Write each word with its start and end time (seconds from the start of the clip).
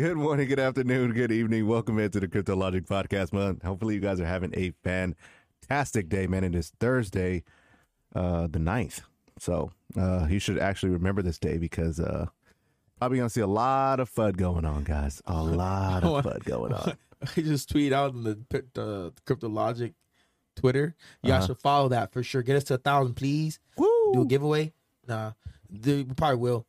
Good 0.00 0.16
morning, 0.16 0.48
good 0.48 0.58
afternoon, 0.58 1.12
good 1.12 1.30
evening. 1.30 1.66
Welcome 1.66 1.98
into 1.98 2.20
the 2.20 2.28
Crypto 2.28 2.56
Logic 2.56 2.86
Podcast, 2.86 3.34
man. 3.34 3.60
Hopefully, 3.62 3.94
you 3.94 4.00
guys 4.00 4.18
are 4.18 4.24
having 4.24 4.50
a 4.56 4.72
fantastic 4.82 6.08
day, 6.08 6.26
man. 6.26 6.42
It 6.42 6.54
is 6.54 6.72
Thursday, 6.80 7.44
uh, 8.14 8.46
the 8.46 8.58
9th. 8.58 9.02
So, 9.38 9.72
uh, 9.98 10.26
you 10.30 10.38
should 10.38 10.58
actually 10.58 10.92
remember 10.92 11.20
this 11.20 11.38
day 11.38 11.58
because 11.58 12.00
uh, 12.00 12.24
probably 12.98 13.18
gonna 13.18 13.28
see 13.28 13.42
a 13.42 13.46
lot 13.46 14.00
of 14.00 14.08
FUD 14.10 14.38
going 14.38 14.64
on, 14.64 14.84
guys. 14.84 15.20
A 15.26 15.42
lot 15.42 16.02
of 16.02 16.24
FUD 16.24 16.44
going 16.44 16.72
on. 16.72 16.96
I 17.36 17.40
just 17.42 17.68
tweet 17.68 17.92
out 17.92 18.14
in 18.14 18.22
the 18.22 18.38
uh, 18.80 19.10
Crypto 19.26 19.50
Logic 19.50 19.92
Twitter. 20.56 20.94
Y'all 21.22 21.34
Uh-huh. 21.34 21.46
should 21.48 21.58
follow 21.60 21.90
that 21.90 22.10
for 22.10 22.22
sure. 22.22 22.42
Get 22.42 22.56
us 22.56 22.64
to 22.64 22.74
a 22.74 22.78
thousand, 22.78 23.16
please. 23.16 23.58
Woo! 23.76 24.12
Do 24.14 24.22
a 24.22 24.26
giveaway. 24.26 24.72
Nah, 25.06 25.32
we 25.84 26.04
probably 26.04 26.38
will. 26.38 26.66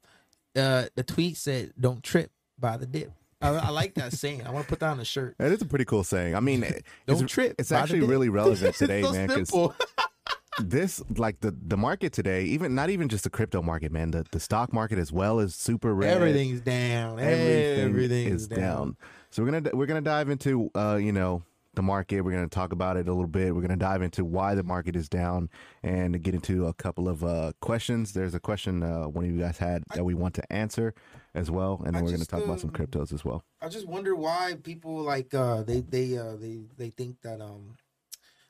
Uh, 0.54 0.88
the 0.96 1.04
tweet 1.04 1.38
said, 1.38 1.72
"Don't 1.80 2.04
trip 2.04 2.30
by 2.60 2.76
the 2.76 2.86
dip." 2.86 3.14
I, 3.42 3.50
I 3.50 3.70
like 3.70 3.96
that 3.96 4.14
saying. 4.14 4.46
I 4.46 4.52
want 4.52 4.66
to 4.66 4.70
put 4.70 4.80
that 4.80 4.90
on 4.90 5.00
a 5.00 5.06
shirt. 5.06 5.36
That 5.38 5.52
is 5.52 5.62
a 5.62 5.66
pretty 5.66 5.86
cool 5.86 6.04
saying. 6.04 6.36
I 6.36 6.40
mean, 6.40 6.62
Don't 7.08 7.24
it's, 7.24 7.32
trip 7.32 7.56
It's 7.58 7.72
actually 7.72 8.02
really 8.02 8.30
relevant 8.30 8.70
It's 8.70 8.80
today, 8.80 9.02
so 9.02 9.12
man. 9.12 9.28
Because 9.28 9.72
this, 10.60 11.02
like 11.18 11.42
the 11.42 11.56
the 11.68 11.78
market 11.78 12.14
today, 12.14 12.44
even 12.46 12.76
not 12.76 12.90
even 12.90 13.10
just 13.10 13.24
the 13.24 13.30
crypto 13.30 13.62
market, 13.62 13.92
man. 13.92 14.12
The 14.12 14.26
the 14.32 14.40
stock 14.40 14.74
market 14.74 15.00
as 15.00 15.12
well 15.12 15.40
is 15.40 15.56
super 15.56 15.94
red. 15.94 16.16
Everything's 16.16 16.62
down. 16.62 17.20
everything 17.20 17.90
Everything's 17.90 18.44
is 18.44 18.48
down. 18.48 18.96
So 19.30 19.44
we're 19.44 19.52
gonna 19.52 19.70
we're 19.76 19.88
gonna 19.88 20.02
dive 20.02 20.30
into 20.30 20.70
uh 20.76 21.00
you 21.02 21.12
know 21.12 21.44
the 21.74 21.82
market. 21.82 22.22
We're 22.22 22.34
gonna 22.34 22.48
talk 22.48 22.74
about 22.74 22.98
it 22.98 23.08
a 23.08 23.12
little 23.14 23.28
bit. 23.28 23.56
We're 23.56 23.62
gonna 23.62 23.78
dive 23.78 24.02
into 24.02 24.26
why 24.26 24.56
the 24.56 24.64
market 24.64 24.96
is 24.96 25.08
down 25.08 25.50
and 25.84 26.22
get 26.22 26.36
into 26.36 26.68
a 26.68 26.74
couple 26.74 27.08
of 27.08 27.24
uh 27.24 27.54
questions. 27.62 28.14
There's 28.14 28.36
a 28.36 28.40
question 28.40 28.84
uh, 28.84 29.06
one 29.06 29.26
of 29.26 29.32
you 29.32 29.40
guys 29.40 29.58
had 29.58 29.84
that 29.96 30.04
we 30.04 30.14
want 30.14 30.36
to 30.36 30.54
answer 30.54 30.94
as 31.34 31.50
well, 31.50 31.82
and 31.86 31.96
then 31.96 32.02
I 32.02 32.02
we're 32.04 32.10
gonna 32.10 32.18
just, 32.20 32.30
talk 32.30 32.44
about 32.44 32.60
some 32.60 32.72
um, 32.72 32.76
cryptos 32.76 33.14
as 33.14 33.24
well. 33.24 33.44
I 33.62 33.70
just 33.70 33.88
wonder 33.88 34.16
why 34.16 34.56
people 34.62 34.96
like 35.02 35.34
uh 35.34 35.64
they 35.64 35.82
they 35.82 36.18
uh 36.18 36.36
they 36.36 36.62
they 36.78 36.90
think 36.90 37.22
that 37.22 37.42
um 37.42 37.76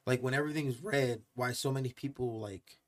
like 0.08 0.22
when 0.22 0.34
everything's 0.34 0.82
red, 0.82 1.22
why 1.36 1.52
so 1.52 1.72
many 1.72 1.94
people 1.94 2.40
like 2.40 2.80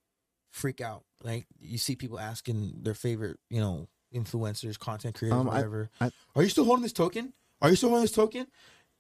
freak 0.52 0.82
out. 0.82 1.04
Like 1.24 1.46
you 1.60 1.78
see 1.78 1.96
people 1.96 2.20
asking 2.20 2.80
their 2.82 2.94
favorite, 2.96 3.40
you 3.50 3.60
know, 3.62 3.88
influencers, 4.14 4.78
content 4.80 5.16
creators, 5.16 5.40
Um, 5.40 5.50
I- 5.50 5.56
whatever. 5.56 5.90
I- 6.02 6.12
Are 6.36 6.44
you 6.44 6.50
still 6.50 6.66
holding 6.66 6.84
this 6.84 6.94
token? 6.94 7.34
Are 7.62 7.70
you 7.70 7.76
still 7.76 7.90
holding 7.90 8.04
this 8.04 8.12
token? 8.12 8.48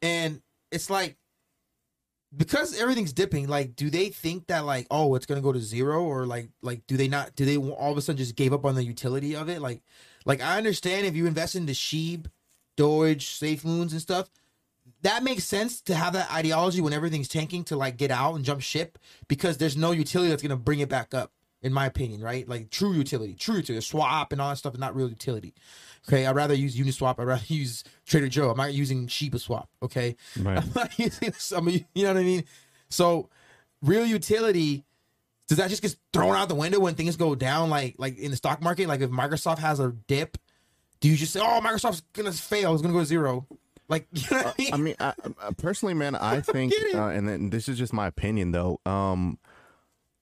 And 0.01 0.41
it's 0.71 0.89
like 0.89 1.17
because 2.35 2.79
everything's 2.79 3.13
dipping, 3.13 3.47
like, 3.47 3.75
do 3.75 3.89
they 3.91 4.09
think 4.09 4.47
that 4.47 4.65
like, 4.65 4.87
oh, 4.89 5.13
it's 5.15 5.25
gonna 5.25 5.41
go 5.41 5.51
to 5.51 5.59
zero, 5.59 6.03
or 6.03 6.25
like, 6.25 6.49
like, 6.61 6.85
do 6.87 6.97
they 6.97 7.07
not? 7.07 7.35
Do 7.35 7.45
they 7.45 7.57
all 7.57 7.91
of 7.91 7.97
a 7.97 8.01
sudden 8.01 8.17
just 8.17 8.35
gave 8.35 8.53
up 8.53 8.65
on 8.65 8.75
the 8.75 8.83
utility 8.83 9.35
of 9.35 9.49
it? 9.49 9.61
Like, 9.61 9.81
like 10.25 10.41
I 10.41 10.57
understand 10.57 11.05
if 11.05 11.15
you 11.15 11.25
invest 11.27 11.55
into 11.55 11.73
Shib, 11.73 12.25
Doge, 12.75 13.27
Safe 13.27 13.63
Moons, 13.63 13.91
and 13.91 14.01
stuff, 14.01 14.29
that 15.01 15.23
makes 15.23 15.43
sense 15.43 15.81
to 15.81 15.95
have 15.95 16.13
that 16.13 16.31
ideology 16.31 16.81
when 16.81 16.93
everything's 16.93 17.27
tanking 17.27 17.63
to 17.65 17.75
like 17.75 17.97
get 17.97 18.11
out 18.11 18.35
and 18.35 18.43
jump 18.45 18.61
ship 18.61 18.97
because 19.27 19.57
there's 19.57 19.77
no 19.77 19.91
utility 19.91 20.29
that's 20.29 20.41
gonna 20.41 20.55
bring 20.57 20.79
it 20.79 20.89
back 20.89 21.13
up, 21.13 21.31
in 21.61 21.73
my 21.73 21.85
opinion, 21.85 22.21
right? 22.21 22.47
Like 22.47 22.69
true 22.69 22.93
utility, 22.93 23.33
true 23.33 23.57
utility, 23.57 23.85
swap 23.85 24.31
and 24.31 24.41
all 24.41 24.49
that 24.49 24.57
stuff 24.57 24.73
is 24.73 24.79
not 24.79 24.95
real 24.95 25.09
utility. 25.09 25.53
Okay, 26.07 26.25
I'd 26.25 26.35
rather 26.35 26.53
use 26.53 26.75
Uniswap. 26.75 27.19
I'd 27.19 27.27
rather 27.27 27.43
use 27.47 27.83
Trader 28.05 28.27
Joe. 28.27 28.49
I'm 28.49 28.57
not 28.57 28.73
using 28.73 29.07
Shiba 29.07 29.39
Swap. 29.39 29.69
Okay, 29.81 30.15
Right. 30.39 30.57
I'm 30.63 30.71
not 30.75 30.97
using 30.99 31.33
some. 31.33 31.69
You 31.69 31.83
know 31.95 32.13
what 32.13 32.19
I 32.19 32.23
mean? 32.23 32.43
So, 32.89 33.29
real 33.81 34.05
utility 34.05 34.83
does 35.53 35.59
that 35.59 35.69
just 35.69 35.83
get 35.83 35.95
thrown 36.11 36.35
out 36.35 36.49
the 36.49 36.55
window 36.55 36.79
when 36.79 36.95
things 36.95 37.15
go 37.15 37.35
down? 37.35 37.69
Like 37.69 37.95
like 37.99 38.17
in 38.17 38.31
the 38.31 38.37
stock 38.37 38.59
market, 38.61 38.87
like 38.87 39.01
if 39.01 39.11
Microsoft 39.11 39.59
has 39.59 39.79
a 39.79 39.91
dip, 40.07 40.37
do 40.99 41.07
you 41.07 41.15
just 41.15 41.31
say, 41.31 41.39
"Oh, 41.39 41.61
Microsoft's 41.63 42.01
gonna 42.13 42.31
fail. 42.31 42.73
It's 42.73 42.81
gonna 42.81 42.93
go 42.93 43.01
to 43.01 43.05
zero? 43.05 43.45
Like, 43.87 44.07
you 44.13 44.23
know 44.31 44.43
what 44.43 44.55
I 44.57 44.61
mean? 44.61 44.73
I 44.73 44.77
mean, 44.77 44.95
I, 44.99 45.13
I- 45.41 45.51
personally, 45.55 45.93
man, 45.93 46.15
I 46.15 46.41
think, 46.41 46.73
uh, 46.95 47.07
and 47.07 47.29
then 47.29 47.51
this 47.51 47.69
is 47.69 47.77
just 47.77 47.93
my 47.93 48.07
opinion, 48.07 48.51
though. 48.51 48.79
Um, 48.85 49.37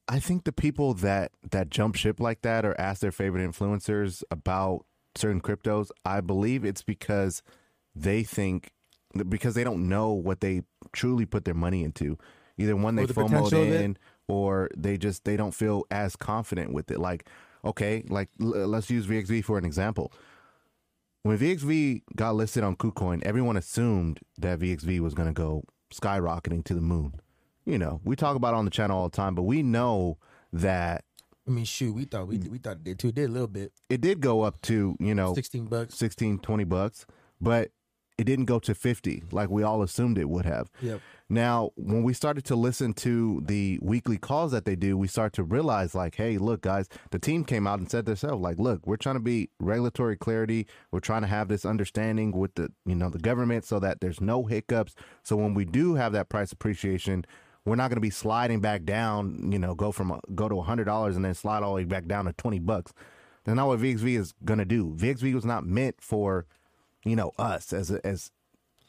I 0.10 0.20
think 0.20 0.44
the 0.44 0.52
people 0.52 0.94
that 0.96 1.32
that 1.52 1.70
jump 1.70 1.96
ship 1.96 2.20
like 2.20 2.42
that 2.42 2.66
or 2.66 2.80
ask 2.80 3.00
their 3.00 3.14
favorite 3.14 3.50
influencers 3.50 4.24
about 4.30 4.86
certain 5.16 5.40
cryptos, 5.40 5.92
I 6.04 6.20
believe 6.20 6.66
it's 6.66 6.84
because 6.84 7.42
they 7.96 8.24
think 8.24 8.72
because 9.30 9.54
they 9.56 9.64
don't 9.64 9.88
know 9.88 10.12
what 10.12 10.42
they 10.42 10.64
truly 10.92 11.26
put 11.26 11.46
their 11.46 11.54
money 11.54 11.86
into. 11.86 12.18
Either 12.58 12.76
one 12.76 12.96
they 12.96 13.06
the 13.06 13.14
FOMOed 13.14 13.54
in, 13.54 13.98
or 14.28 14.70
they 14.76 14.98
just 14.98 15.26
they 15.26 15.38
don't 15.38 15.54
feel 15.54 15.86
as 15.92 16.16
confident 16.16 16.74
with 16.74 16.92
it. 16.92 17.00
Like, 17.00 17.28
okay, 17.66 18.04
like 18.08 18.30
l- 18.42 18.64
uh, 18.64 18.68
let's 18.68 18.90
use 18.90 19.08
VXV 19.08 19.44
for 19.44 19.58
an 19.58 19.66
example. 19.66 20.12
When 21.24 21.38
VXV 21.38 22.02
got 22.16 22.36
listed 22.36 22.64
on 22.64 22.76
KuCoin, 22.76 23.22
everyone 23.24 23.56
assumed 23.56 24.20
that 24.40 24.60
VXV 24.60 25.00
was 25.02 25.14
going 25.14 25.28
to 25.28 25.34
go 25.34 25.64
skyrocketing 25.94 26.64
to 26.66 26.74
the 26.74 26.82
moon. 26.82 27.14
You 27.66 27.78
know, 27.78 28.02
we 28.04 28.16
talk 28.16 28.36
about 28.36 28.54
it 28.54 28.58
on 28.58 28.66
the 28.66 28.72
channel 28.72 28.98
all 28.98 29.10
the 29.10 29.16
time, 29.16 29.36
but 29.36 29.44
we 29.44 29.62
know 29.62 30.18
that 30.52 31.04
I 31.48 31.52
mean, 31.52 31.66
shoot, 31.66 31.94
we 31.94 32.06
thought 32.06 32.28
we 32.28 32.38
mm. 32.38 32.50
we 32.50 32.58
thought 32.58 32.78
it 32.78 32.84
did 32.84 33.00
too. 33.00 33.10
It 33.10 33.16
did 33.16 33.30
a 33.30 33.34
little 33.34 33.48
bit, 33.48 33.72
it 33.90 34.02
did 34.02 34.22
go 34.22 34.42
up 34.42 34.62
to, 34.64 34.96
you 35.00 35.16
know, 35.16 35.34
sixteen 35.34 35.66
bucks. 35.66 35.96
16, 35.96 36.40
20 36.40 36.64
bucks, 36.66 37.06
but 37.40 37.72
it 38.18 38.26
didn't 38.26 38.46
go 38.46 38.60
to 38.60 38.76
50 38.76 39.24
like 39.32 39.50
we 39.50 39.64
all 39.64 39.82
assumed 39.82 40.18
it 40.18 40.30
would 40.30 40.46
have. 40.46 40.70
Yep. 40.82 41.02
Now, 41.30 41.72
when 41.76 42.04
we 42.04 42.14
started 42.14 42.44
to 42.46 42.58
listen 42.58 42.94
to 42.96 43.42
the 43.46 43.80
weekly 43.82 44.18
calls 44.18 44.52
that 44.52 44.66
they 44.66 44.76
do, 44.76 44.98
we 44.98 45.08
start 45.08 45.32
to 45.34 45.44
realize, 45.44 45.96
like, 45.96 46.16
hey, 46.16 46.38
look, 46.38 46.62
guys, 46.62 46.90
the 47.12 47.20
team 47.20 47.46
came 47.46 47.66
out 47.66 47.80
and 47.80 47.90
said 47.90 48.06
themselves, 48.06 48.34
oh, 48.34 48.38
like, 48.38 48.60
look, 48.60 48.86
we're 48.86 48.98
trying 48.98 49.16
to 49.16 49.22
be 49.22 49.50
regulatory 49.58 50.18
clarity. 50.18 50.68
We're 50.92 51.00
trying 51.00 51.22
to 51.22 51.30
have 51.30 51.48
this 51.48 51.66
understanding 51.66 52.34
with 52.34 52.56
the, 52.56 52.70
you 52.86 52.96
know, 52.96 53.10
the 53.10 53.18
government 53.18 53.64
so 53.64 53.80
that 53.80 54.02
there's 54.02 54.20
no 54.20 54.44
hiccups. 54.44 54.94
So 55.24 55.38
when 55.38 55.54
we 55.54 55.64
do 55.64 55.96
have 55.96 56.12
that 56.12 56.28
price 56.28 56.52
appreciation, 56.52 57.24
we're 57.64 57.78
not 57.78 57.90
going 57.90 57.96
to 57.96 58.02
be 58.02 58.10
sliding 58.10 58.60
back 58.60 58.84
down. 58.84 59.52
You 59.54 59.60
know, 59.60 59.74
go 59.74 59.94
from 59.94 60.12
a, 60.12 60.20
go 60.36 60.50
to 60.50 60.62
hundred 60.62 60.86
dollars 60.86 61.16
and 61.16 61.24
then 61.24 61.34
slide 61.34 61.64
all 61.64 61.72
the 61.72 61.76
way 61.76 61.84
back 61.86 62.08
down 62.08 62.26
to 62.26 62.34
twenty 62.34 62.60
bucks. 62.60 62.92
That's 63.44 63.56
not 63.56 63.68
what 63.68 63.80
VXV 63.80 64.20
is 64.20 64.34
going 64.44 64.60
to 64.60 64.66
do. 64.66 64.96
VXV 64.98 65.34
was 65.34 65.46
not 65.46 65.66
meant 65.66 65.96
for, 66.00 66.46
you 67.04 67.16
know, 67.16 67.32
us 67.38 67.74
as 67.74 67.92
a, 67.92 68.06
as 68.06 68.32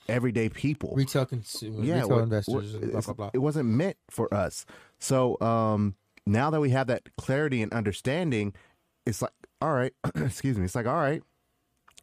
everyday 0.08 0.48
people 0.48 0.92
Retail 0.96 1.26
consumer, 1.26 1.82
yeah, 1.82 2.02
retail 2.02 2.18
investors, 2.20 2.74
blah 2.76 3.00
blah 3.00 3.14
blah. 3.14 3.30
It 3.32 3.38
wasn't 3.38 3.68
meant 3.68 3.96
for 4.10 4.32
us. 4.32 4.66
So 4.98 5.40
um, 5.40 5.94
now 6.26 6.50
that 6.50 6.60
we 6.60 6.70
have 6.70 6.86
that 6.88 7.14
clarity 7.16 7.62
and 7.62 7.72
understanding, 7.72 8.54
it's 9.06 9.22
like, 9.22 9.32
all 9.60 9.72
right, 9.72 9.92
excuse 10.16 10.58
me. 10.58 10.64
It's 10.64 10.74
like, 10.74 10.86
all 10.86 10.94
right, 10.94 11.22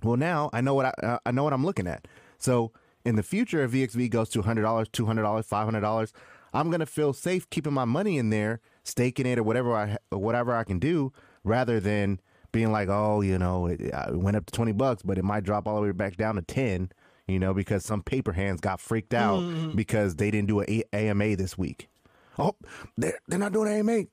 well 0.03 0.17
now 0.17 0.49
I 0.53 0.61
know 0.61 0.73
what 0.73 0.85
I 0.85 1.05
uh, 1.05 1.19
I 1.25 1.31
know 1.31 1.43
what 1.43 1.53
I'm 1.53 1.65
looking 1.65 1.87
at. 1.87 2.07
So 2.37 2.71
in 3.05 3.15
the 3.15 3.23
future, 3.23 3.63
if 3.63 3.71
VXV 3.71 4.09
goes 4.09 4.29
to 4.29 4.41
hundred 4.41 4.63
dollars, 4.63 4.87
two 4.89 5.05
hundred 5.05 5.23
dollars, 5.23 5.45
five 5.45 5.65
hundred 5.65 5.81
dollars, 5.81 6.13
I'm 6.53 6.71
gonna 6.71 6.85
feel 6.85 7.13
safe 7.13 7.49
keeping 7.49 7.73
my 7.73 7.85
money 7.85 8.17
in 8.17 8.29
there, 8.29 8.61
staking 8.83 9.25
it 9.25 9.37
or 9.37 9.43
whatever 9.43 9.75
I 9.75 9.97
or 10.11 10.19
whatever 10.19 10.53
I 10.55 10.63
can 10.63 10.79
do, 10.79 11.11
rather 11.43 11.79
than 11.79 12.19
being 12.51 12.71
like, 12.71 12.89
oh, 12.89 13.21
you 13.21 13.37
know, 13.37 13.67
it, 13.67 13.81
it 13.81 14.15
went 14.15 14.37
up 14.37 14.45
to 14.45 14.51
twenty 14.51 14.71
bucks, 14.71 15.01
but 15.03 15.17
it 15.17 15.23
might 15.23 15.43
drop 15.43 15.67
all 15.67 15.75
the 15.75 15.81
way 15.81 15.91
back 15.91 16.17
down 16.17 16.35
to 16.35 16.41
ten. 16.41 16.91
You 17.27 17.37
know, 17.37 17.53
because 17.53 17.85
some 17.85 18.01
paper 18.01 18.33
hands 18.33 18.59
got 18.59 18.79
freaked 18.79 19.13
out 19.13 19.41
mm-hmm. 19.41 19.75
because 19.75 20.15
they 20.15 20.31
didn't 20.31 20.47
do 20.47 20.61
an 20.61 20.65
A- 20.67 20.95
AMA 20.95 21.35
this 21.35 21.57
week. 21.57 21.87
Oh, 22.39 22.55
they're 22.97 23.19
they're 23.27 23.37
not 23.37 23.53
doing 23.53 23.71
AMA. 23.71 24.05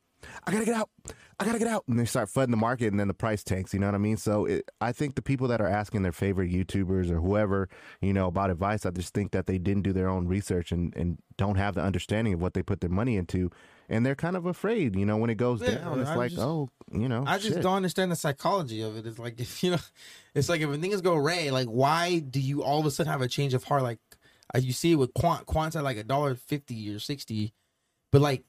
I 0.44 0.52
gotta 0.52 0.64
get 0.64 0.74
out. 0.74 0.90
I 1.38 1.44
gotta 1.44 1.58
get 1.58 1.68
out. 1.68 1.84
And 1.86 1.98
they 1.98 2.04
start 2.04 2.28
flooding 2.28 2.50
the 2.50 2.56
market, 2.56 2.88
and 2.88 2.98
then 2.98 3.08
the 3.08 3.14
price 3.14 3.44
tanks. 3.44 3.74
You 3.74 3.80
know 3.80 3.86
what 3.86 3.94
I 3.94 3.98
mean? 3.98 4.16
So 4.16 4.46
it, 4.46 4.70
I 4.80 4.92
think 4.92 5.14
the 5.14 5.22
people 5.22 5.48
that 5.48 5.60
are 5.60 5.68
asking 5.68 6.02
their 6.02 6.12
favorite 6.12 6.50
YouTubers 6.50 7.10
or 7.10 7.20
whoever, 7.20 7.68
you 8.00 8.12
know, 8.12 8.26
about 8.26 8.50
advice, 8.50 8.86
I 8.86 8.90
just 8.90 9.14
think 9.14 9.32
that 9.32 9.46
they 9.46 9.58
didn't 9.58 9.82
do 9.82 9.92
their 9.92 10.08
own 10.08 10.26
research 10.26 10.72
and 10.72 10.94
and 10.96 11.18
don't 11.36 11.56
have 11.56 11.74
the 11.74 11.82
understanding 11.82 12.34
of 12.34 12.40
what 12.40 12.54
they 12.54 12.62
put 12.62 12.80
their 12.80 12.90
money 12.90 13.16
into, 13.16 13.50
and 13.88 14.04
they're 14.04 14.14
kind 14.14 14.36
of 14.36 14.46
afraid. 14.46 14.96
You 14.96 15.06
know, 15.06 15.16
when 15.16 15.30
it 15.30 15.36
goes 15.36 15.60
Yeah, 15.62 15.76
down, 15.76 16.00
it's 16.00 16.10
I 16.10 16.14
like, 16.16 16.30
just- 16.30 16.42
oh, 16.42 16.68
you 16.92 17.08
know, 17.08 17.24
I 17.26 17.38
just 17.38 17.54
shit. 17.54 17.62
don't 17.62 17.74
understand 17.76 18.10
the 18.12 18.16
psychology 18.16 18.80
of 18.82 18.96
it. 18.96 19.06
It's 19.06 19.18
like 19.18 19.40
if 19.46 19.62
you 19.62 19.72
know, 19.72 19.78
it's 20.34 20.48
like 20.48 20.60
if 20.60 20.80
things 20.80 21.00
go 21.00 21.16
red, 21.16 21.52
like 21.52 21.68
why 21.68 22.18
do 22.18 22.40
you 22.40 22.62
all 22.62 22.80
of 22.80 22.86
a 22.86 22.90
sudden 22.90 23.10
have 23.10 23.22
a 23.22 23.28
change 23.28 23.54
of 23.54 23.64
heart? 23.64 23.82
Like 23.82 23.98
Uh, 24.54 24.58
you 24.58 24.72
see 24.72 24.92
it 24.92 24.96
with 24.96 25.12
quant. 25.14 25.46
Quant's 25.46 25.76
at 25.76 25.84
like 25.84 25.96
a 25.96 26.04
dollar 26.04 26.34
fifty 26.34 26.88
or 26.94 26.98
sixty, 27.00 27.52
but 28.12 28.20
like 28.22 28.44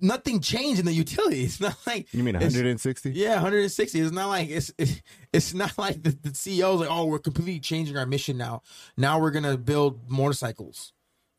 nothing 0.00 0.40
changed 0.40 0.80
in 0.80 0.86
the 0.86 0.92
utility. 0.92 1.44
It's 1.44 1.60
not 1.60 1.76
like 1.86 2.12
You 2.12 2.24
mean 2.24 2.34
160? 2.34 3.10
Yeah, 3.12 3.34
160. 3.34 4.00
It's 4.00 4.10
not 4.12 4.28
like 4.28 4.48
it's 4.50 4.72
it's, 4.78 5.00
it's 5.32 5.54
not 5.54 5.76
like 5.78 6.02
the, 6.02 6.10
the 6.10 6.30
CEO's 6.30 6.80
like, 6.80 6.88
oh, 6.90 7.04
we're 7.04 7.18
completely 7.20 7.60
changing 7.60 7.96
our 7.96 8.06
mission 8.06 8.36
now. 8.36 8.62
Now 8.96 9.20
we're 9.20 9.30
gonna 9.30 9.56
build 9.56 10.10
motorcycles. 10.10 10.92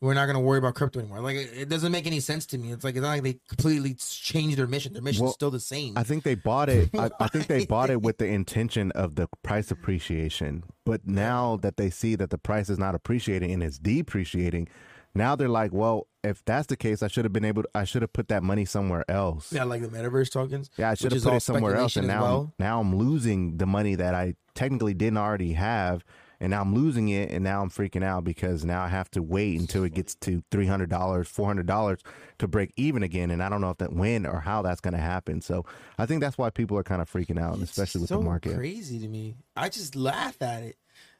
We're 0.04 0.12
not 0.12 0.26
gonna 0.26 0.40
worry 0.40 0.58
about 0.58 0.74
crypto 0.74 1.00
anymore. 1.00 1.20
Like 1.20 1.36
it, 1.36 1.50
it 1.54 1.68
doesn't 1.70 1.90
make 1.90 2.06
any 2.06 2.20
sense 2.20 2.44
to 2.46 2.58
me. 2.58 2.72
It's 2.72 2.84
like 2.84 2.94
it's 2.94 3.02
not 3.02 3.08
like 3.08 3.22
they 3.22 3.38
completely 3.48 3.94
changed 3.94 4.58
their 4.58 4.66
mission. 4.66 4.92
Their 4.92 5.00
mission's 5.00 5.22
Well, 5.22 5.32
still 5.32 5.50
the 5.50 5.58
same. 5.58 5.96
I 5.96 6.02
think 6.02 6.24
they 6.24 6.34
bought 6.34 6.68
it. 6.68 6.90
I, 6.94 7.10
I 7.18 7.28
think 7.28 7.46
they 7.46 7.64
bought 7.64 7.88
it 7.88 8.02
with 8.02 8.18
the 8.18 8.26
intention 8.40 8.90
of 8.92 9.14
the 9.14 9.28
price 9.42 9.70
appreciation. 9.70 10.64
But 10.84 11.06
now 11.06 11.56
that 11.62 11.78
they 11.78 11.88
see 11.88 12.16
that 12.16 12.28
the 12.28 12.36
price 12.36 12.68
is 12.68 12.78
not 12.78 12.94
appreciating 12.94 13.50
and 13.50 13.62
it's 13.62 13.78
depreciating, 13.78 14.68
now 15.14 15.36
they're 15.36 15.48
like, 15.48 15.72
well, 15.72 16.06
if 16.22 16.44
that's 16.44 16.66
the 16.66 16.76
case, 16.76 17.02
I 17.02 17.08
should 17.08 17.24
have 17.24 17.32
been 17.32 17.44
able. 17.46 17.62
To, 17.62 17.68
I 17.74 17.84
should 17.84 18.02
have 18.02 18.12
put 18.12 18.28
that 18.28 18.42
money 18.42 18.66
somewhere 18.66 19.04
else. 19.08 19.54
yeah, 19.54 19.64
like 19.64 19.80
the 19.80 19.88
metaverse 19.88 20.30
tokens. 20.30 20.70
Yeah, 20.76 20.90
I 20.90 20.94
should 20.94 21.12
have 21.12 21.22
put 21.22 21.34
it 21.34 21.40
somewhere 21.40 21.76
else, 21.76 21.96
and 21.96 22.06
now 22.06 22.22
well. 22.22 22.52
now 22.58 22.80
I'm 22.80 22.94
losing 22.94 23.56
the 23.56 23.66
money 23.66 23.94
that 23.94 24.14
I 24.14 24.34
technically 24.54 24.92
didn't 24.92 25.18
already 25.18 25.54
have, 25.54 26.04
and 26.40 26.50
now 26.50 26.60
I'm 26.62 26.74
losing 26.74 27.08
it, 27.08 27.30
and 27.30 27.42
now 27.44 27.62
I'm 27.62 27.70
freaking 27.70 28.04
out 28.04 28.24
because 28.24 28.64
now 28.64 28.82
I 28.82 28.88
have 28.88 29.10
to 29.12 29.22
wait 29.22 29.58
until 29.60 29.84
it 29.84 29.94
gets 29.94 30.14
to 30.16 30.42
three 30.50 30.66
hundred 30.66 30.90
dollars, 30.90 31.28
four 31.28 31.46
hundred 31.46 31.66
dollars 31.66 32.00
to 32.38 32.48
break 32.48 32.72
even 32.76 33.02
again, 33.02 33.30
and 33.30 33.42
I 33.42 33.48
don't 33.48 33.60
know 33.60 33.70
if 33.70 33.78
that 33.78 33.92
when 33.92 34.26
or 34.26 34.40
how 34.40 34.62
that's 34.62 34.80
going 34.80 34.94
to 34.94 35.00
happen. 35.00 35.40
So 35.40 35.64
I 35.98 36.06
think 36.06 36.20
that's 36.20 36.36
why 36.38 36.50
people 36.50 36.76
are 36.78 36.82
kind 36.82 37.00
of 37.02 37.10
freaking 37.10 37.40
out, 37.40 37.54
It's 37.60 37.70
especially 37.70 38.02
with 38.02 38.08
so 38.08 38.18
the 38.18 38.24
market. 38.24 38.56
Crazy 38.56 38.98
to 38.98 39.08
me. 39.08 39.36
I 39.56 39.68
just 39.68 39.94
laugh 39.96 40.40
at 40.42 40.62
it. 40.62 40.76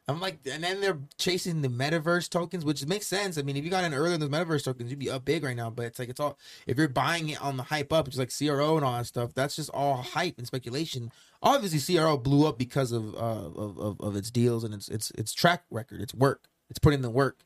I'm 0.07 0.21
like, 0.21 0.41
and 0.51 0.63
then 0.63 0.83
they're 0.83 0.99
chasing 1.17 1.63
the 1.63 1.69
metaverse 1.69 2.29
tokens, 2.29 2.63
which 2.63 2.85
makes 2.87 3.07
sense. 3.07 3.39
I 3.39 3.43
mean, 3.43 3.57
if 3.57 3.65
you 3.65 3.71
got 3.71 3.85
in 3.85 3.95
earlier 3.95 4.15
in 4.15 4.21
those 4.21 4.29
metaverse 4.29 4.63
tokens, 4.65 4.91
you'd 4.91 4.99
be 4.99 5.11
up 5.11 5.25
big 5.25 5.43
right 5.43 5.57
now. 5.57 5.71
But 5.71 5.87
it's 5.87 5.99
like 5.99 6.11
it's 6.11 6.21
all 6.21 6.39
if 6.67 6.77
you're 6.77 6.89
buying 6.89 7.31
it 7.31 7.43
on 7.43 7.57
the 7.57 7.63
hype 7.63 7.91
up, 7.91 8.07
it's 8.07 8.19
like 8.19 8.31
CRO 8.37 8.77
and 8.77 8.85
all 8.85 8.99
that 8.99 9.07
stuff. 9.07 9.33
That's 9.33 9.57
just 9.57 9.71
all 9.71 9.97
hype 9.97 10.37
and 10.37 10.47
speculation. 10.47 11.11
Obviously, 11.43 11.97
CRO 11.97 12.19
blew 12.19 12.47
up 12.47 12.59
because 12.59 12.93
of 12.93 13.15
uh, 13.15 13.19
of, 13.19 13.79
of 13.79 14.01
of 14.01 14.17
its 14.17 14.31
deals 14.31 14.63
and 14.63 14.75
its 14.75 14.89
its 14.89 15.11
its 15.13 15.33
track 15.33 15.65
record, 15.71 16.03
its 16.03 16.15
work. 16.15 16.49
It's 16.69 16.79
putting 16.79 16.99
in 16.99 17.03
the 17.03 17.11
work. 17.11 17.39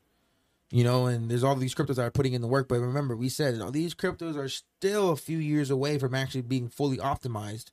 You 0.70 0.84
know, 0.84 1.06
and 1.06 1.30
there's 1.30 1.44
all 1.44 1.54
these 1.54 1.74
cryptos 1.74 1.94
that 1.94 2.02
are 2.02 2.10
putting 2.10 2.34
in 2.34 2.42
the 2.42 2.48
work. 2.48 2.68
But 2.68 2.80
remember, 2.80 3.16
we 3.16 3.28
said 3.28 3.54
you 3.54 3.60
know, 3.60 3.70
these 3.70 3.94
cryptos 3.94 4.36
are 4.36 4.48
still 4.48 5.10
a 5.10 5.16
few 5.16 5.38
years 5.38 5.70
away 5.70 5.96
from 5.96 6.14
actually 6.14 6.42
being 6.42 6.68
fully 6.68 6.98
optimized 6.98 7.70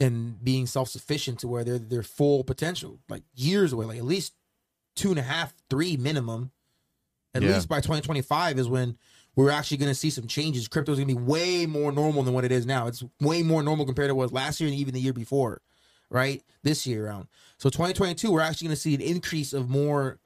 and 0.00 0.42
being 0.42 0.66
self 0.66 0.88
sufficient 0.88 1.38
to 1.40 1.48
where 1.48 1.64
they're 1.64 1.78
their 1.78 2.02
full 2.02 2.44
potential, 2.44 2.98
like 3.08 3.22
years 3.34 3.72
away, 3.72 3.86
like 3.86 3.98
at 3.98 4.04
least 4.04 4.34
two 4.96 5.10
and 5.10 5.18
a 5.18 5.22
half, 5.22 5.54
three 5.70 5.96
minimum. 5.96 6.50
At 7.34 7.42
Yeah. 7.42 7.54
least 7.54 7.68
by 7.68 7.80
2025 7.80 8.58
is 8.60 8.68
when 8.68 8.96
we're 9.34 9.50
actually 9.50 9.78
going 9.78 9.90
to 9.90 9.94
see 9.94 10.10
some 10.10 10.28
changes. 10.28 10.68
Crypto's 10.68 10.98
going 10.98 11.08
to 11.08 11.14
be 11.14 11.20
way 11.20 11.66
more 11.66 11.90
normal 11.90 12.22
than 12.22 12.32
what 12.32 12.44
it 12.44 12.52
is 12.52 12.64
now. 12.64 12.86
It's 12.86 13.02
way 13.20 13.42
more 13.42 13.62
normal 13.62 13.84
compared 13.86 14.08
to 14.08 14.14
what 14.14 14.22
it 14.22 14.26
was 14.26 14.32
last 14.32 14.60
year 14.60 14.68
and 14.70 14.78
even 14.78 14.94
the 14.94 15.00
year 15.00 15.12
before, 15.12 15.60
right? 16.10 16.44
This 16.62 16.86
year 16.86 17.06
around. 17.06 17.26
So 17.58 17.68
2022, 17.70 18.30
we're 18.30 18.40
actually 18.40 18.68
going 18.68 18.76
to 18.76 18.80
see 18.80 18.94
an 18.94 19.00
increase 19.00 19.52
of 19.52 19.68
more, 19.68 20.20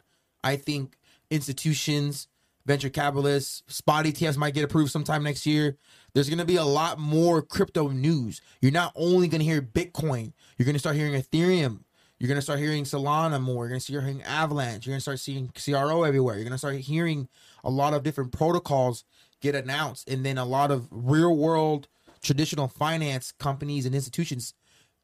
I 0.44 0.56
think, 0.56 0.98
institutions, 1.30 2.28
venture 2.68 2.90
capitalists, 2.90 3.62
spot 3.66 4.04
ETFs 4.04 4.36
might 4.36 4.52
get 4.54 4.62
approved 4.62 4.92
sometime 4.92 5.24
next 5.24 5.46
year. 5.46 5.76
There's 6.12 6.28
going 6.28 6.38
to 6.38 6.44
be 6.44 6.56
a 6.56 6.64
lot 6.64 6.98
more 6.98 7.40
crypto 7.42 7.88
news. 7.88 8.40
You're 8.60 8.72
not 8.72 8.92
only 8.94 9.26
going 9.26 9.40
to 9.40 9.44
hear 9.44 9.62
Bitcoin, 9.62 10.32
you're 10.56 10.66
going 10.66 10.74
to 10.74 10.78
start 10.78 10.94
hearing 10.94 11.20
Ethereum. 11.20 11.80
You're 12.18 12.28
going 12.28 12.36
to 12.36 12.42
start 12.42 12.58
hearing 12.58 12.84
Solana 12.84 13.40
more. 13.40 13.64
You're 13.64 13.70
going 13.70 13.80
to 13.80 13.84
start 13.84 14.04
hearing 14.04 14.22
Avalanche. 14.22 14.84
You're 14.86 14.92
going 14.92 14.98
to 14.98 15.02
start 15.02 15.18
seeing 15.18 15.50
CRO 15.64 16.02
everywhere. 16.02 16.34
You're 16.34 16.44
going 16.44 16.52
to 16.52 16.58
start 16.58 16.76
hearing 16.76 17.28
a 17.64 17.70
lot 17.70 17.94
of 17.94 18.02
different 18.02 18.32
protocols 18.32 19.04
get 19.40 19.54
announced. 19.54 20.08
And 20.10 20.26
then 20.26 20.36
a 20.36 20.44
lot 20.44 20.70
of 20.70 20.88
real 20.90 21.34
world 21.36 21.88
traditional 22.20 22.68
finance 22.68 23.32
companies 23.38 23.86
and 23.86 23.94
institutions 23.94 24.52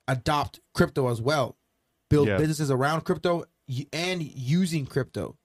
adopt 0.07 0.61
crypto 0.75 1.09
as 1.09 1.23
well, 1.23 1.57
build 2.11 2.29
Yeah. 2.29 2.37
businesses 2.37 2.71
around 2.71 3.03
crypto 3.03 3.45
and 3.93 4.23
using 4.23 4.85
crypto. 4.85 5.39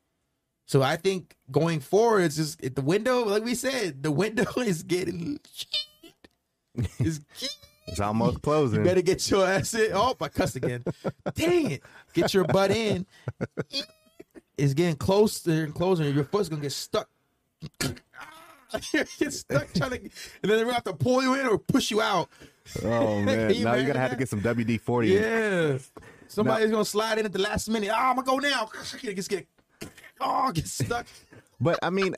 So 0.69 0.83
I 0.83 0.97
think 0.97 1.35
going 1.49 1.79
forward, 1.79 2.21
it's 2.25 2.35
just 2.35 2.63
it- 2.63 2.75
the 2.75 2.83
window, 2.83 3.25
like 3.25 3.43
we 3.43 3.55
said, 3.55 4.03
the 4.03 4.11
window 4.11 4.45
is 4.57 4.83
getting 4.83 5.39
is 6.99 7.21
It's 7.87 7.99
almost 7.99 8.43
closing. 8.43 8.77
you 8.81 8.85
better 8.85 9.01
get 9.01 9.27
your 9.31 9.47
ass 9.47 9.73
in. 9.73 9.89
Oh, 9.95 10.15
I 10.21 10.27
cussed 10.27 10.57
again. 10.57 10.83
Dang 11.33 11.71
it. 11.71 11.83
Get 12.13 12.35
your 12.35 12.43
butt 12.43 12.69
in. 12.71 13.05
It's 14.59 14.73
getting 14.73 14.97
closer 14.97 15.63
and 15.63 15.73
closer. 15.73 16.03
Your 16.09 16.25
foot's 16.25 16.49
gonna 16.49 16.61
get 16.61 16.73
stuck. 16.73 17.07
get 17.79 19.31
stuck 19.33 19.73
trying 19.73 19.91
to, 19.91 19.99
and 20.01 20.11
then 20.43 20.49
they're 20.57 20.65
gonna 20.65 20.73
have 20.73 20.83
to 20.83 20.93
pull 20.93 21.23
you 21.23 21.33
in 21.35 21.47
or 21.47 21.57
push 21.57 21.89
you 21.89 22.01
out. 22.01 22.27
oh 22.83 23.21
man, 23.21 23.53
you 23.53 23.63
now 23.63 23.75
you're 23.75 23.87
gonna 23.87 23.99
have 23.99 24.11
to 24.11 24.17
get 24.17 24.27
some 24.27 24.41
WD 24.41 24.81
forty. 24.81 25.07
Yeah. 25.11 25.77
Somebody's 26.27 26.71
gonna 26.71 26.83
slide 26.83 27.19
in 27.19 27.25
at 27.25 27.31
the 27.31 27.39
last 27.39 27.69
minute. 27.69 27.89
Oh, 27.89 27.95
I'm 27.95 28.17
gonna 28.17 28.27
go 28.27 28.37
now. 28.39 28.69
Just 29.15 29.29
get 29.29 29.47
oh 30.19 30.51
get 30.51 30.67
stuck. 30.67 31.05
But 31.61 31.77
I 31.83 31.89
mean, 31.89 32.15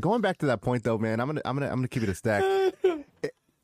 going 0.00 0.22
back 0.22 0.38
to 0.38 0.46
that 0.46 0.62
point 0.62 0.82
though, 0.82 0.96
man, 0.96 1.20
I'm 1.20 1.26
gonna 1.26 1.42
I'm 1.44 1.54
gonna 1.54 1.70
I'm 1.70 1.76
gonna 1.76 1.88
keep 1.88 2.02
it 2.02 2.08
a 2.08 2.14
stack. 2.14 2.42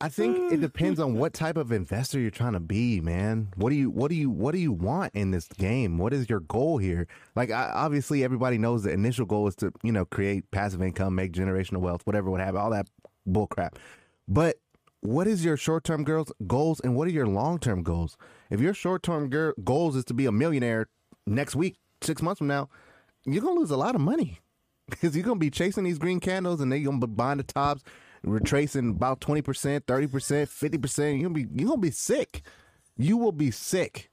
I 0.01 0.09
think 0.09 0.51
it 0.51 0.59
depends 0.59 0.99
on 0.99 1.15
what 1.15 1.33
type 1.33 1.55
of 1.57 1.71
investor 1.71 2.19
you're 2.19 2.29
trying 2.29 2.53
to 2.53 2.59
be, 2.59 2.99
man. 2.99 3.47
What 3.55 3.69
do 3.69 3.75
you 3.75 3.89
what 3.89 4.09
do 4.09 4.15
you 4.15 4.29
what 4.29 4.51
do 4.51 4.59
you 4.59 4.73
want 4.73 5.15
in 5.15 5.31
this 5.31 5.47
game? 5.47 5.97
What 5.97 6.13
is 6.13 6.29
your 6.29 6.41
goal 6.41 6.77
here? 6.77 7.07
Like 7.35 7.49
I, 7.49 7.71
obviously 7.73 8.23
everybody 8.23 8.57
knows 8.57 8.83
the 8.83 8.91
initial 8.91 9.25
goal 9.25 9.47
is 9.47 9.55
to, 9.55 9.71
you 9.83 9.91
know, 9.93 10.05
create 10.05 10.51
passive 10.51 10.81
income, 10.81 11.15
make 11.15 11.31
generational 11.31 11.79
wealth, 11.79 12.01
whatever 12.03 12.29
would 12.29 12.41
have 12.41 12.55
all 12.55 12.69
that 12.71 12.87
bull 13.25 13.47
crap. 13.47 13.79
But 14.27 14.57
what 14.99 15.27
is 15.27 15.45
your 15.45 15.55
short-term 15.55 16.03
goals 16.03 16.79
and 16.81 16.95
what 16.95 17.07
are 17.07 17.11
your 17.11 17.27
long-term 17.27 17.83
goals? 17.83 18.17
If 18.49 18.59
your 18.59 18.73
short-term 18.73 19.29
goals 19.63 19.95
is 19.95 20.03
to 20.05 20.13
be 20.13 20.25
a 20.25 20.31
millionaire 20.31 20.87
next 21.25 21.55
week, 21.55 21.77
6 22.01 22.21
months 22.21 22.39
from 22.39 22.47
now, 22.47 22.69
you're 23.25 23.41
to 23.43 23.51
lose 23.51 23.71
a 23.71 23.77
lot 23.77 23.95
of 23.95 24.01
money 24.01 24.39
because 24.89 25.15
you're 25.15 25.25
gonna 25.25 25.39
be 25.39 25.49
chasing 25.49 25.83
these 25.83 25.97
green 25.97 26.19
candles 26.19 26.61
and 26.61 26.71
then 26.71 26.81
you're 26.81 26.91
gonna 26.91 27.05
be 27.05 27.11
buying 27.11 27.37
the 27.37 27.43
tops, 27.43 27.83
retracing 28.23 28.89
about 28.91 29.21
twenty 29.21 29.41
percent, 29.41 29.85
thirty 29.87 30.07
percent, 30.07 30.49
fifty 30.49 30.77
percent. 30.77 31.19
You're 31.19 31.29
gonna 31.29 31.45
be 31.45 31.47
you're 31.53 31.69
gonna 31.69 31.81
be 31.81 31.91
sick. 31.91 32.41
You 32.97 33.17
will 33.17 33.31
be 33.31 33.51
sick. 33.51 34.09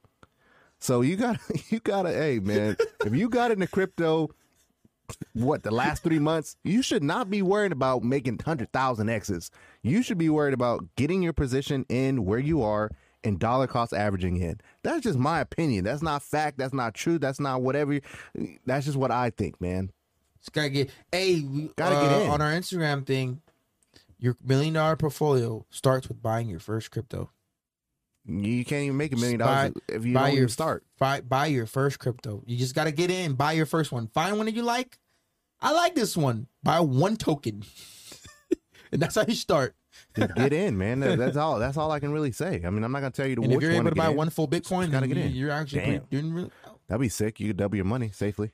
So 0.79 1.01
you 1.01 1.15
got 1.15 1.39
to 1.39 1.59
you 1.69 1.79
gotta 1.79 2.09
hey 2.11 2.39
man, 2.39 2.75
if 3.05 3.15
you 3.15 3.29
got 3.29 3.51
into 3.51 3.67
crypto 3.67 4.29
what 5.33 5.63
the 5.63 5.71
last 5.71 6.03
three 6.03 6.19
months, 6.19 6.55
you 6.63 6.81
should 6.81 7.03
not 7.03 7.29
be 7.29 7.41
worried 7.41 7.71
about 7.71 8.03
making 8.03 8.39
hundred 8.43 8.71
thousand 8.71 9.09
X's. 9.09 9.51
You 9.81 10.01
should 10.01 10.17
be 10.17 10.29
worried 10.29 10.53
about 10.53 10.83
getting 10.95 11.21
your 11.21 11.33
position 11.33 11.85
in 11.89 12.25
where 12.25 12.39
you 12.39 12.61
are 12.63 12.91
and 13.23 13.39
dollar 13.39 13.67
cost 13.67 13.93
averaging 13.93 14.37
in. 14.37 14.59
That's 14.83 15.01
just 15.01 15.17
my 15.17 15.39
opinion. 15.39 15.85
That's 15.85 16.01
not 16.01 16.23
fact. 16.23 16.57
That's 16.57 16.73
not 16.73 16.93
true. 16.93 17.17
That's 17.17 17.39
not 17.39 17.61
whatever. 17.61 17.99
That's 18.65 18.85
just 18.85 18.97
what 18.97 19.11
I 19.11 19.29
think, 19.29 19.59
man. 19.61 19.91
Just 20.39 20.53
gotta 20.53 20.69
get 20.69 20.89
hey, 21.11 21.41
we, 21.41 21.71
Gotta 21.75 21.95
uh, 21.95 22.09
get 22.09 22.21
in. 22.23 22.29
on 22.29 22.41
our 22.41 22.51
Instagram 22.51 23.05
thing. 23.05 23.41
Your 24.19 24.37
million 24.43 24.73
dollar 24.73 24.95
portfolio 24.95 25.65
starts 25.69 26.07
with 26.07 26.21
buying 26.21 26.49
your 26.49 26.59
first 26.59 26.91
crypto. 26.91 27.29
You 28.25 28.63
can't 28.63 28.83
even 28.83 28.97
make 28.97 29.13
a 29.13 29.17
million 29.17 29.39
dollars 29.39 29.73
if 29.89 30.05
you 30.05 30.13
buy 30.13 30.27
don't 30.27 30.31
your 30.31 30.43
even 30.43 30.49
start. 30.49 30.83
Buy 30.97 31.21
buy 31.21 31.47
your 31.47 31.65
first 31.65 31.99
crypto. 31.99 32.43
You 32.45 32.57
just 32.57 32.75
gotta 32.75 32.91
get 32.91 33.11
in, 33.11 33.33
buy 33.33 33.53
your 33.53 33.65
first 33.65 33.91
one. 33.91 34.07
Find 34.07 34.37
one 34.37 34.45
that 34.45 34.55
you 34.55 34.63
like. 34.63 34.97
I 35.61 35.71
like 35.71 35.95
this 35.95 36.15
one. 36.17 36.47
Buy 36.61 36.79
one 36.81 37.15
token, 37.15 37.63
and 38.91 39.01
that's 39.01 39.15
how 39.15 39.25
you 39.27 39.35
start. 39.35 39.75
Just 40.15 40.35
get 40.35 40.53
in, 40.53 40.77
man. 40.77 40.99
That- 41.01 41.17
That's 41.17 41.37
all. 41.37 41.59
That's 41.59 41.77
all 41.77 41.91
I 41.91 41.99
can 41.99 42.11
really 42.11 42.31
say. 42.31 42.61
I 42.65 42.69
mean, 42.69 42.83
I'm 42.83 42.91
not 42.91 42.99
gonna 43.01 43.11
tell 43.11 43.27
you 43.27 43.35
to 43.35 43.41
And 43.43 43.53
if 43.53 43.61
you're 43.61 43.71
able 43.71 43.89
to 43.89 43.95
buy 43.95 44.09
in. 44.09 44.17
one 44.17 44.29
full 44.29 44.47
Bitcoin, 44.47 44.91
gotta 44.91 45.07
get 45.07 45.17
in. 45.17 45.31
you're 45.31 45.51
actually 45.51 45.81
Damn. 45.81 45.89
pretty- 46.01 46.21
doing 46.21 46.33
really. 46.33 46.51
That'd 46.87 47.01
be 47.01 47.09
sick. 47.09 47.39
You 47.39 47.47
could 47.47 47.57
double 47.57 47.75
your 47.75 47.85
money 47.85 48.09
safely. 48.11 48.51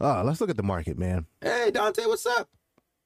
Uh, 0.00 0.24
let's 0.24 0.40
look 0.40 0.50
at 0.50 0.56
the 0.56 0.62
market, 0.62 0.98
man. 0.98 1.26
Hey 1.40 1.70
Dante, 1.72 2.04
what's 2.06 2.26
up? 2.26 2.48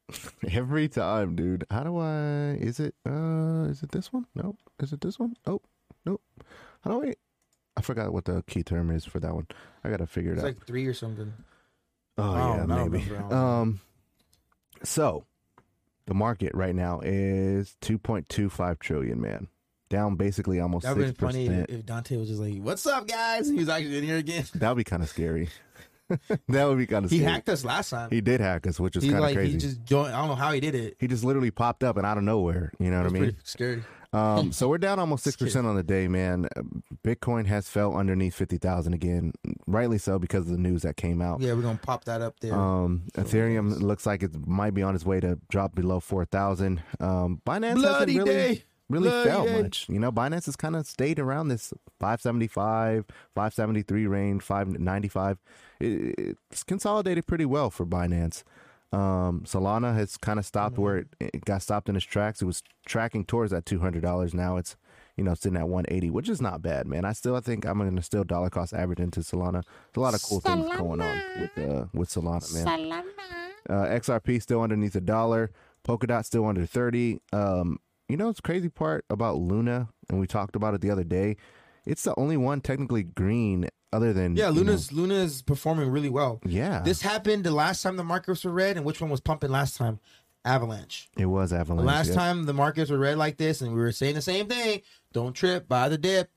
Every 0.51 0.89
time, 0.89 1.35
dude. 1.37 1.65
How 1.71 1.83
do 1.83 1.99
I? 1.99 2.53
Is 2.61 2.81
it? 2.81 2.95
Uh, 3.07 3.67
is 3.69 3.83
it 3.83 3.91
this 3.93 4.13
one? 4.13 4.27
Nope. 4.35 4.57
Is 4.81 4.93
it 4.93 5.01
this 5.01 5.19
one? 5.19 5.35
Oh, 5.47 5.61
nope. 6.05 6.23
How 6.83 6.93
do 6.93 7.05
I? 7.09 7.15
I 7.77 7.83
forgot 7.83 8.13
what 8.13 8.25
the 8.25 8.43
key 8.47 8.63
term 8.63 8.91
is 8.91 9.05
for 9.05 9.21
that 9.21 9.35
one. 9.35 9.47
I 9.85 9.91
gotta 9.91 10.07
figure 10.07 10.31
it 10.33 10.35
It's 10.37 10.43
out. 10.43 10.47
like 10.47 10.65
three 10.67 10.87
or 10.87 10.95
something. 10.95 11.33
oh 12.19 12.33
I 12.33 12.39
yeah, 12.39 12.57
don't 12.67 12.69
maybe. 12.69 13.05
remember. 13.05 13.17
I 13.17 13.21
don't 13.21 13.31
know. 13.31 13.37
Um, 13.37 13.81
so 14.85 15.25
the 16.07 16.15
market 16.15 16.53
right 16.55 16.75
now 16.75 17.01
is 17.03 17.77
2.25 17.83 18.79
trillion, 18.79 19.21
man. 19.21 19.49
Down 19.89 20.17
basically 20.17 20.59
almost 20.61 20.85
That 20.85 20.97
would 20.97 21.07
six 21.09 21.19
be 21.19 21.27
funny 21.27 21.47
if, 21.47 21.69
if 21.69 21.87
Dante 21.87 22.17
was 22.17 22.29
just 22.29 22.41
like, 22.41 22.59
"What's 22.59 22.85
up, 22.87 23.07
guys?" 23.07 23.49
He 23.49 23.55
was 23.55 23.69
actually 23.69 23.99
in 23.99 24.05
here 24.05 24.17
again. 24.17 24.45
That 24.55 24.71
would 24.71 24.79
be 24.79 24.85
kind 24.85 25.01
of 25.03 25.09
scary. 25.09 25.49
that 26.49 26.65
would 26.65 26.79
be 26.79 26.87
kind 26.89 27.05
of 27.05 27.11
He 27.13 27.19
scary. 27.19 27.33
hacked 27.33 27.49
us 27.49 27.65
last 27.65 27.91
time. 27.91 28.11
He 28.11 28.21
did 28.21 28.41
hack 28.41 28.67
us, 28.67 28.81
which 28.81 28.97
is 28.97 29.05
kind 29.05 29.17
of 29.17 29.21
like 29.21 29.37
crazy. 29.37 29.53
he 29.53 29.59
just 29.59 29.85
joined. 29.85 30.13
I 30.13 30.19
don't 30.19 30.29
know 30.29 30.35
how 30.35 30.51
he 30.51 30.59
did 30.59 30.75
it. 30.75 30.97
he 30.99 31.07
just 31.07 31.23
literally 31.23 31.53
popped 31.53 31.85
up 31.85 31.97
and 31.97 32.05
out 32.05 32.19
of 32.19 32.25
nowhere. 32.25 32.73
You 32.81 32.91
know 32.91 32.99
what 32.99 33.07
I 33.07 33.11
mean? 33.11 33.23
pretty 33.23 33.39
scary. 33.45 33.85
Um, 34.13 34.53
so 34.53 34.69
we're 34.69 34.79
down 34.79 34.99
almost 34.99 35.25
six 35.25 35.37
percent 35.37 35.67
on 35.67 35.77
the 35.77 35.83
day, 35.83 36.09
man. 36.09 36.49
Bitcoin 37.05 37.47
has 37.47 37.69
fell 37.69 37.97
underneath 37.97 38.35
fifty 38.35 38.59
thousand 38.59 38.95
again, 38.95 39.33
rightly 39.67 39.99
so 39.99 40.19
because 40.19 40.47
of 40.47 40.53
the 40.53 40.59
news 40.59 40.83
that 40.83 40.97
came 40.97 41.21
out. 41.21 41.41
Yeah, 41.41 41.53
we're 41.55 41.63
gonna 41.63 41.79
pop 41.83 42.05
that 42.05 42.21
up 42.23 42.39
there. 42.41 42.55
Um, 42.55 43.03
Sure 43.15 43.25
Ethereum 43.25 43.73
is. 43.73 43.83
looks 43.83 44.07
like 44.07 44.23
it 44.23 44.47
might 44.47 44.75
be 44.75 44.83
on 44.83 44.95
its 44.95 45.05
way 45.05 45.21
to 45.21 45.39
drop 45.51 45.75
below 45.75 46.01
four 46.01 46.25
thousand. 46.25 46.83
Um, 47.01 47.41
Binance 47.47 47.75
Bloody 47.75 48.15
hasn't 48.15 48.29
really 48.29 48.55
day. 48.55 48.63
really 48.89 49.09
Bloody 49.11 49.29
felt 49.31 49.47
day. 49.49 49.63
much. 49.63 49.89
You 49.89 49.99
know, 50.01 50.13
Binance 50.13 50.47
has 50.47 50.57
kind 50.57 50.77
of 50.77 50.87
stayed 50.87 51.19
around 51.19 51.49
this 51.49 51.73
575, 52.01 53.05
573 53.35 54.07
range, 54.07 54.43
595. 54.43 55.39
It, 55.81 56.37
it's 56.51 56.63
consolidated 56.63 57.27
pretty 57.27 57.45
well 57.45 57.71
for 57.71 57.85
Binance. 57.87 58.43
Um, 58.93 59.43
Solana 59.45 59.95
has 59.95 60.17
kind 60.17 60.39
of 60.39 60.47
stopped 60.47 60.79
where 60.79 60.99
it, 60.99 61.09
it 61.21 61.45
got 61.45 61.61
stopped 61.63 61.89
in 61.89 61.97
its 61.97 62.05
tracks. 62.05 62.41
It 62.41 62.47
was 62.47 62.63
tracking 62.87 63.25
towards 63.25 63.51
that 63.51 63.67
two 63.67 63.81
hundred 63.81 64.03
dollars. 64.03 64.33
Now 64.33 64.57
it's 64.57 64.77
you 65.17 65.25
know 65.25 65.35
sitting 65.35 65.59
at 65.59 65.69
one 65.69 65.85
eighty, 65.89 66.09
which 66.11 66.29
is 66.29 66.41
not 66.41 66.63
bad, 66.63 66.87
man. 66.87 67.05
I 67.05 67.13
still 67.13 67.35
I 67.37 67.41
think 67.41 67.65
I'm 67.67 67.79
gonna 67.79 68.03
still 68.03 68.25
dollar 68.25 68.49
cost 68.49 68.73
average 68.73 69.01
into 69.01 69.21
Solana. 69.21 69.63
There's 69.63 69.97
a 69.97 70.01
lot 70.01 70.15
of 70.15 70.23
cool 70.23 70.41
things 70.41 70.67
going 70.79 71.01
on 71.01 71.23
with 71.41 71.59
uh, 71.59 71.85
with 71.93 72.11
Solana, 72.11 72.55
man. 72.55 72.65
Uh, 73.69 73.87
XRP 73.87 74.41
still 74.41 74.63
underneath 74.63 74.95
a 74.95 75.01
dollar. 75.01 75.51
Polkadot 75.87 76.25
still 76.25 76.47
under 76.47 76.65
thirty. 76.65 77.21
Um, 77.33 77.81
you 78.09 78.17
know, 78.17 78.29
it's 78.29 78.41
crazy 78.41 78.69
part 78.69 79.05
about 79.11 79.37
Luna, 79.39 79.89
and 80.09 80.21
we 80.21 80.29
talked 80.29 80.55
about 80.55 80.75
it 80.75 80.81
the 80.81 80.91
other 80.91 81.03
day. 81.05 81.37
It's 81.87 82.03
the 82.03 82.15
only 82.19 82.37
one 82.37 82.61
technically 82.61 83.05
green, 83.05 83.69
other 83.93 84.13
than 84.13 84.37
yeah, 84.37 84.49
you 84.49 84.55
know- 84.57 84.61
Luna's 84.63 84.93
Luna's 84.93 85.43
performing 85.43 85.89
really 85.91 86.11
well. 86.11 86.41
yeah, 86.45 86.81
This 86.83 87.01
happened 87.03 87.45
the 87.45 87.51
last 87.53 87.83
time 87.83 87.97
the 87.97 88.05
markets 88.05 88.45
were 88.45 88.51
red, 88.53 88.77
and 88.77 88.85
which 88.85 89.01
one 89.01 89.11
was 89.11 89.21
pumping 89.21 89.51
last 89.51 89.77
time? 89.77 90.01
Avalanche. 90.45 91.09
it 91.17 91.27
was 91.27 91.51
The 91.51 91.57
Avalanche. 91.59 91.87
last 91.87 92.09
yeah. 92.11 92.15
time 92.15 92.45
the 92.45 92.55
markets 92.55 92.91
were 92.91 92.99
red 92.99 93.19
like 93.19 93.37
this, 93.37 93.61
and 93.61 93.73
we 93.73 93.81
were 93.81 93.91
saying 93.93 94.15
the 94.15 94.23
same 94.23 94.47
thing: 94.47 94.83
don't 95.13 95.33
trip, 95.35 95.67
buy 95.69 95.89
the 95.89 95.99
dip. 95.99 96.31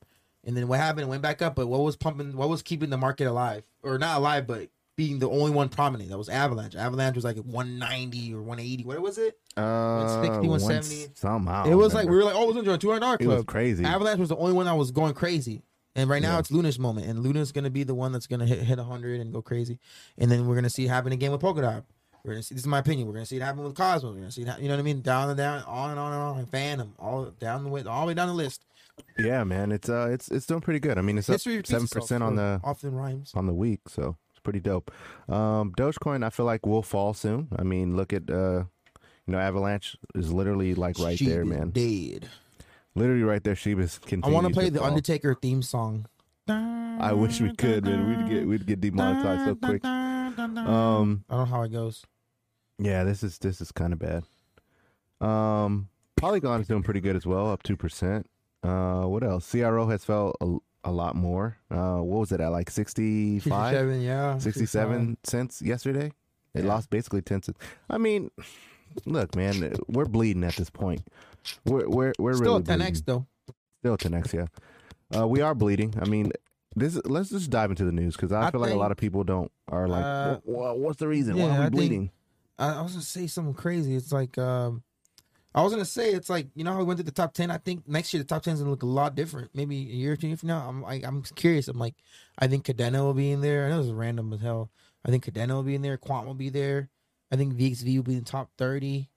And 0.46 0.56
then 0.56 0.68
what 0.68 0.80
happened? 0.80 1.04
It 1.04 1.10
went 1.10 1.22
back 1.22 1.42
up. 1.42 1.54
But 1.56 1.68
what 1.68 1.82
was 1.82 1.96
pumping? 1.98 2.36
What 2.36 2.50
was 2.50 2.62
keeping 2.64 2.90
the 2.90 2.98
market 2.98 3.28
alive, 3.28 3.64
or 3.84 3.98
not 4.00 4.18
alive, 4.18 4.48
but 4.48 4.70
being 5.00 5.18
the 5.20 5.30
only 5.30 5.50
one 5.52 5.70
prominent? 5.70 6.10
That 6.10 6.18
was 6.18 6.28
Avalanche. 6.30 6.76
Avalanche 6.76 7.16
was 7.16 7.24
like 7.24 7.38
190 7.38 8.34
or 8.34 8.42
180. 8.42 8.84
What 8.84 9.02
was 9.02 9.18
it? 9.18 9.40
Uh, 9.56 10.04
160, 10.22 10.48
170. 10.48 11.14
Somehow. 11.16 11.66
it 11.66 11.74
was 11.76 11.94
like 11.94 12.10
we 12.10 12.16
were 12.18 12.24
like, 12.26 12.36
oh, 12.36 12.44
it 12.44 12.48
was 12.48 12.58
under 12.58 12.74
a 12.74 12.78
200 12.78 13.00
dollar 13.00 13.18
It 13.20 13.28
was 13.28 13.44
crazy. 13.46 13.86
Avalanche 13.86 14.20
was 14.20 14.30
the 14.30 14.36
only 14.36 14.54
one 14.54 14.66
that 14.66 14.76
was 14.76 14.92
going 14.92 15.14
crazy. 15.14 15.64
And 15.96 16.10
right 16.10 16.22
now 16.22 16.34
Yeah. 16.34 16.40
it's 16.40 16.52
Luna's 16.52 16.78
moment, 16.78 17.08
and 17.08 17.24
Luna's 17.24 17.52
gonna 17.52 17.70
be 17.72 17.84
the 17.84 17.96
one 17.96 18.12
that's 18.12 18.28
gonna 18.28 18.46
hit 18.46 18.60
hit 18.60 18.78
hundred 18.80 19.20
and 19.22 19.34
go 19.34 19.42
crazy, 19.42 19.80
and 20.18 20.30
then 20.30 20.48
we're 20.48 20.56
gonna 20.56 20.70
see 20.70 20.86
it 20.86 20.90
happen 20.90 21.12
again 21.12 21.32
with 21.32 21.42
Polkadot. 21.42 21.84
We're 22.24 22.34
gonna 22.34 22.44
see 22.44 22.54
this 22.56 22.64
is 22.64 22.68
my 22.68 22.80
opinion. 22.80 23.08
We're 23.08 23.14
gonna 23.16 23.26
see 23.26 23.38
it 23.38 23.42
happen 23.42 23.64
with 23.64 23.76
Cosmos. 23.76 24.14
We're 24.14 24.20
gonna 24.20 24.32
see 24.32 24.44
it, 24.44 24.60
you 24.60 24.68
know 24.68 24.76
what 24.76 24.80
I 24.82 24.84
mean, 24.84 25.02
down 25.02 25.30
and 25.30 25.38
down, 25.38 25.64
on 25.64 25.90
and 25.92 26.00
on 26.00 26.14
and 26.14 26.22
on, 26.22 26.38
and 26.40 26.50
Fantom, 26.50 26.94
all 27.00 27.26
down 27.40 27.64
the 27.64 27.70
way, 27.70 27.84
all 27.84 28.02
the 28.02 28.08
way 28.10 28.14
down 28.14 28.28
the 28.28 28.34
list. 28.34 28.66
yeah, 29.18 29.44
man. 29.44 29.72
It's 29.72 29.90
uh, 29.90 30.10
it's 30.12 30.30
it's 30.30 30.46
doing 30.46 30.62
pretty 30.62 30.80
good. 30.80 30.98
I 30.98 31.02
mean, 31.02 31.18
it's 31.18 31.28
History 31.28 31.54
repeats 31.56 31.72
seven 31.72 31.88
percent 31.88 32.22
on 32.24 32.36
the 32.36 32.62
often 32.64 32.94
rhymes. 32.94 33.32
on 33.34 33.48
the 33.48 33.54
week, 33.54 33.82
so 33.88 34.16
pretty 34.50 34.60
dope. 34.68 34.92
Um, 35.28 35.74
Dogecoin, 35.78 36.26
I 36.26 36.30
feel 36.32 36.46
like 36.48 36.66
will 36.66 36.82
fall 36.82 37.14
soon. 37.14 37.50
I 37.56 37.64
mean, 37.64 37.96
look 37.96 38.14
at 38.14 38.30
uh, 38.30 38.64
you 39.28 39.32
know, 39.34 39.38
Avalanche 39.38 39.96
is 40.16 40.32
literally 40.34 40.74
like 40.74 40.98
right 40.98 41.18
She 41.18 41.28
there, 41.28 41.46
man. 41.46 41.70
Dead. 41.70 42.28
Literally 42.96 43.22
right 43.22 43.44
there. 43.44 43.54
Shiba's 43.54 44.00
I 44.04 44.10
continuing. 44.10 44.34
want 44.34 44.48
to 44.48 44.54
play 44.60 44.70
the 44.70 44.80
fall. 44.80 44.88
Undertaker 44.88 45.36
theme 45.36 45.62
song. 45.62 46.08
I 46.48 47.14
wish 47.14 47.40
we 47.40 47.56
could, 47.56 47.86
man. 47.86 48.08
We'd 48.08 48.30
get 48.30 48.48
we'd 48.48 48.66
get 48.66 48.82
demonetized 48.82 49.46
so 49.46 49.56
quick. 49.56 49.86
Um, 49.86 51.24
I 51.30 51.36
don't 51.36 51.40
know 51.40 51.46
how 51.46 51.62
it 51.62 51.70
goes. 51.72 52.04
yeah, 52.80 53.04
this 53.04 53.22
is 53.22 53.38
this 53.38 53.62
is 53.62 53.72
kind 53.72 53.94
of 53.94 54.00
bad. 54.00 54.24
Um, 55.22 55.90
Polygon 56.18 56.62
is 56.62 56.68
doing 56.68 56.82
pretty 56.82 57.02
good 57.02 57.16
as 57.16 57.28
well, 57.28 57.52
up 57.52 57.62
two 57.62 57.78
percent. 57.78 58.28
Uh, 58.64 59.04
what 59.04 59.24
else? 59.24 59.50
CRO 59.52 59.88
has 59.88 60.04
fell 60.04 60.34
a, 60.42 60.58
a 60.84 60.92
lot 60.92 61.16
more. 61.16 61.58
Uh, 61.70 61.98
what 61.98 62.20
was 62.20 62.32
it 62.32 62.40
at 62.42 62.50
like 62.52 62.70
65, 62.70 63.44
67, 63.74 64.02
yeah. 64.02 64.38
67 64.38 65.18
cents 65.24 65.62
yesterday? 65.62 66.12
It 66.54 66.64
Yeah. 66.64 66.70
lost 66.70 66.90
basically 66.90 67.22
ten 67.22 67.44
cents. 67.44 67.60
I 67.90 67.98
mean, 67.98 68.32
look, 69.06 69.36
man, 69.36 69.74
we're 69.88 70.06
bleeding 70.06 70.44
at 70.44 70.56
this 70.56 70.70
point. 70.70 71.02
We're 71.66 71.88
we're 71.88 72.14
we're 72.18 72.34
Still 72.34 72.60
really 72.60 72.64
a 72.64 72.78
10x 72.78 72.78
bleeding. 72.78 73.04
though. 73.06 73.26
Still 73.80 73.98
10x, 73.98 74.34
yeah. 74.34 74.48
Uh, 75.20 75.28
we 75.28 75.42
are 75.42 75.54
bleeding. 75.56 75.94
I 76.02 76.06
mean, 76.06 76.32
this. 76.76 77.00
Let's 77.06 77.30
just 77.30 77.50
dive 77.50 77.70
into 77.72 77.86
the 77.86 77.92
news 77.92 78.16
because 78.16 78.32
I, 78.32 78.48
I 78.48 78.52
feel 78.52 78.62
like 78.62 78.72
a 78.74 78.76
lot 78.76 78.92
of 78.92 78.98
people 78.98 79.24
don't 79.24 79.52
are 79.68 79.88
like, 79.88 80.04
Uh, 80.04 80.40
"Wha- 80.44 80.74
wha- 80.74 80.74
what's 80.74 80.98
the 81.00 81.08
reason? 81.08 81.38
yeah, 81.38 81.44
Why 81.46 81.50
are 81.50 81.54
we 81.54 81.58
I 81.58 81.62
think- 81.64 81.76
bleeding? 81.76 82.12
I, 82.58 82.74
I 82.74 82.82
was 82.82 82.92
gonna 82.94 83.04
say 83.04 83.28
something 83.28 83.54
crazy. 83.54 83.96
It's 83.96 84.12
like 84.12 84.38
um, 84.38 84.84
I 85.54 85.64
was 85.64 85.72
gonna 85.74 85.86
say 85.86 86.12
it's 86.12 86.30
like 86.30 86.48
you 86.54 86.64
know 86.64 86.74
how 86.74 86.80
we 86.80 86.86
went 86.86 87.00
to 87.00 87.04
the 87.04 87.12
top 87.12 87.34
ten. 87.34 87.50
I 87.50 87.58
think 87.58 87.88
next 87.88 88.14
year 88.14 88.22
the 88.22 88.28
top 88.28 88.44
ten 88.44 88.54
is 88.54 88.60
gonna 88.60 88.72
look 88.72 88.84
a 88.84 88.88
lot 88.88 89.16
different. 89.16 89.50
Maybe 89.54 89.78
a 89.78 89.96
year 89.96 90.14
or 90.14 90.16
two 90.16 90.36
from 90.36 90.48
now. 90.48 90.68
I'm 90.68 90.82
like 90.82 91.04
I'm 91.04 91.24
curious. 91.24 91.68
I'm 91.68 91.80
like 91.80 91.96
I 92.38 92.48
think 92.48 92.66
Kadena 92.66 93.00
will 93.00 93.16
be 93.16 93.32
in 93.32 93.42
there. 93.42 93.66
I 93.66 93.70
know 93.70 93.78
this 93.78 93.88
is 93.88 93.94
random 93.94 94.32
as 94.34 94.42
hell. 94.42 94.70
I 95.06 95.10
think 95.10 95.26
Kadena 95.26 95.50
will 95.50 95.64
be 95.64 95.76
in 95.76 95.82
there. 95.82 95.98
Quant 95.98 96.28
will 96.28 96.36
be 96.36 96.50
there. 96.50 96.90
I 97.32 97.36
think 97.36 97.56
VXV 97.56 97.96
will 97.96 98.04
be 98.04 98.14
in 98.14 98.20
the 98.20 98.26
top 98.26 98.52
thirty, 98.58 99.10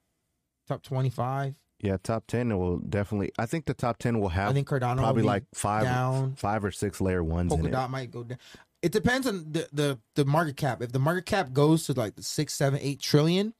top 0.68 0.82
twenty 0.82 1.10
five. 1.10 1.54
Yeah, 1.80 1.96
top 2.02 2.24
ten 2.28 2.56
will 2.56 2.78
definitely. 2.78 3.32
I 3.38 3.46
think 3.46 3.66
the 3.66 3.74
top 3.74 3.98
ten 3.98 4.20
will 4.20 4.28
have 4.30 4.50
I 4.50 4.54
think 4.54 4.68
Cardano 4.68 4.98
probably 4.98 5.24
like 5.24 5.44
five, 5.52 5.82
down. 5.82 6.36
five 6.36 6.64
or 6.64 6.70
six 6.70 7.00
layer 7.00 7.24
ones 7.24 7.52
in 7.52 7.66
it. 7.66 7.90
might 7.90 8.10
go 8.10 8.22
down. 8.22 8.38
It 8.82 8.92
depends 8.92 9.26
on 9.26 9.52
the, 9.52 9.68
the 9.72 9.98
the 10.14 10.24
market 10.24 10.56
cap. 10.56 10.80
If 10.80 10.92
the 10.92 10.98
market 10.98 11.26
cap 11.26 11.52
goes 11.52 11.84
to 11.86 11.92
like 11.92 12.14
the 12.14 12.22
six, 12.22 12.54
seven, 12.54 12.78
eight 12.82 13.00
trillion, 13.00 13.52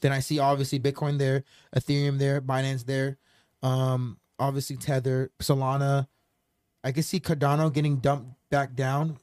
then 0.00 0.12
I 0.12 0.20
see 0.20 0.38
obviously 0.38 0.78
Bitcoin 0.80 1.18
there, 1.18 1.44
Ethereum 1.74 2.18
there, 2.18 2.40
Binance 2.40 2.84
there, 2.84 3.18
um, 3.62 4.18
obviously 4.38 4.76
Tether, 4.76 5.30
Solana. 5.40 6.06
I 6.84 6.92
can 6.92 7.02
see 7.02 7.20
Cardano 7.20 7.72
getting 7.72 7.96
dumped 7.96 8.30
back 8.50 8.74
down, 8.74 9.18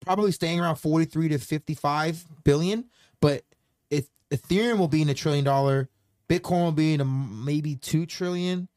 probably 0.00 0.32
staying 0.32 0.60
around 0.60 0.76
forty 0.76 1.04
three 1.04 1.28
to 1.28 1.38
fifty 1.38 1.74
five 1.74 2.24
billion. 2.44 2.84
But 3.20 3.42
if 3.90 4.06
Ethereum 4.30 4.78
will 4.78 4.88
be 4.88 5.02
in 5.02 5.08
a 5.08 5.14
trillion 5.14 5.44
dollar, 5.44 5.88
Bitcoin 6.28 6.64
will 6.64 6.72
be 6.72 6.94
in 6.94 7.00
a 7.00 7.04
maybe 7.04 7.76
two 7.76 8.06
trillion. 8.06 8.68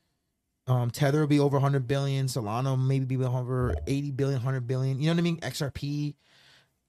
Um, 0.68 0.90
Tether 0.90 1.20
will 1.20 1.28
be 1.28 1.40
over 1.40 1.56
100 1.56 1.88
billion. 1.88 2.28
Solana 2.28 2.80
maybe 2.80 3.18
be 3.18 3.26
over 3.26 3.76
80 3.88 4.12
billion, 4.12 4.38
100 4.38 4.68
billion. 4.68 5.00
You 5.00 5.08
know 5.08 5.14
what 5.14 5.20
I 5.20 5.24
mean? 5.24 5.40
XRP, 5.42 6.16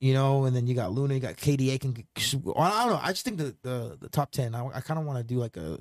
you 0.03 0.15
know, 0.15 0.47
and 0.47 0.57
then 0.57 0.67
you 0.67 0.75
got 0.75 0.91
Luna, 0.91 1.15
you 1.15 1.21
got 1.21 1.37
KDA. 1.37 1.81
Can 1.81 1.95
I 1.97 2.85
don't 2.85 2.93
know. 2.93 3.01
I 3.01 3.13
just 3.13 3.25
think 3.25 3.39
the 3.39 3.55
the, 3.63 3.97
the 4.01 4.09
top 4.09 4.33
10. 4.33 4.53
I, 4.53 4.67
I 4.67 4.81
kind 4.81 4.99
of 4.99 5.07
want 5.07 5.19
to 5.19 5.25
do 5.25 5.39
like 5.39 5.57
a 5.57 5.79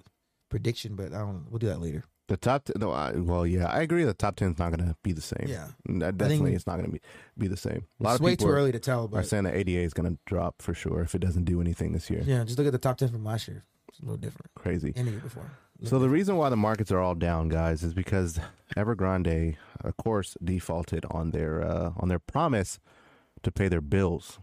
prediction, 0.50 0.96
but 0.96 1.08
I 1.08 1.18
don't. 1.18 1.48
We'll 1.50 1.58
do 1.58 1.68
that 1.68 1.82
later. 1.82 2.06
The 2.28 2.38
top, 2.38 2.63
t- 2.63 2.74
no, 2.78 2.92
I, 2.92 3.12
well, 3.13 3.46
yeah, 3.46 3.66
I 3.66 3.82
agree. 3.82 4.06
The 4.06 4.13
top 4.13 4.38
ten 4.38 4.51
is 4.51 4.60
not 4.60 4.72
going 4.72 4.88
to 4.88 4.96
be 5.04 5.12
the 5.12 5.22
same. 5.22 5.48
Yeah, 5.48 5.68
definitely, 6.12 6.54
it's 6.54 6.66
not 6.66 6.78
going 6.78 6.86
to 6.86 6.92
be 6.92 7.01
be 7.38 7.48
the 7.48 7.58
same. 7.58 7.86
A 8.00 8.04
lot 8.04 8.12
it's 8.12 8.20
of 8.20 8.24
way 8.24 8.32
people 8.34 8.46
too 8.46 8.54
are, 8.54 8.56
early 8.56 8.72
to 8.72 8.80
tell, 8.80 9.06
are 9.06 9.08
but 9.08 9.25
saying 9.25 9.44
that 9.44 9.56
ADA 9.56 9.80
is 9.82 9.94
going 9.94 10.10
to 10.10 10.18
drop 10.25 10.62
for 10.62 10.74
sure 10.74 11.01
if 11.01 11.13
it 11.13 11.20
doesn't 11.20 11.44
do 11.44 11.60
anything 11.60 11.92
this 11.92 12.10
year. 12.10 12.22
yeah, 12.24 12.44
just 12.46 12.58
look 12.58 12.68
at 12.68 12.72
the 12.72 12.80
top 12.80 12.98
10 12.98 13.10
from 13.10 13.25
last 13.25 13.50
year. 13.50 13.66
It's 13.90 14.00
a 14.00 14.04
little 14.04 14.18
different. 14.18 14.50
Crazy. 14.56 14.92
The 14.92 15.04
year 15.04 15.20
before. 15.20 15.51
So 15.84 15.98
the 16.00 16.08
reason 16.08 16.38
why 16.38 16.50
the 16.50 16.56
markets 16.56 16.92
are 16.92 17.00
all 17.00 17.16
down, 17.16 17.50
guys, 17.50 17.84
is 17.84 17.94
because 17.96 18.40
Evergrande, 18.78 19.58
of 19.84 19.98
course, 19.98 20.38
defaulted 20.42 21.06
on 21.10 21.32
their 21.32 21.63
uh, 21.63 21.92
on 21.98 22.08
their 22.08 22.20
promise 22.20 22.80
to 23.43 23.51
pay 23.51 23.67
their 23.67 23.81
bills. 23.81 24.39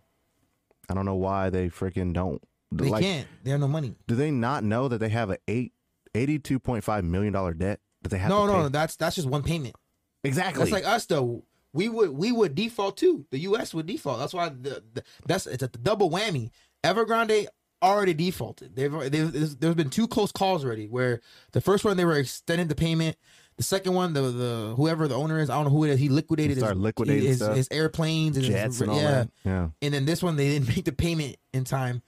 I 0.88 0.94
don't 0.94 1.04
know 1.04 1.14
why 1.16 1.50
they 1.50 1.68
freaking 1.68 2.12
don't. 2.12 2.42
they 2.72 2.88
like, 2.88 3.02
can't. 3.04 3.26
They 3.44 3.50
have 3.50 3.60
no 3.60 3.68
money. 3.68 3.94
do 4.06 4.14
they 4.14 4.30
not 4.30 4.64
know 4.64 4.88
that 4.88 4.98
they 4.98 5.08
have 5.10 5.30
a 5.30 5.38
eight 5.48 5.72
eighty-two 6.14 6.58
point 6.58 6.84
five 6.84 7.04
million 7.04 7.32
dollar 7.32 7.54
debt 7.54 7.80
that 8.02 8.08
they 8.10 8.18
have 8.18 8.28
No, 8.30 8.46
no, 8.46 8.64
pay? 8.64 8.68
that's 8.70 8.96
that's 8.96 9.16
just 9.16 9.28
one 9.28 9.42
payment. 9.42 9.76
exactly. 10.24 10.60
That's 10.60 10.72
like 10.72 10.86
us 10.86 11.06
though. 11.06 11.44
We 11.74 11.88
would 11.90 12.10
we 12.10 12.32
would 12.32 12.54
default 12.54 12.96
too. 12.96 13.26
The 13.30 13.38
U.S. 13.40 13.74
would 13.74 13.86
default. 13.86 14.18
That's 14.18 14.32
why 14.32 14.48
the, 14.48 14.82
the 14.94 15.02
that's 15.26 15.46
it's 15.46 15.62
a 15.62 15.68
double 15.68 16.10
whammy. 16.10 16.50
Evergrande 16.82 17.46
already 17.82 18.14
defaulted. 18.14 18.74
They've, 18.74 18.90
they've 18.92 19.32
there's- 19.32 19.54
there's 19.56 19.74
been 19.74 19.90
two 19.90 20.08
close 20.08 20.32
calls 20.32 20.64
already. 20.64 20.88
Where 20.88 21.20
the 21.52 21.60
first 21.60 21.84
one 21.84 21.96
they 21.98 22.04
were 22.06 22.16
extending 22.18 22.68
the 22.68 22.74
payment. 22.74 23.16
The 23.58 23.64
second 23.64 23.92
one, 23.94 24.12
the 24.14 24.22
the 24.22 24.74
whoever 24.76 25.06
the 25.08 25.16
owner 25.16 25.38
is, 25.40 25.50
I 25.50 25.54
don't 25.56 25.64
know 25.64 25.70
who 25.70 25.84
it 25.84 25.90
is. 25.90 25.98
He 25.98 26.08
liquidated 26.08 26.56
He 26.56 26.62
his, 26.64 26.74
liquidating 26.74 27.26
his, 27.26 27.40
his 27.40 27.68
airplanes 27.70 28.36
and 28.36 28.46
jets 28.46 28.76
his, 28.76 28.82
and 28.82 28.90
all 28.90 28.96
yeah. 29.00 29.10
that. 29.10 29.30
Yeah. 29.44 29.68
And 29.82 29.92
then 29.92 30.04
this 30.06 30.22
one, 30.22 30.36
they 30.36 30.48
didn't 30.48 30.68
make 30.68 30.84
the 30.84 30.92
payment 30.92 31.36
in 31.52 31.64
time. 31.64 32.02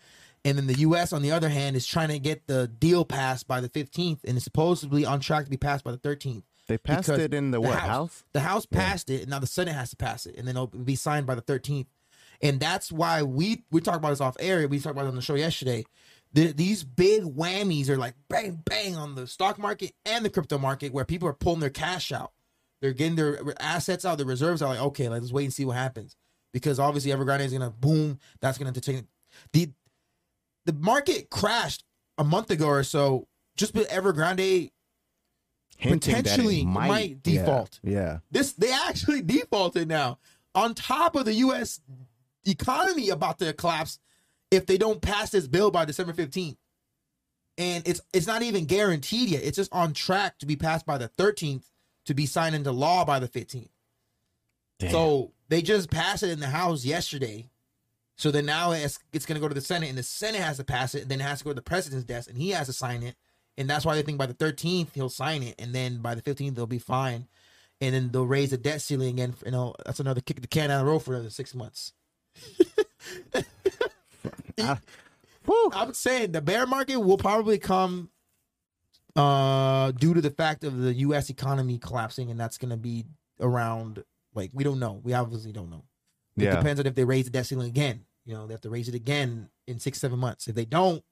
And 0.44 0.56
then 0.56 0.66
the 0.68 0.78
U.S. 0.78 1.12
on 1.12 1.20
the 1.22 1.32
other 1.32 1.50
hand 1.50 1.76
is 1.76 1.86
trying 1.86 2.08
to 2.08 2.18
get 2.18 2.46
the 2.46 2.66
deal 2.66 3.04
passed 3.04 3.46
by 3.46 3.60
the 3.60 3.68
15th, 3.68 4.20
and 4.24 4.36
it's 4.36 4.44
supposedly 4.44 5.04
on 5.04 5.20
track 5.20 5.44
to 5.44 5.50
be 5.50 5.58
passed 5.58 5.84
by 5.84 5.90
the 5.90 5.98
13th. 5.98 6.44
They 6.66 6.78
passed 6.78 7.08
it 7.10 7.34
in 7.34 7.50
the, 7.50 7.56
the 7.56 7.60
what 7.60 7.78
House- 7.78 7.88
house? 7.88 8.24
The 8.32 8.40
House 8.40 8.66
Yeah. 8.70 8.78
passed 8.78 9.10
it, 9.10 9.22
and 9.22 9.30
now 9.30 9.38
the 9.40 9.46
Senate 9.46 9.74
has 9.74 9.90
to 9.90 9.96
pass 9.96 10.24
it, 10.26 10.36
and 10.38 10.46
then 10.48 10.54
it'll 10.56 10.68
be 10.68 10.94
signed 10.94 11.26
by 11.26 11.34
the 11.34 11.42
13th. 11.42 11.86
And 12.40 12.58
that's 12.60 12.90
why 12.90 13.22
we 13.22 13.64
we 13.70 13.80
talked 13.82 13.98
about 13.98 14.10
this 14.10 14.20
off 14.22 14.36
air. 14.40 14.66
We 14.66 14.78
talked 14.78 14.92
about 14.94 15.04
it 15.04 15.08
on 15.08 15.16
the 15.16 15.20
show 15.20 15.34
yesterday. 15.34 15.84
The, 16.32 16.52
these 16.52 16.84
big 16.84 17.22
whammies 17.22 17.88
are 17.88 17.96
like 17.96 18.14
bang 18.28 18.62
bang 18.64 18.96
on 18.96 19.16
the 19.16 19.26
stock 19.26 19.58
market 19.58 19.92
and 20.04 20.24
the 20.24 20.30
crypto 20.30 20.58
market, 20.58 20.92
where 20.92 21.04
people 21.04 21.28
are 21.28 21.34
pulling 21.34 21.60
their 21.60 21.70
cash 21.70 22.12
out. 22.12 22.32
They're 22.80 22.92
getting 22.92 23.16
their 23.16 23.40
assets 23.60 24.04
out, 24.04 24.18
their 24.18 24.26
reserves 24.26 24.62
are 24.62 24.68
like, 24.68 24.80
okay, 24.80 25.08
let's 25.08 25.32
wait 25.32 25.44
and 25.44 25.52
see 25.52 25.64
what 25.64 25.76
happens. 25.76 26.16
Because 26.52 26.78
obviously 26.78 27.10
Evergrande 27.10 27.40
is 27.40 27.52
gonna 27.52 27.70
boom. 27.70 28.18
That's 28.40 28.58
gonna 28.58 28.72
take 28.72 29.04
the 29.52 29.70
the 30.66 30.72
market 30.72 31.30
crashed 31.30 31.84
a 32.18 32.24
month 32.24 32.50
ago 32.50 32.68
or 32.68 32.84
so. 32.84 33.26
Just 33.56 33.74
but 33.74 33.88
Evergrande 33.88 34.70
hinting 35.80 36.14
Potentially 36.14 36.64
might, 36.64 36.88
might 36.88 37.10
yeah, 37.24 37.40
default. 37.40 37.80
Yeah. 37.82 38.18
This 38.30 38.52
they 38.52 38.72
actually 38.72 39.22
defaulted 39.26 39.88
now. 39.88 40.18
On 40.54 40.74
top 40.74 41.16
of 41.16 41.24
the 41.24 41.34
U.S. 41.34 41.80
economy 42.44 43.08
about 43.10 43.38
to 43.38 43.52
collapse 43.52 43.98
if 44.50 44.66
they 44.66 44.78
don't 44.78 45.00
pass 45.00 45.30
this 45.30 45.46
bill 45.46 45.70
by 45.70 45.84
December 45.84 46.12
fifteenth, 46.12 46.58
and 47.58 47.86
it's 47.86 48.00
it's 48.12 48.26
not 48.26 48.42
even 48.42 48.64
guaranteed 48.64 49.28
yet. 49.28 49.42
It's 49.42 49.56
just 49.56 49.72
on 49.72 49.92
track 49.92 50.38
to 50.38 50.46
be 50.46 50.56
passed 50.56 50.86
by 50.86 50.98
the 50.98 51.08
thirteenth 51.08 51.70
to 52.06 52.14
be 52.14 52.26
signed 52.26 52.54
into 52.54 52.72
law 52.72 53.04
by 53.04 53.18
the 53.18 53.28
fifteenth. 53.28 53.70
Damn. 54.78 54.90
So 54.90 55.32
they 55.48 55.62
just 55.62 55.90
passed 55.90 56.22
it 56.22 56.30
in 56.30 56.40
the 56.40 56.46
House 56.46 56.84
yesterday. 56.84 57.50
So 58.16 58.30
then 58.30 58.44
now 58.44 58.72
it's, 58.72 58.98
it's 59.14 59.24
going 59.24 59.36
to 59.36 59.40
go 59.40 59.48
to 59.48 59.54
the 59.54 59.62
Senate, 59.62 59.88
and 59.88 59.96
the 59.96 60.02
Senate 60.02 60.42
has 60.42 60.58
to 60.58 60.64
pass 60.64 60.94
it, 60.94 61.02
and 61.02 61.10
then 61.10 61.20
it 61.20 61.24
has 61.24 61.38
to 61.38 61.44
go 61.44 61.50
to 61.52 61.54
the 61.54 61.62
president's 61.62 62.04
desk, 62.04 62.28
and 62.28 62.36
he 62.36 62.50
has 62.50 62.66
to 62.66 62.72
sign 62.72 63.02
it. 63.02 63.16
And 63.56 63.68
that's 63.68 63.84
why 63.84 63.94
they 63.94 64.02
think 64.02 64.18
by 64.18 64.26
the 64.26 64.34
13th 64.34 64.88
he'll 64.94 65.08
sign 65.08 65.42
it, 65.42 65.54
and 65.58 65.74
then 65.74 66.02
by 66.02 66.14
the 66.14 66.22
15th 66.22 66.54
they'll 66.54 66.66
be 66.66 66.78
fine, 66.78 67.28
and 67.80 67.94
then 67.94 68.10
they'll 68.10 68.26
raise 68.26 68.50
the 68.50 68.58
debt 68.58 68.82
ceiling 68.82 69.08
again. 69.08 69.34
You 69.44 69.52
know, 69.52 69.74
that's 69.84 70.00
another 70.00 70.20
kick 70.20 70.40
the 70.40 70.46
can 70.46 70.68
down 70.68 70.84
the 70.84 70.90
road 70.90 71.00
for 71.00 71.14
another 71.14 71.30
six 71.30 71.54
months. 71.54 71.92
Whew. 74.56 75.70
I'm 75.72 75.94
saying 75.94 76.32
the 76.32 76.40
bear 76.42 76.66
market 76.66 76.98
will 77.00 77.16
probably 77.16 77.58
come 77.58 78.10
uh 79.16 79.90
due 79.92 80.14
to 80.14 80.20
the 80.20 80.30
fact 80.30 80.62
of 80.64 80.78
the 80.78 80.94
US 80.94 81.30
economy 81.30 81.78
collapsing 81.78 82.30
and 82.30 82.38
that's 82.38 82.58
going 82.58 82.70
to 82.70 82.76
be 82.76 83.04
around 83.40 84.04
like 84.34 84.50
we 84.54 84.62
don't 84.64 84.78
know. 84.78 85.00
We 85.02 85.14
obviously 85.14 85.52
don't 85.52 85.70
know. 85.70 85.84
It 86.36 86.44
Yeah. 86.44 86.56
depends 86.56 86.78
on 86.80 86.86
if 86.86 86.94
they 86.94 87.04
raise 87.04 87.24
the 87.24 87.30
debt 87.30 87.46
ceiling 87.46 87.68
again. 87.68 88.04
You 88.24 88.34
know, 88.34 88.46
they 88.46 88.54
have 88.54 88.60
to 88.60 88.70
raise 88.70 88.88
it 88.88 88.94
again 88.94 89.48
in 89.66 89.78
6 89.80 89.98
7 89.98 90.18
months. 90.18 90.46
If 90.46 90.54
they 90.54 90.64
don't, 90.64 91.02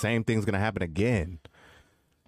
Same 0.00 0.24
thing's 0.24 0.44
gonna 0.44 0.58
happen 0.58 0.82
again. 0.82 1.38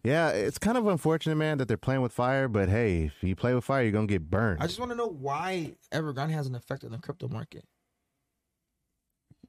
Yeah, 0.05 0.29
it's 0.31 0.59
kind 0.59 0.77
of 0.77 0.87
unfortunate, 0.87 1.37
man, 1.37 1.57
that 1.59 1.67
they're 1.67 1.77
playing 1.79 2.03
with 2.03 2.13
fire. 2.13 2.47
But 2.47 2.69
hey, 2.69 3.05
if 3.05 3.23
you 3.23 3.35
play 3.35 3.55
with 3.55 3.65
fire, 3.65 3.83
you're 3.83 3.93
gonna 3.93 4.07
get 4.07 4.31
burned. 4.31 4.63
I 4.63 4.67
just 4.67 4.79
want 4.79 4.91
to 4.93 4.97
know 4.97 5.09
why 5.09 5.75
Evergrande 5.93 6.31
has 6.31 6.47
an 6.47 6.55
effect 6.55 6.85
on 6.85 6.93
the 6.93 6.99
crypto 6.99 7.27
market. 7.29 7.65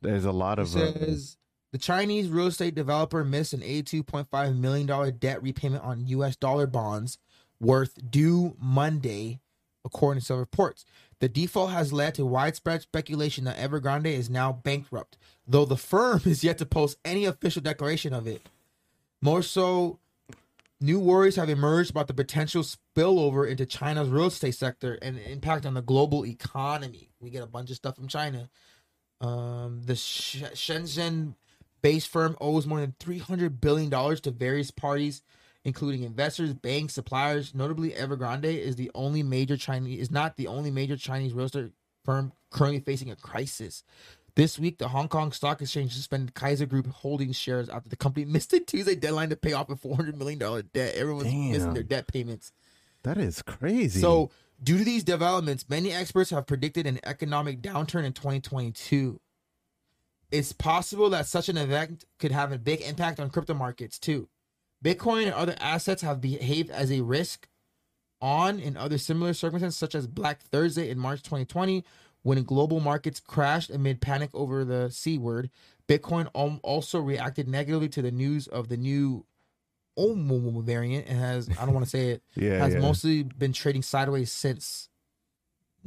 There's 0.05 0.25
a 0.25 0.31
lot 0.31 0.59
It 0.59 0.63
of 0.63 0.75
uh, 0.75 0.93
says 0.93 1.37
the 1.71 1.77
Chinese 1.77 2.29
real 2.29 2.47
estate 2.47 2.73
developer 2.73 3.23
missed 3.25 3.53
an 3.53 3.59
$82.5 3.59 4.57
million 4.57 5.17
debt 5.17 5.43
repayment 5.43 5.83
on 5.83 6.07
U.S. 6.07 6.35
dollar 6.35 6.67
bonds 6.67 7.17
worth 7.59 7.97
due 8.09 8.55
Monday, 8.59 9.41
according 9.83 10.21
to 10.21 10.25
some 10.25 10.39
reports. 10.39 10.85
The 11.19 11.29
default 11.29 11.71
has 11.71 11.93
led 11.93 12.15
to 12.15 12.25
widespread 12.25 12.81
speculation 12.81 13.45
that 13.45 13.57
Evergrande 13.57 14.07
is 14.07 14.29
now 14.29 14.53
bankrupt, 14.53 15.17
though 15.47 15.65
the 15.65 15.77
firm 15.77 16.21
is 16.25 16.43
yet 16.43 16.57
to 16.59 16.65
post 16.65 16.97
any 17.03 17.25
official 17.25 17.61
declaration 17.61 18.13
of 18.13 18.27
it. 18.27 18.47
More 19.21 19.41
so, 19.41 19.99
new 20.79 20.99
worries 20.99 21.35
have 21.35 21.49
emerged 21.49 21.91
about 21.91 22.07
the 22.07 22.13
potential 22.13 22.63
spillover 22.63 23.49
into 23.49 23.65
China's 23.65 24.09
real 24.09 24.27
estate 24.27 24.55
sector 24.55 24.93
and 25.01 25.17
impact 25.19 25.65
on 25.65 25.73
the 25.73 25.81
global 25.81 26.25
economy. 26.25 27.09
We 27.19 27.31
get 27.31 27.43
a 27.43 27.47
bunch 27.47 27.69
of 27.69 27.75
stuff 27.75 27.95
from 27.95 28.07
China. 28.07 28.49
Um, 29.21 29.81
the 29.85 29.95
Sh- 29.95 30.43
Shenzhen 30.53 31.35
based 31.81 32.07
firm 32.07 32.35
owes 32.41 32.65
more 32.67 32.79
than 32.79 32.95
$300 32.99 33.61
billion 33.61 33.89
to 33.89 34.31
various 34.31 34.71
parties, 34.71 35.21
including 35.63 36.03
investors, 36.03 36.53
banks, 36.53 36.93
suppliers. 36.93 37.53
Notably, 37.55 37.91
Evergrande 37.91 38.45
is 38.45 38.75
the 38.75 38.91
only 38.95 39.23
major 39.23 39.57
Chinese 39.57 39.99
is 40.01 40.11
not 40.11 40.35
the 40.37 40.47
only 40.47 40.71
major 40.71 40.97
Chinese 40.97 41.33
real 41.33 41.45
estate 41.45 41.71
firm 42.03 42.33
currently 42.51 42.79
facing 42.79 43.09
a 43.11 43.15
crisis. 43.15 43.83
This 44.35 44.59
week, 44.59 44.79
the 44.79 44.89
Hong 44.89 45.07
Kong 45.07 45.31
Stock 45.31 45.61
Exchange 45.61 45.93
suspended 45.93 46.33
Kaisa 46.35 46.65
Group 46.65 46.87
Holdings 46.87 47.37
shares 47.37 47.69
after 47.69 47.87
the 47.87 47.95
company 47.95 48.25
missed 48.29 48.51
a 48.53 48.59
Tuesday 48.59 48.95
deadline 48.95 49.29
to 49.29 49.35
pay 49.37 49.53
off 49.53 49.69
a 49.69 49.75
$400 49.75 50.15
million 50.17 50.37
debt. 50.73 50.95
Everyone's 50.95 51.27
missing 51.53 51.73
their 51.73 51.83
debt 51.83 52.07
payments. 52.07 52.51
that 53.03 53.17
is 53.17 53.41
crazy. 53.41 54.01
So, 54.01 54.31
due 54.61 54.77
to 54.77 54.83
these 54.83 55.03
developments, 55.03 55.69
many 55.69 55.91
experts 55.91 56.29
have 56.29 56.47
predicted 56.47 56.85
an 56.87 56.99
economic 57.03 57.61
downturn 57.61 58.05
in 58.05 58.13
2022. 58.13 59.19
It's 60.31 60.53
possible 60.53 61.09
that 61.11 61.27
such 61.27 61.49
an 61.49 61.57
event 61.57 62.05
could 62.19 62.31
have 62.31 62.51
a 62.51 62.57
big 62.57 62.81
impact 62.81 63.19
on 63.19 63.29
crypto 63.29 63.53
markets 63.53 63.99
too. 63.99 64.27
Bitcoin 64.83 65.23
and 65.23 65.33
other 65.33 65.55
assets 65.59 66.01
have 66.01 66.21
behaved 66.21 66.69
as 66.69 66.91
a 66.91 67.01
risk 67.01 67.47
on 68.21 68.59
in 68.59 68.77
other 68.77 68.97
similar 68.97 69.33
circumstances, 69.33 69.77
such 69.77 69.95
as 69.95 70.07
Black 70.07 70.41
Thursday 70.41 70.89
in 70.89 70.97
March 70.97 71.21
2020, 71.21 71.83
when 72.23 72.43
global 72.43 72.79
markets 72.79 73.19
crashed 73.19 73.69
amid 73.69 74.01
panic 74.01 74.31
over 74.33 74.65
the 74.65 74.89
C 74.89 75.17
word. 75.17 75.49
Bitcoin 75.87 76.27
also 76.33 76.99
reacted 76.99 77.47
negatively 77.47 77.89
to 77.89 78.01
the 78.01 78.11
news 78.11 78.47
of 78.47 78.67
the 78.67 78.77
new 78.77 79.25
Omo 79.97 80.63
variant 80.63 81.07
and 81.07 81.17
has, 81.17 81.49
I 81.49 81.65
don't 81.65 81.73
want 81.73 81.85
to 81.85 81.89
say 81.89 82.09
it, 82.11 82.23
yeah, 82.35 82.57
has 82.59 82.73
yeah. 82.73 82.79
mostly 82.79 83.23
been 83.23 83.53
trading 83.53 83.81
sideways 83.81 84.31
since. 84.31 84.89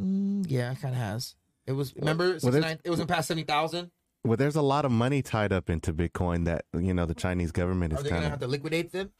Mm, 0.00 0.44
yeah, 0.48 0.72
it 0.72 0.80
kind 0.80 0.94
of 0.94 1.00
has. 1.00 1.34
It 1.66 1.72
was 1.72 1.94
remember 1.96 2.30
well, 2.30 2.40
69 2.40 2.78
it 2.84 2.90
was 2.90 3.00
in 3.00 3.06
past 3.06 3.28
seventy 3.28 3.44
thousand. 3.44 3.90
well, 4.24 4.36
there's 4.36 4.56
a 4.56 4.62
lot 4.62 4.84
of 4.84 4.90
money 4.90 5.20
tied 5.22 5.52
up 5.52 5.68
into 5.68 5.92
Bitcoin 5.92 6.44
that 6.46 6.64
you 6.72 6.94
know 6.94 7.04
the 7.04 7.14
Chinese 7.14 7.52
government 7.52 7.92
Are 7.92 7.96
is 7.96 8.02
they 8.04 8.10
kind 8.10 8.22
gonna 8.22 8.30
have 8.30 8.40
to 8.40 8.46
liquidate 8.46 8.92
them? 8.92 9.10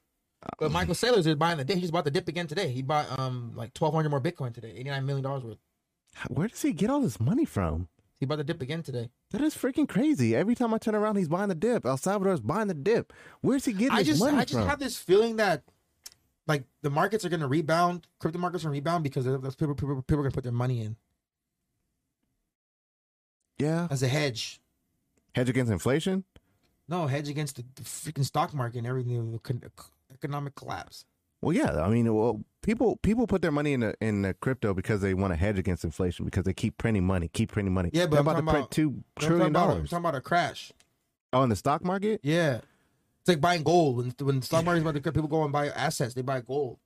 But 0.59 0.71
Michael 0.71 0.95
Saylor's 0.95 1.27
is 1.27 1.35
buying 1.35 1.59
the 1.59 1.65
day. 1.65 1.75
He's 1.75 1.91
about 1.91 2.05
to 2.05 2.11
dip 2.11 2.29
again 2.29 2.47
today. 2.47 2.69
He 2.69 2.81
bought 2.83 3.07
um 3.19 3.53
like 3.55 3.75
twelve 3.75 3.93
hundred 3.93 4.11
more 4.11 4.21
Bitcoin 4.21 4.55
today, 4.55 4.73
eighty 4.75 4.89
nine 4.89 5.05
million 5.05 5.25
dollars 5.25 5.43
worth. 5.43 5.59
Where 6.29 6.49
does 6.49 6.63
he 6.63 6.73
get 6.73 6.91
all 6.91 7.01
this 7.01 7.21
money 7.21 7.45
from? 7.45 7.89
He 8.19 8.27
bought 8.27 8.37
the 8.39 8.45
dip 8.45 8.61
again 8.61 8.83
today. 8.83 9.11
That 9.31 9.41
is 9.41 9.55
freaking 9.55 9.89
crazy. 9.89 10.35
Every 10.35 10.55
time 10.57 10.75
I 10.75 10.79
turn 10.79 10.95
around, 10.95 11.17
he's 11.17 11.29
buying 11.29 11.49
the 11.49 11.55
dip. 11.55 11.87
El 11.87 11.97
Salvador's 11.97 12.41
buying 12.41 12.67
the 12.67 12.75
dip. 12.75 13.13
Where's 13.41 13.65
he 13.65 13.73
getting 13.73 13.93
I 13.93 13.99
his 13.99 14.09
just 14.09 14.21
money 14.21 14.37
I 14.39 14.45
just 14.45 14.55
from? 14.55 14.69
have 14.69 14.81
this 14.81 14.97
feeling 14.97 15.37
that 15.37 15.63
like 16.47 16.65
the 16.83 16.91
markets 16.91 17.25
are 17.25 17.29
gonna 17.29 17.47
rebound, 17.47 18.07
crypto 18.19 18.39
markets 18.39 18.65
are 18.65 18.69
gonna 18.69 18.73
rebound 18.73 19.05
because 19.05 19.25
that's 19.25 19.55
people 19.55 19.75
people 19.75 20.03
people 20.03 20.21
are 20.21 20.25
gonna 20.25 20.35
put 20.35 20.43
their 20.45 20.53
money 20.53 20.81
in 20.81 20.97
yeah, 23.59 23.89
as 23.91 24.03
a 24.03 24.09
hedge. 24.09 24.61
hedge 25.35 25.49
against 25.49 25.71
inflation. 25.71 26.25
No 26.89 27.07
hedge 27.07 27.29
against 27.29 27.57
the, 27.57 27.65
the 27.75 27.83
freaking 27.83 28.25
stock 28.25 28.55
market 28.55 28.79
and 28.79 28.87
everything, 28.87 29.33
the 29.33 29.71
economic 30.15 30.55
collapse. 30.55 31.05
Well, 31.41 31.55
yeah. 31.55 31.83
I 31.83 31.89
mean, 31.89 32.13
well, 32.15 32.43
people 32.63 32.97
people 33.03 33.27
put 33.27 33.43
their 33.43 33.53
money 33.53 33.73
in 33.73 33.81
the 33.81 33.95
in 34.01 34.23
the 34.23 34.35
crypto 34.35 34.75
because 34.75 35.01
they 35.01 35.15
want 35.15 35.33
to 35.33 35.37
hedge 35.37 35.59
against 35.59 35.85
inflation 35.85 36.25
because 36.25 36.45
they 36.45 36.53
keep 36.53 36.77
printing 36.79 37.05
money, 37.07 37.29
keep 37.29 37.53
printing 37.53 37.73
money. 37.75 37.91
Yeah, 37.93 38.05
but 38.07 38.11
They're 38.13 38.21
I'm 38.21 38.27
about 38.27 38.37
to 38.37 38.43
print 38.43 38.59
about- 38.65 38.71
two 38.73 39.43
I'm 39.45 39.53
dollars. 39.53 39.91
talking 39.91 40.05
about 40.05 40.15
a 40.17 40.21
crash. 40.21 40.73
Oh, 41.33 41.43
in 41.43 41.49
the 41.51 41.57
stock 41.57 41.85
market. 41.85 42.21
Yeah. 42.23 42.61
It's 43.21 43.29
like 43.29 43.41
buying 43.41 43.63
gold. 43.63 43.97
When 43.99 44.15
when 44.27 44.41
the 44.41 44.47
stock 44.47 44.65
market's 44.65 44.83
about 44.83 44.95
to 44.95 45.01
crash, 45.01 45.15
people 45.15 45.29
go 45.29 45.45
and 45.45 45.53
buy 45.53 45.69
assets. 45.69 46.15
They 46.15 46.23
buy 46.23 46.41
gold. 46.41 46.79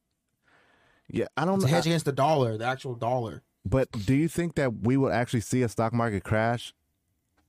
Yeah, 1.08 1.26
I 1.36 1.44
don't 1.44 1.56
It's 1.56 1.64
know. 1.64 1.70
hedge 1.70 1.86
against 1.86 2.04
the 2.06 2.12
dollar, 2.12 2.56
the 2.58 2.64
actual 2.64 2.94
dollar. 2.94 3.42
But 3.64 3.90
do 3.92 4.14
you 4.14 4.28
think 4.28 4.54
that 4.56 4.80
we 4.82 4.96
will 4.96 5.12
actually 5.12 5.40
see 5.40 5.62
a 5.62 5.68
stock 5.68 5.92
market 5.92 6.24
crash 6.24 6.74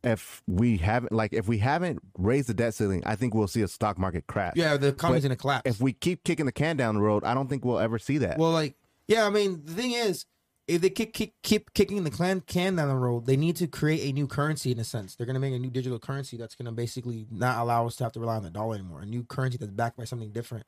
if 0.03 0.41
we 0.47 0.77
haven't, 0.77 1.11
like, 1.11 1.33
if 1.33 1.47
we 1.47 1.57
haven't 1.59 1.99
raised 2.17 2.49
the 2.49 2.53
debt 2.53 2.73
ceiling? 2.73 3.03
I 3.05 3.15
think 3.15 3.33
we'll 3.33 3.47
see 3.47 3.61
a 3.61 3.67
stock 3.67 3.97
market 3.97 4.27
crash. 4.27 4.53
Yeah, 4.55 4.77
the 4.77 4.89
economy's 4.89 5.23
gonna 5.23 5.35
collapse. 5.35 5.69
If 5.69 5.81
we 5.81 5.93
keep 5.93 6.23
kicking 6.23 6.45
the 6.45 6.51
can 6.51 6.77
down 6.77 6.95
the 6.95 7.01
road, 7.01 7.23
I 7.23 7.33
don't 7.33 7.49
think 7.49 7.63
we'll 7.65 7.79
ever 7.79 7.99
see 7.99 8.19
that. 8.19 8.37
well, 8.37 8.51
like, 8.51 8.75
yeah, 9.07 9.25
I 9.25 9.29
mean, 9.29 9.61
the 9.65 9.73
thing 9.73 9.91
is, 9.91 10.25
if 10.67 10.81
they 10.81 10.89
keep, 10.89 11.13
keep 11.13 11.33
keep 11.43 11.73
kicking 11.73 12.03
the 12.03 12.09
can 12.09 12.41
can 12.41 12.77
down 12.77 12.87
the 12.87 12.95
road, 12.95 13.25
they 13.25 13.35
need 13.35 13.57
to 13.57 13.67
create 13.67 14.09
a 14.09 14.13
new 14.13 14.27
currency 14.27 14.71
in 14.71 14.79
a 14.79 14.83
sense. 14.83 15.15
They're 15.15 15.27
gonna 15.27 15.39
make 15.39 15.53
a 15.53 15.59
new 15.59 15.69
digital 15.69 15.99
currency 15.99 16.37
that's 16.37 16.55
gonna 16.55 16.71
basically 16.71 17.27
not 17.29 17.57
allow 17.57 17.85
us 17.85 17.97
to 17.97 18.03
have 18.05 18.13
to 18.13 18.19
rely 18.19 18.37
on 18.37 18.43
the 18.43 18.49
dollar 18.49 18.75
anymore. 18.75 19.01
A 19.01 19.05
new 19.05 19.23
currency 19.23 19.57
that's 19.57 19.71
backed 19.71 19.97
by 19.97 20.05
something 20.05 20.31
different. 20.31 20.65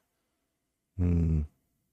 Hmm. 0.97 1.41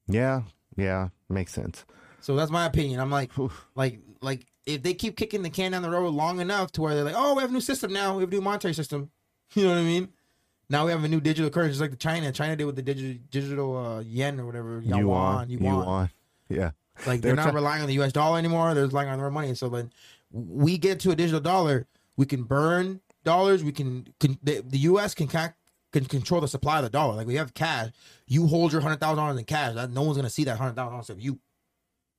Yeah, 0.09 0.42
yeah, 0.76 1.09
makes 1.28 1.52
sense. 1.52 1.85
So 2.20 2.37
that's 2.37 2.50
my 2.50 2.66
opinion. 2.66 3.00
I'm 3.00 3.11
like, 3.11 3.37
Oof. 3.38 3.66
like, 3.74 4.00
like 4.20 4.46
if 4.66 4.83
they 4.83 4.94
keep 4.94 5.16
kicking 5.16 5.42
the 5.42 5.51
can 5.51 5.72
down 5.72 5.83
the 5.83 5.90
road 5.90 6.14
long 6.14 6.40
enough 6.40 6.72
to 6.72 6.83
where 6.83 6.94
they're 6.94 7.05
like, 7.05 7.14
oh, 7.16 7.35
we 7.35 7.40
have 7.42 7.51
a 7.51 7.53
new 7.53 7.61
system 7.61 7.92
now. 7.92 8.16
We 8.16 8.22
have 8.22 8.31
a 8.31 8.35
new 8.35 8.40
monetary 8.40 8.75
system. 8.75 9.11
You 9.55 9.64
know 9.64 9.70
what 9.70 9.79
I 9.81 9.83
mean? 9.83 10.09
Now 10.70 10.87
we 10.87 10.92
have 10.92 11.05
a 11.05 11.09
new 11.09 11.20
digital 11.20 11.51
currency, 11.51 11.72
just 11.72 11.81
like 11.83 11.90
the 11.90 11.96
China. 11.98 12.33
China 12.33 12.57
did 12.57 12.64
with 12.64 12.77
the 12.77 12.81
digital 12.81 13.20
digital 13.31 13.77
uh, 13.77 14.01
yen 14.01 14.40
or 14.40 14.46
whatever, 14.46 14.81
yuan, 14.81 15.51
yuan. 15.51 15.51
yuan. 15.51 16.11
Yeah. 16.48 16.70
Like 17.07 17.20
They're 17.20 17.31
they're 17.31 17.37
not 17.37 17.42
try- 17.51 17.53
relying 17.53 17.83
on 17.83 17.88
the 17.88 17.94
U.S. 17.94 18.12
dollar 18.12 18.38
anymore. 18.38 18.72
They're 18.72 18.87
relying 18.87 19.11
on 19.11 19.18
their 19.18 19.31
money. 19.31 19.55
So 19.55 19.68
when 19.68 19.92
we 20.33 20.79
get 20.79 21.01
to 21.01 21.11
a 21.11 21.14
digital 21.14 21.40
dollar, 21.40 21.87
we 22.16 22.25
can 22.25 22.44
burn 22.44 23.03
dollars. 23.25 23.62
We 23.62 23.72
can, 23.72 24.07
can 24.20 24.38
the, 24.42 24.62
the 24.66 24.79
U.S. 24.79 25.14
can 25.14 25.29
ca- 25.29 25.53
can 25.92 26.07
control 26.07 26.40
the 26.40 26.48
supply 26.48 26.79
of 26.79 26.85
the 26.85 26.90
dollar. 26.90 27.14
Like 27.16 27.27
we 27.27 27.35
have 27.35 27.53
cash. 27.53 27.90
You 28.27 28.46
hold 28.46 28.72
your 28.72 28.81
hundred 28.81 29.01
thousand 29.01 29.18
dollars 29.18 29.38
in 29.38 29.44
cash. 29.44 29.75
That, 29.75 29.90
no 29.90 30.01
one's 30.01 30.16
gonna 30.16 30.31
see 30.31 30.44
that 30.44 30.57
hundred 30.57 30.77
thousand 30.77 30.92
dollars 30.92 31.11
of 31.11 31.20
you. 31.20 31.38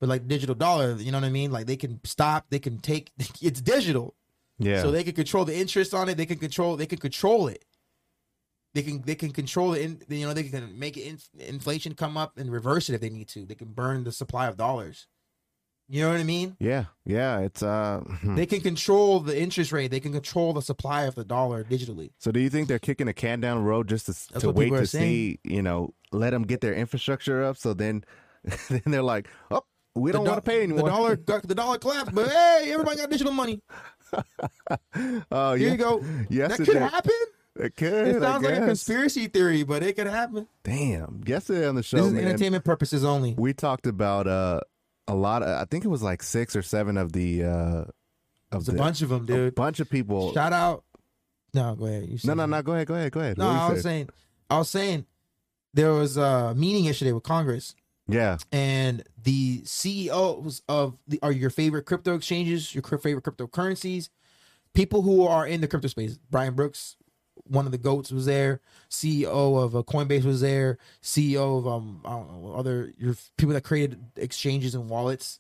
But 0.04 0.10
like 0.10 0.28
digital 0.28 0.54
dollar, 0.54 0.98
you 0.98 1.14
know 1.14 1.18
what 1.18 1.28
I 1.28 1.30
mean? 1.30 1.50
Like 1.50 1.66
they 1.66 1.78
can 1.78 2.02
stop. 2.04 2.48
They 2.50 2.60
can 2.60 2.78
take. 2.80 3.10
It's 3.42 3.62
digital. 3.62 4.16
Yeah. 4.60 4.82
So 4.82 4.92
they 4.92 5.02
can 5.02 5.14
control 5.14 5.46
the 5.46 5.56
interest 5.56 5.94
on 5.94 6.10
it. 6.10 6.18
They 6.18 6.26
can 6.26 6.40
control. 6.40 6.76
They 6.76 6.88
can 6.88 6.98
control 6.98 7.48
it. 7.48 7.64
They 8.74 8.82
can 8.82 9.02
they 9.04 9.16
can 9.16 9.32
control 9.32 9.72
it. 9.74 9.82
In, 9.82 10.02
you 10.10 10.28
know 10.28 10.34
they 10.34 10.44
can 10.44 10.78
make 10.78 10.98
in, 10.98 11.20
inflation 11.40 11.94
come 11.96 12.18
up 12.18 12.38
and 12.38 12.52
reverse 12.52 12.90
it 12.90 12.96
if 12.96 13.00
they 13.00 13.10
need 13.10 13.30
to. 13.30 13.46
They 13.46 13.56
can 13.56 13.70
burn 13.70 14.04
the 14.04 14.12
supply 14.12 14.48
of 14.48 14.58
dollars. 14.58 15.08
You 15.88 16.02
know 16.02 16.12
what 16.12 16.20
I 16.20 16.24
mean? 16.24 16.58
yeah. 16.60 16.88
Yeah. 17.06 17.40
It's 17.40 17.64
uh. 17.64 18.02
hmm. 18.06 18.36
They 18.36 18.46
can 18.46 18.60
control 18.60 19.22
the 19.22 19.40
interest 19.40 19.72
rate. 19.72 19.90
They 19.90 20.02
can 20.02 20.12
control 20.12 20.52
the 20.52 20.62
supply 20.62 21.04
of 21.04 21.16
the 21.16 21.24
dollar 21.24 21.64
digitally. 21.64 22.12
So 22.20 22.30
do 22.30 22.42
you 22.42 22.50
think 22.50 22.68
they're 22.68 22.78
kicking 22.78 23.06
the 23.06 23.14
can 23.14 23.40
down 23.40 23.56
the 23.56 23.64
road 23.64 23.88
just 23.88 24.08
to, 24.08 24.12
That's 24.34 24.44
to 24.44 24.52
wait 24.52 24.70
to 24.72 24.86
see, 24.86 25.40
you 25.46 25.62
know, 25.62 25.94
let 26.12 26.32
them 26.32 26.44
get 26.44 26.60
their 26.60 26.74
infrastructure 26.74 27.42
up. 27.42 27.56
So 27.56 27.74
then, 27.74 28.04
then 28.68 28.82
they're 28.86 29.02
like, 29.02 29.30
oh, 29.50 29.64
we 29.96 30.12
don't 30.12 30.24
do- 30.26 30.32
want 30.32 30.44
to 30.44 30.50
pay 30.50 30.64
anymore. 30.64 30.82
The 30.90 30.90
dollar, 30.90 31.42
the 31.44 31.56
dollar 31.56 31.78
collapsed, 31.78 32.14
but 32.16 32.30
hey, 32.30 32.70
everybody 32.72 32.98
got 32.98 33.10
digital 33.10 33.34
money. 33.34 33.62
oh, 35.32 35.54
Here 35.54 35.68
yeah. 35.68 35.72
you 35.72 35.78
go. 35.78 36.04
Yesterday, 36.30 36.48
That 36.48 36.66
could 36.66 36.76
happen. 36.78 37.12
It 37.56 37.76
could. 37.76 38.08
It 38.08 38.16
I 38.18 38.20
sounds 38.20 38.44
like 38.44 38.54
a 38.54 38.58
guess. 38.58 38.66
conspiracy 38.66 39.28
theory, 39.28 39.64
but 39.64 39.84
it 39.84 39.96
could 39.96 40.08
happen. 40.08 40.48
Damn. 40.64 41.22
Yesterday 41.26 41.68
on 41.68 41.76
the 41.76 41.84
show, 41.84 41.98
This 41.98 42.08
is 42.08 42.14
man, 42.14 42.26
entertainment 42.26 42.64
purposes 42.66 43.04
only. 43.04 43.36
we 43.38 43.54
talked 43.54 43.86
about 43.86 44.28
uh, 44.28 44.62
a 45.08 45.14
lot 45.16 45.44
of. 45.44 45.50
I 45.50 45.66
think 45.66 45.86
it 45.86 45.90
was 45.90 46.02
like 46.02 46.24
six 46.24 46.56
or 46.56 46.62
seven 46.64 46.98
of 46.98 47.12
the 47.14 47.44
uh, 47.44 47.50
of 47.50 47.86
There's 48.52 48.70
a 48.70 48.72
the, 48.72 48.78
bunch 48.78 49.02
of 49.04 49.10
them, 49.10 49.26
dude. 49.26 49.36
a 49.36 49.40
dude. 49.46 49.56
bunch 49.56 49.80
of 49.80 49.90
people. 49.90 50.34
Shout 50.34 50.54
out. 50.54 50.84
No, 51.54 51.76
go 51.76 51.86
ahead. 51.86 52.08
You 52.10 52.18
no, 52.24 52.34
no, 52.34 52.44
it. 52.46 52.48
no. 52.48 52.62
Go 52.64 52.72
ahead. 52.74 52.88
Go 52.88 52.96
ahead. 52.96 53.12
Go 53.12 53.20
ahead. 53.20 53.38
No, 53.38 53.46
What 53.46 53.52
do 53.52 53.58
you 53.58 53.64
I 53.66 53.70
was 53.70 53.78
say? 53.80 53.84
saying, 53.90 54.10
I 54.50 54.58
was 54.58 54.70
saying, 54.70 55.06
there 55.76 55.92
was 55.94 56.18
a 56.18 56.56
meeting 56.56 56.86
yesterday 56.86 57.12
with 57.12 57.24
Congress, 57.24 57.76
Yeah. 58.08 58.38
and 58.52 59.04
the 59.24 59.62
CEOs 59.64 60.62
of 60.68 60.98
the 61.08 61.20
are 61.24 61.32
your 61.32 61.50
favorite 61.50 61.86
crypto 61.86 62.16
exchanges, 62.16 62.74
your 62.76 62.84
favorite 62.84 63.24
cryptocurrencies, 63.24 64.10
people 64.74 65.02
who 65.04 65.26
are 65.26 65.48
in 65.48 65.62
the 65.62 65.68
crypto 65.68 65.88
space. 65.88 66.18
Brian 66.30 66.54
Brooks, 66.54 66.98
one 67.46 67.66
of 67.66 67.72
the 67.72 67.78
goats, 67.78 68.12
was 68.12 68.26
there. 68.26 68.60
CEO 68.90 69.64
of 69.64 69.76
uh, 69.76 69.84
Coinbase 69.84 70.26
was 70.26 70.42
there. 70.42 70.78
CEO 71.02 71.60
of 71.60 71.68
um, 71.68 72.02
I 72.06 72.10
don't 72.12 72.42
know, 72.42 72.54
other 72.54 72.92
your 72.98 73.16
people 73.38 73.54
that 73.54 73.64
created 73.64 74.04
exchanges 74.18 74.76
and 74.76 74.90
wallets. 74.90 75.40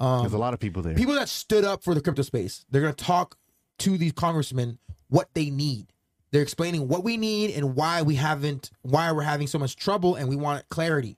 Um, 0.00 0.22
There's 0.22 0.32
a 0.32 0.38
lot 0.38 0.54
of 0.54 0.60
people 0.60 0.82
there. 0.82 0.94
people 0.94 1.14
that 1.14 1.28
stood 1.28 1.64
up 1.64 1.84
for 1.84 1.94
the 1.94 2.00
crypto 2.00 2.22
space. 2.22 2.64
They're 2.70 2.82
going 2.82 2.94
to 2.94 3.04
talk 3.04 3.36
to 3.78 3.96
these 3.96 4.12
congressmen 4.12 4.78
what 5.08 5.28
they 5.34 5.50
need. 5.50 5.92
They're 6.32 6.42
explaining 6.42 6.88
what 6.88 7.04
we 7.04 7.16
need 7.16 7.54
and 7.54 7.76
why 7.76 8.02
we 8.02 8.16
haven't, 8.16 8.70
why 8.82 9.12
we're 9.12 9.22
having 9.22 9.46
so 9.46 9.56
much 9.60 9.76
trouble, 9.76 10.16
and 10.16 10.28
we 10.28 10.34
want 10.34 10.68
clarity. 10.68 11.16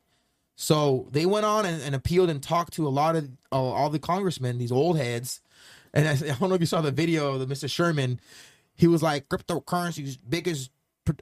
So 0.56 1.06
they 1.12 1.26
went 1.26 1.44
on 1.44 1.66
and, 1.66 1.82
and 1.82 1.94
appealed 1.94 2.30
and 2.30 2.42
talked 2.42 2.72
to 2.74 2.86
a 2.86 2.90
lot 2.90 3.14
of 3.14 3.28
uh, 3.52 3.56
all 3.56 3.90
the 3.90 3.98
congressmen, 3.98 4.58
these 4.58 4.72
old 4.72 4.96
heads. 4.96 5.40
And 5.92 6.08
I, 6.08 6.12
I 6.32 6.36
don't 6.38 6.48
know 6.48 6.54
if 6.54 6.60
you 6.60 6.66
saw 6.66 6.80
the 6.80 6.90
video 6.90 7.34
of 7.34 7.46
the 7.46 7.54
Mr. 7.54 7.70
Sherman. 7.70 8.20
He 8.74 8.86
was 8.86 9.02
like, 9.02 9.28
cryptocurrency's 9.28 10.16
biggest 10.16 10.70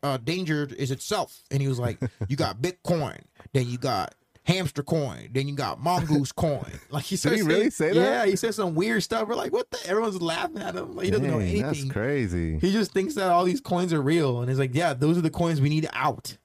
uh, 0.03 0.17
danger 0.19 0.69
is 0.79 0.91
itself. 0.91 1.43
And 1.51 1.61
he 1.61 1.69
was 1.69 1.79
like, 1.79 1.99
you 2.29 2.37
got 2.37 2.63
Bitcoin, 2.63 3.21
then 3.53 3.69
you 3.69 3.77
got 3.77 4.15
hamster 4.45 4.83
coin, 4.83 5.31
then 5.33 5.49
you 5.49 5.57
got 5.57 5.81
mongoose 5.81 6.31
coin. 6.33 6.71
Like 6.91 7.05
he 7.05 7.17
said, 7.17 7.33
he 7.33 7.43
really 7.43 7.71
say 7.71 7.89
that? 7.89 7.95
Yeah, 7.95 8.27
he 8.27 8.37
said 8.37 8.55
some 8.55 8.75
weird 8.77 9.03
stuff. 9.03 9.27
We're 9.27 9.35
like, 9.35 9.53
what 9.53 9.69
the? 9.71 9.85
Everyone's 9.87 10.23
laughing 10.23 10.59
at 10.59 10.77
him. 10.77 10.95
Like, 10.95 11.07
he 11.07 11.11
doesn't 11.11 11.27
know 11.27 11.39
anything. 11.39 11.63
That's 11.63 11.85
crazy. 11.91 12.59
He 12.61 12.71
just 12.71 12.93
thinks 12.93 13.15
that 13.15 13.31
all 13.31 13.45
these 13.45 13.61
coins 13.61 13.93
are 13.93 14.03
real, 14.03 14.43
and 14.43 14.51
it's 14.51 14.61
like, 14.61 14.75
yeah, 14.75 14.95
those 14.95 15.19
are 15.19 15.23
the 15.23 15.31
coins 15.31 15.61
we 15.61 15.71
need 15.71 15.89
out. 15.93 16.37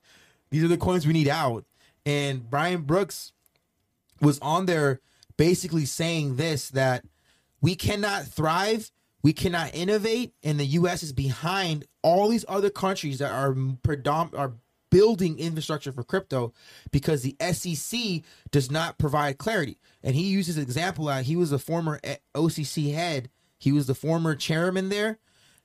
These 0.49 0.63
are 0.63 0.67
the 0.67 0.77
coins 0.77 1.05
we 1.05 1.13
need 1.13 1.27
out. 1.27 1.65
And 2.05 2.49
Brian 2.49 2.81
Brooks 2.81 3.33
was 4.21 4.39
on 4.39 4.65
there 4.65 4.99
basically 5.37 5.85
saying 5.85 6.35
this 6.35 6.69
that 6.69 7.05
we 7.61 7.75
cannot 7.75 8.25
thrive, 8.25 8.91
we 9.21 9.33
cannot 9.33 9.73
innovate, 9.73 10.33
and 10.43 10.59
the 10.59 10.65
U.S. 10.65 11.03
is 11.03 11.13
behind 11.13 11.85
all 12.01 12.29
these 12.29 12.45
other 12.47 12.69
countries 12.69 13.19
that 13.19 13.31
are 13.31 13.53
predom- 13.53 14.37
are 14.37 14.53
building 14.89 15.37
infrastructure 15.37 15.91
for 15.91 16.03
crypto 16.03 16.53
because 16.91 17.21
the 17.21 17.35
SEC 17.53 18.23
does 18.51 18.71
not 18.71 18.97
provide 18.97 19.37
clarity. 19.37 19.77
And 20.03 20.15
he 20.15 20.23
uses 20.23 20.57
an 20.57 20.63
example 20.63 21.05
that 21.05 21.25
he 21.25 21.35
was 21.35 21.51
a 21.51 21.59
former 21.59 21.99
eh, 22.03 22.15
OCC 22.33 22.93
head. 22.93 23.29
He 23.57 23.71
was 23.71 23.87
the 23.87 23.95
former 23.95 24.35
chairman 24.35 24.89
there, 24.89 25.19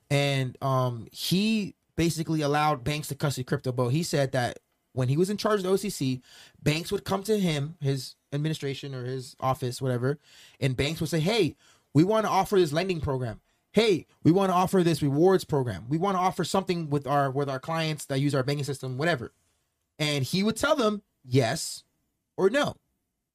and 0.09 0.57
um, 0.61 1.07
he 1.11 1.75
basically 1.95 2.41
allowed 2.41 2.83
banks 2.83 3.07
to 3.07 3.15
custody 3.15 3.45
crypto. 3.45 3.71
But 3.71 3.89
he 3.89 4.03
said 4.03 4.33
that 4.33 4.59
when 4.95 5.09
he 5.09 5.17
was 5.17 5.29
in 5.29 5.37
charge 5.37 5.59
of 5.59 5.63
the 5.63 5.69
OCC, 5.69 6.21
banks 6.61 6.91
would 6.91 7.03
come 7.03 7.23
to 7.23 7.37
him, 7.39 7.75
his 7.81 8.15
administration 8.33 8.93
or 8.95 9.05
his 9.05 9.35
office, 9.39 9.81
whatever, 9.81 10.19
and 10.59 10.75
banks 10.75 10.99
would 11.01 11.09
say, 11.09 11.19
"Hey, 11.19 11.55
we 11.93 12.03
want 12.03 12.25
to 12.25 12.31
offer 12.31 12.57
this 12.57 12.73
lending 12.73 13.01
program. 13.01 13.39
Hey, 13.71 14.05
we 14.23 14.31
want 14.31 14.49
to 14.51 14.55
offer 14.55 14.83
this 14.83 15.01
rewards 15.01 15.43
program. 15.43 15.85
We 15.89 15.97
want 15.97 16.15
to 16.15 16.21
offer 16.21 16.43
something 16.43 16.89
with 16.89 17.05
our 17.07 17.29
with 17.29 17.49
our 17.49 17.59
clients 17.59 18.05
that 18.05 18.19
use 18.19 18.33
our 18.35 18.43
banking 18.43 18.65
system, 18.65 18.97
whatever." 18.97 19.31
And 19.99 20.23
he 20.23 20.43
would 20.43 20.57
tell 20.57 20.75
them 20.75 21.01
yes 21.23 21.83
or 22.37 22.49
no. 22.49 22.75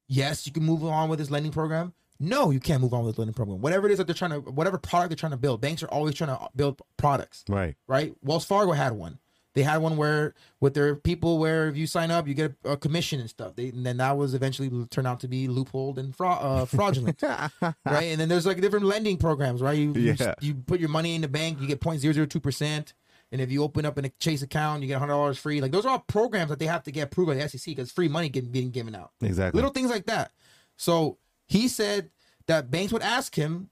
Yes, 0.07 0.45
you 0.45 0.51
can 0.53 0.63
move 0.63 0.83
on 0.83 1.09
with 1.09 1.19
this 1.19 1.31
lending 1.31 1.51
program. 1.51 1.93
No, 2.19 2.51
you 2.51 2.59
can't 2.59 2.81
move 2.81 2.93
on 2.93 3.03
with 3.03 3.15
the 3.15 3.21
lending 3.21 3.33
program. 3.33 3.61
Whatever 3.61 3.87
it 3.87 3.91
is 3.93 3.97
that 3.97 4.05
they're 4.05 4.13
trying 4.13 4.31
to, 4.31 4.39
whatever 4.41 4.77
product 4.77 5.09
they're 5.09 5.15
trying 5.15 5.31
to 5.31 5.37
build, 5.37 5.59
banks 5.61 5.81
are 5.81 5.87
always 5.87 6.13
trying 6.13 6.37
to 6.37 6.49
build 6.55 6.79
products 6.97 7.43
Right. 7.49 7.75
right? 7.87 8.13
Wells 8.21 8.45
Fargo 8.45 8.73
had 8.73 8.91
one. 8.93 9.17
They 9.53 9.63
had 9.63 9.77
one 9.81 9.97
where 9.97 10.33
with 10.61 10.73
their 10.73 10.95
people 10.95 11.37
where 11.37 11.67
if 11.67 11.75
you 11.75 11.85
sign 11.85 12.09
up, 12.09 12.27
you 12.27 12.33
get 12.33 12.53
a, 12.63 12.71
a 12.71 12.77
commission 12.77 13.19
and 13.19 13.29
stuff. 13.29 13.55
They, 13.55 13.67
and 13.69 13.85
then 13.85 13.97
that 13.97 14.17
was 14.17 14.33
eventually 14.33 14.69
turned 14.89 15.07
out 15.07 15.19
to 15.21 15.27
be 15.27 15.47
loopholed 15.47 15.97
and 15.97 16.15
fra- 16.15 16.39
uh, 16.39 16.65
fraudulent, 16.77 17.21
right? 17.21 17.73
And 17.85 18.19
then 18.21 18.29
there's 18.29 18.45
like 18.45 18.61
different 18.61 18.85
lending 18.85 19.17
programs, 19.17 19.61
right? 19.61 19.77
You, 19.77 19.93
you 19.93 20.15
Yeah. 20.17 20.35
you 20.39 20.53
put 20.55 20.79
your 20.79 20.89
money 20.89 21.15
in 21.15 21.21
the 21.21 21.27
bank, 21.27 21.59
you 21.59 21.67
get 21.67 21.81
0.002 21.81 22.41
percent, 22.41 22.93
and 23.31 23.41
if 23.41 23.51
you 23.51 23.61
open 23.63 23.85
up 23.85 23.97
in 23.97 24.05
a 24.05 24.09
Chase 24.19 24.41
account, 24.41 24.81
you 24.83 24.87
get 24.87 24.99
hundred 24.99 25.13
dollars 25.13 25.37
free. 25.37 25.59
Like 25.59 25.71
those 25.73 25.85
are 25.85 25.89
all 25.89 25.99
programs 25.99 26.49
that 26.49 26.59
they 26.59 26.67
have 26.67 26.83
to 26.83 26.91
get 26.91 27.03
approved 27.07 27.27
by 27.29 27.35
the 27.35 27.49
SEC 27.49 27.65
because 27.75 27.91
free 27.91 28.07
money 28.07 28.29
getting 28.29 28.51
being 28.51 28.69
given 28.71 28.95
out 28.95 29.11
Exactly. 29.21 29.57
little 29.57 29.71
things 29.71 29.89
like 29.89 30.05
that. 30.05 30.31
So 30.77 31.17
he 31.47 31.67
said 31.67 32.09
that 32.47 32.71
banks 32.71 32.93
would 32.93 33.01
ask 33.01 33.35
him 33.35 33.69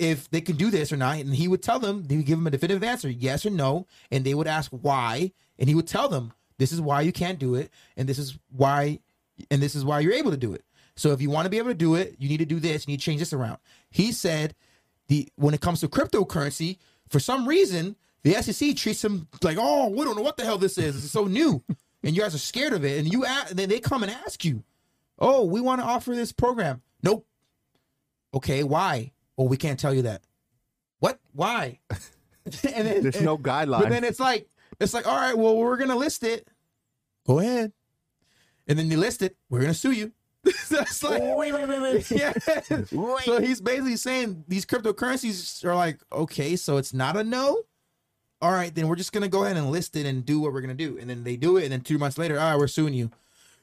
if 0.00 0.30
they 0.30 0.40
can 0.40 0.56
do 0.56 0.70
this 0.70 0.92
or 0.92 0.96
not, 0.96 1.18
and 1.18 1.34
he 1.34 1.46
would 1.46 1.62
tell 1.62 1.78
them, 1.78 2.06
he 2.08 2.16
would 2.16 2.26
give 2.26 2.38
them 2.38 2.46
a 2.46 2.50
definitive 2.50 2.82
answer, 2.82 3.08
yes 3.10 3.44
or 3.44 3.50
no, 3.50 3.86
and 4.10 4.24
they 4.24 4.34
would 4.34 4.46
ask 4.46 4.70
why, 4.70 5.32
and 5.58 5.68
he 5.68 5.74
would 5.74 5.86
tell 5.86 6.08
them, 6.08 6.32
this 6.58 6.72
is 6.72 6.80
why 6.80 7.02
you 7.02 7.12
can't 7.12 7.38
do 7.38 7.54
it, 7.54 7.70
and 7.96 8.08
this 8.08 8.18
is 8.18 8.38
why, 8.50 8.98
and 9.50 9.62
this 9.62 9.74
is 9.74 9.84
why 9.84 10.00
you're 10.00 10.12
able 10.12 10.30
to 10.30 10.36
do 10.36 10.54
it. 10.54 10.64
So 10.96 11.12
if 11.12 11.20
you 11.22 11.30
want 11.30 11.46
to 11.46 11.50
be 11.50 11.58
able 11.58 11.70
to 11.70 11.74
do 11.74 11.94
it, 11.94 12.16
you 12.18 12.28
need 12.28 12.38
to 12.38 12.44
do 12.46 12.60
this, 12.60 12.86
you 12.86 12.92
need 12.92 12.98
to 13.00 13.04
change 13.04 13.20
this 13.20 13.32
around. 13.32 13.58
He 13.90 14.12
said, 14.12 14.54
the 15.08 15.28
when 15.36 15.54
it 15.54 15.60
comes 15.60 15.80
to 15.80 15.88
cryptocurrency, 15.88 16.78
for 17.08 17.20
some 17.20 17.46
reason, 17.46 17.96
the 18.22 18.34
SEC 18.34 18.76
treats 18.76 19.02
them 19.02 19.26
like, 19.42 19.56
oh, 19.58 19.88
we 19.88 20.04
don't 20.04 20.16
know 20.16 20.22
what 20.22 20.36
the 20.36 20.44
hell 20.44 20.58
this 20.58 20.78
is. 20.78 20.96
It's 21.04 21.12
so 21.12 21.24
new, 21.24 21.62
and 22.02 22.14
you 22.14 22.22
guys 22.22 22.34
are 22.34 22.38
scared 22.38 22.72
of 22.72 22.84
it, 22.84 22.98
and 22.98 23.10
you 23.12 23.24
a- 23.24 23.46
and 23.48 23.58
then 23.58 23.68
they 23.68 23.80
come 23.80 24.02
and 24.02 24.12
ask 24.26 24.44
you, 24.44 24.62
oh, 25.18 25.44
we 25.44 25.60
want 25.60 25.80
to 25.80 25.86
offer 25.86 26.14
this 26.14 26.32
program. 26.32 26.82
Nope. 27.02 27.26
Okay, 28.34 28.62
why? 28.62 29.12
Oh, 29.40 29.44
we 29.44 29.56
can't 29.56 29.80
tell 29.80 29.94
you 29.94 30.02
that. 30.02 30.20
What? 30.98 31.18
Why? 31.32 31.78
and 32.44 32.86
then, 32.86 33.02
There's 33.02 33.22
no 33.22 33.38
guideline. 33.38 33.80
But 33.80 33.88
then 33.88 34.04
it's 34.04 34.20
like 34.20 34.46
it's 34.78 34.92
like, 34.92 35.08
all 35.08 35.16
right, 35.16 35.36
well, 35.36 35.56
we're 35.56 35.78
gonna 35.78 35.96
list 35.96 36.22
it. 36.24 36.46
Go 37.26 37.38
ahead. 37.38 37.72
And 38.68 38.78
then 38.78 38.90
you 38.90 38.98
list 38.98 39.22
it. 39.22 39.38
We're 39.48 39.62
gonna 39.62 39.72
sue 39.72 39.92
you. 39.92 40.12
That's 40.68 41.02
like, 41.02 41.22
wait, 41.22 41.54
wait, 41.54 41.66
wait, 41.66 41.80
wait. 41.80 42.10
yeah. 42.10 42.34
So 43.24 43.40
he's 43.40 43.62
basically 43.62 43.96
saying 43.96 44.44
these 44.46 44.66
cryptocurrencies 44.66 45.64
are 45.64 45.74
like, 45.74 46.00
okay, 46.12 46.54
so 46.54 46.76
it's 46.76 46.92
not 46.92 47.16
a 47.16 47.24
no. 47.24 47.62
All 48.42 48.52
right, 48.52 48.74
then 48.74 48.88
we're 48.88 48.96
just 48.96 49.12
gonna 49.12 49.28
go 49.28 49.44
ahead 49.44 49.56
and 49.56 49.70
list 49.70 49.96
it 49.96 50.04
and 50.04 50.22
do 50.22 50.38
what 50.40 50.52
we're 50.52 50.60
gonna 50.60 50.74
do. 50.74 50.98
And 50.98 51.08
then 51.08 51.24
they 51.24 51.36
do 51.36 51.56
it, 51.56 51.62
and 51.62 51.72
then 51.72 51.80
two 51.80 51.96
months 51.96 52.18
later, 52.18 52.38
all 52.38 52.50
right, 52.50 52.58
we're 52.58 52.66
suing 52.66 52.92
you. 52.92 53.10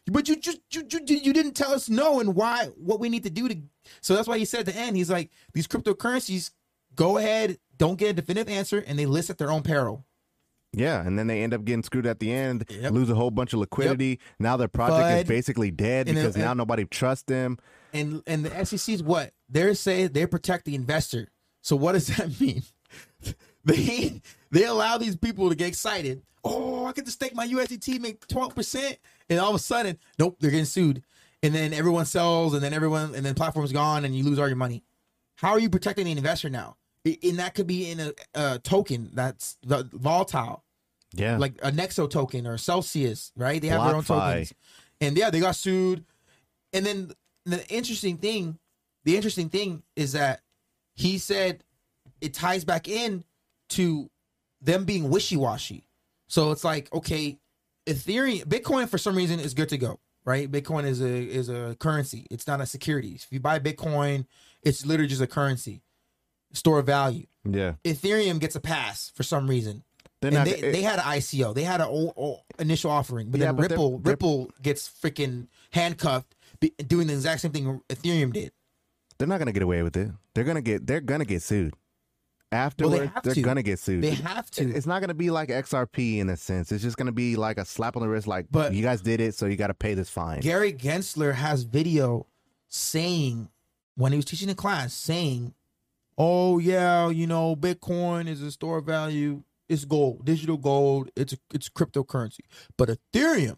But 0.10 0.28
you 0.30 0.36
just 0.38 0.60
you, 0.72 0.84
you, 0.89 1.17
you 1.17 1.34
didn't 1.34 1.54
tell 1.54 1.72
us 1.74 1.89
no 1.89 2.20
and 2.20 2.34
why 2.36 2.67
what 2.78 3.00
we 3.00 3.10
need 3.10 3.24
to 3.24 3.30
do 3.30 3.48
to. 3.50 3.58
So 4.02 4.15
that's 4.15 4.28
why 4.28 4.38
he 4.38 4.46
said 4.46 4.62
at 4.62 4.65
the 4.67 4.76
end, 4.76 4.96
he's 4.96 5.10
like, 5.10 5.32
these 5.54 5.67
cryptocurrencies, 5.67 6.52
go 6.96 7.17
ahead, 7.17 7.58
don't 7.78 7.98
get 8.00 8.10
a 8.12 8.13
definitive 8.13 8.50
answer, 8.52 8.84
and 8.88 8.98
they 8.98 9.06
list 9.06 9.30
at 9.30 9.38
their 9.38 9.52
own 9.52 9.63
peril. 9.63 10.06
Yeah, 10.74 11.06
and 11.06 11.17
then 11.17 11.28
they 11.28 11.43
end 11.43 11.54
up 11.54 11.63
getting 11.65 11.82
screwed 11.84 12.06
at 12.06 12.20
the 12.20 12.32
end, 12.32 12.65
Yep. 12.70 12.91
lose 12.91 13.10
a 13.10 13.15
whole 13.15 13.32
bunch 13.32 13.54
of 13.54 13.60
liquidity. 13.60 14.20
Now 14.39 14.58
their 14.58 14.67
project 14.67 15.00
Bud. 15.00 15.17
is 15.20 15.24
basically 15.28 15.72
dead 15.72 16.08
And 16.08 16.15
then- 16.17 16.26
because 16.26 16.38
now 16.38 16.52
and- 16.52 16.58
nobody 16.58 16.86
trusts 16.86 17.24
them. 17.24 17.58
and 17.93 18.22
and 18.28 18.46
the 18.46 18.65
SEC 18.65 18.93
is 18.93 19.02
what 19.04 19.34
they're 19.50 19.74
saying 19.74 20.10
they 20.13 20.26
protect 20.26 20.65
the 20.65 20.76
investor. 20.76 21.30
So 21.62 21.76
what 21.76 21.93
does 21.93 22.08
that 22.17 22.39
mean? 22.39 22.63
they 23.65 24.22
they 24.52 24.63
allow 24.65 24.98
these 24.98 25.15
people 25.15 25.50
to 25.50 25.56
get 25.56 25.67
excited. 25.67 26.22
Oh, 26.43 26.86
I 26.86 26.93
get 26.93 27.06
to 27.06 27.12
stake 27.12 27.36
my 27.36 27.46
USDT, 27.48 28.00
make 28.00 28.26
twelve 28.28 28.56
percent, 28.56 28.98
and 29.30 29.40
all 29.40 29.50
of 29.50 29.56
a 29.56 29.60
sudden, 29.60 29.98
nope, 30.20 30.38
they're 30.40 30.52
getting 30.52 30.66
sued. 30.66 31.04
And 31.44 31.54
then 31.54 31.74
everyone 31.74 32.06
sells, 32.06 32.54
and 32.54 32.63
then 32.63 32.74
everyone, 32.74 33.13
and 33.13 33.26
then 33.26 33.36
platform's 33.36 33.72
gone, 33.72 34.06
and 34.06 34.16
you 34.16 34.24
lose 34.24 34.40
all 34.40 34.48
your 34.48 34.56
money. 34.58 34.84
How 35.36 35.50
are 35.52 35.60
you 35.60 35.70
protecting 35.70 36.06
the 36.06 36.12
investor 36.12 36.50
now? 36.50 36.78
And 37.06 37.38
that 37.40 37.54
could 37.54 37.68
be 37.68 37.90
in 37.92 38.00
a, 38.00 38.12
a 38.34 38.60
token 38.60 39.12
that's 39.13 39.58
volatile 39.63 40.63
Yeah. 41.13 41.38
like 41.38 41.54
a 41.62 41.72
Nexo 41.72 42.10
token 42.10 42.48
or 42.48 42.58
Celsius, 42.58 43.32
right? 43.38 43.62
They 43.62 43.68
have 43.68 43.84
their 43.86 43.96
own 43.96 44.04
BlockFi. 44.04 44.30
tokens. 44.32 44.54
And 45.00 45.16
yeah, 45.18 45.30
they 45.30 45.40
got 45.40 45.56
sued. 45.56 46.04
And 46.74 46.86
then 46.86 47.12
the 47.46 47.66
interesting 47.70 48.18
thing, 48.18 48.58
the 49.06 49.16
interesting 49.16 49.48
thing 49.50 49.84
is 49.96 50.13
that 50.13 50.42
he 50.96 51.18
said 51.20 51.63
it 52.20 52.34
ties 52.34 52.66
back 52.66 52.88
in 52.88 53.24
to 53.70 54.10
them 54.60 54.84
being 54.86 55.10
wishy-washy. 55.10 55.88
So 56.28 56.52
it's 56.52 56.63
like, 56.63 56.92
okay, 56.92 57.38
Ethereum, 57.88 58.43
Bitcoin 58.45 58.88
for 58.89 58.97
some 58.97 59.15
reason 59.15 59.39
is 59.39 59.54
good 59.54 59.69
to 59.69 59.78
go, 59.78 60.00
right? 60.26 60.52
Bitcoin 60.52 60.86
is 60.86 61.02
a 61.02 61.08
is 61.08 61.50
a 61.50 61.76
currency. 61.80 62.28
It's 62.30 62.45
not 62.47 62.62
a 62.62 62.65
security. 62.65 63.13
If 63.15 63.28
you 63.32 63.39
buy 63.39 63.60
Bitcoin, 63.60 64.26
it's 64.63 64.86
literally 64.86 65.08
just 65.08 65.21
a 65.21 65.28
currency, 65.28 65.82
store 66.54 66.80
of 66.80 66.86
value. 66.86 67.26
yeah. 67.50 67.73
Ethereum 67.84 68.39
gets 68.39 68.56
a 68.56 68.60
pass 68.60 69.12
for 69.15 69.23
some 69.23 69.50
reason. 69.50 69.84
They're 70.21 70.30
and 70.30 70.36
not. 70.38 70.45
they, 70.45 70.56
it- 70.58 70.71
they 70.73 70.82
had 70.82 71.00
an 71.00 71.06
ICO. 71.06 71.54
They 71.56 71.63
had 71.63 71.80
an 71.80 71.88
o- 71.89 72.13
o- 72.17 72.39
initial 72.60 72.89
offering, 72.91 73.30
but 73.30 73.39
Yeah, 73.39 73.47
then 73.47 73.56
but 73.56 73.62
they're- 73.69 73.69
Ripple 73.78 74.00
they're- 74.00 74.12
Ripple 74.13 74.52
gets 74.62 74.89
freaking 74.89 75.47
handcuffed, 75.71 76.36
be, 76.60 76.71
doing 76.88 77.08
the 77.08 77.13
exact 77.13 77.41
same 77.41 77.52
thing 77.52 77.82
Ethereum 77.89 78.34
did. 78.34 78.52
they're 79.19 79.28
not 79.28 79.38
gonna 79.39 79.52
get 79.52 79.62
away 79.63 79.84
with 79.84 79.95
it. 79.95 80.10
They're 80.34 80.43
gonna 80.43 80.62
get. 80.62 80.86
They're 80.88 81.02
gonna 81.02 81.26
get 81.26 81.41
sued. 81.43 81.73
Afterwards, 82.51 83.12
have 83.13 83.23
they're 83.23 83.33
to. 83.33 83.41
gonna 83.41 83.62
get 83.63 83.77
sued. 83.79 84.03
They 84.03 84.12
have 84.12 84.49
to. 84.51 84.69
It's 84.69 84.88
not 84.88 85.01
gonna 85.01 85.13
be 85.13 85.29
like 85.29 85.49
XRP 85.49 86.19
in 86.19 86.29
a 86.29 86.38
sense. 86.38 86.71
It's 86.71 86.81
just 86.83 86.95
gonna 86.97 87.12
be 87.12 87.36
like 87.36 87.57
a 87.57 87.65
slap 87.65 87.95
on 87.97 88.01
the 88.01 88.07
wrist. 88.07 88.25
Like, 88.27 88.47
But- 88.49 88.73
you 88.73 88.81
guys 88.83 89.01
did 89.01 89.19
it, 89.19 89.36
so 89.36 89.45
you 89.47 89.57
got 89.57 89.67
to 89.67 89.73
pay 89.73 89.93
this 89.95 90.10
fine. 90.10 90.39
Gary 90.39 90.71
Gensler 90.71 91.33
has 91.33 91.63
video 91.63 92.25
saying 92.69 93.49
when 93.95 94.12
he 94.12 94.17
was 94.17 94.25
teaching 94.25 94.47
the 94.47 94.55
class 94.55 94.93
saying, 94.93 95.53
"Oh 96.17 96.57
yeah, 96.60 97.10
you 97.10 97.27
know, 97.27 97.55
Bitcoin 97.55 98.27
is 98.27 98.41
a 98.41 98.51
store 98.51 98.77
of 98.77 98.86
value. 98.86 99.43
It's 99.67 99.83
gold, 99.83 100.23
digital 100.23 100.55
gold. 100.57 101.10
It's 101.17 101.36
it's 101.53 101.67
cryptocurrency. 101.69 102.39
But 102.77 102.89
Ethereum, 102.89 103.57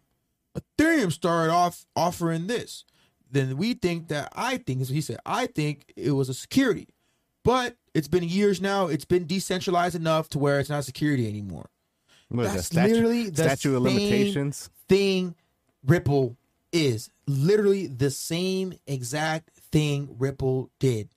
Ethereum 0.58 1.12
started 1.12 1.52
off 1.54 1.86
offering 1.95 2.47
this. 2.47 2.86
Then 3.32 3.58
we 3.58 3.75
think 3.75 4.08
that 4.08 4.30
I 4.36 4.58
think 4.58 4.82
is 4.82 4.89
what 4.89 4.95
he 4.95 5.02
said. 5.02 5.19
I 5.25 5.45
think 5.45 5.93
it 5.95 6.12
was 6.13 6.30
a 6.30 6.34
security, 6.34 6.88
but 7.43 7.75
it's 8.00 8.08
been 8.08 8.24
years 8.24 8.62
now. 8.62 8.88
It's 8.88 9.06
been 9.06 9.28
decentralized 9.28 9.94
enough 9.94 10.30
to 10.30 10.40
where 10.40 10.60
it's 10.60 10.70
not 10.70 10.86
security 10.86 11.28
anymore. 11.28 11.70
What 12.30 12.44
That's 12.44 12.56
that, 12.56 12.64
statute, 12.64 12.94
literally 12.94 13.30
the 13.30 13.44
statute 13.44 13.76
of 13.76 13.84
same 13.84 13.94
limitations. 13.94 14.70
thing 14.88 15.36
Ripple 15.86 16.38
is. 16.72 17.10
Literally 17.28 17.88
the 17.88 18.10
same 18.10 18.74
exact 18.88 19.50
thing 19.72 20.16
Ripple 20.18 20.72
did. 20.80 21.10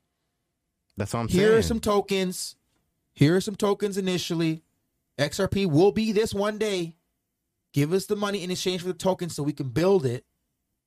That's 0.97 1.15
what 1.15 1.21
I'm 1.21 1.29
Here 1.29 1.39
saying. 1.39 1.51
Here 1.51 1.59
are 1.59 1.63
some 1.63 1.81
tokens. 1.81 2.57
Here 3.15 3.37
are 3.37 3.41
some 3.41 3.57
tokens 3.57 3.97
initially. 3.97 4.65
XRP 5.19 5.67
will 5.71 5.93
be 5.93 6.11
this 6.13 6.35
one 6.35 6.59
day. 6.59 6.97
Give 7.73 7.93
us 7.93 8.07
the 8.07 8.17
money 8.17 8.43
in 8.43 8.51
exchange 8.51 8.83
for 8.83 8.89
the 8.89 8.95
tokens 8.95 9.37
so 9.37 9.43
we 9.43 9.53
can 9.53 9.69
build 9.69 10.05
it. 10.05 10.25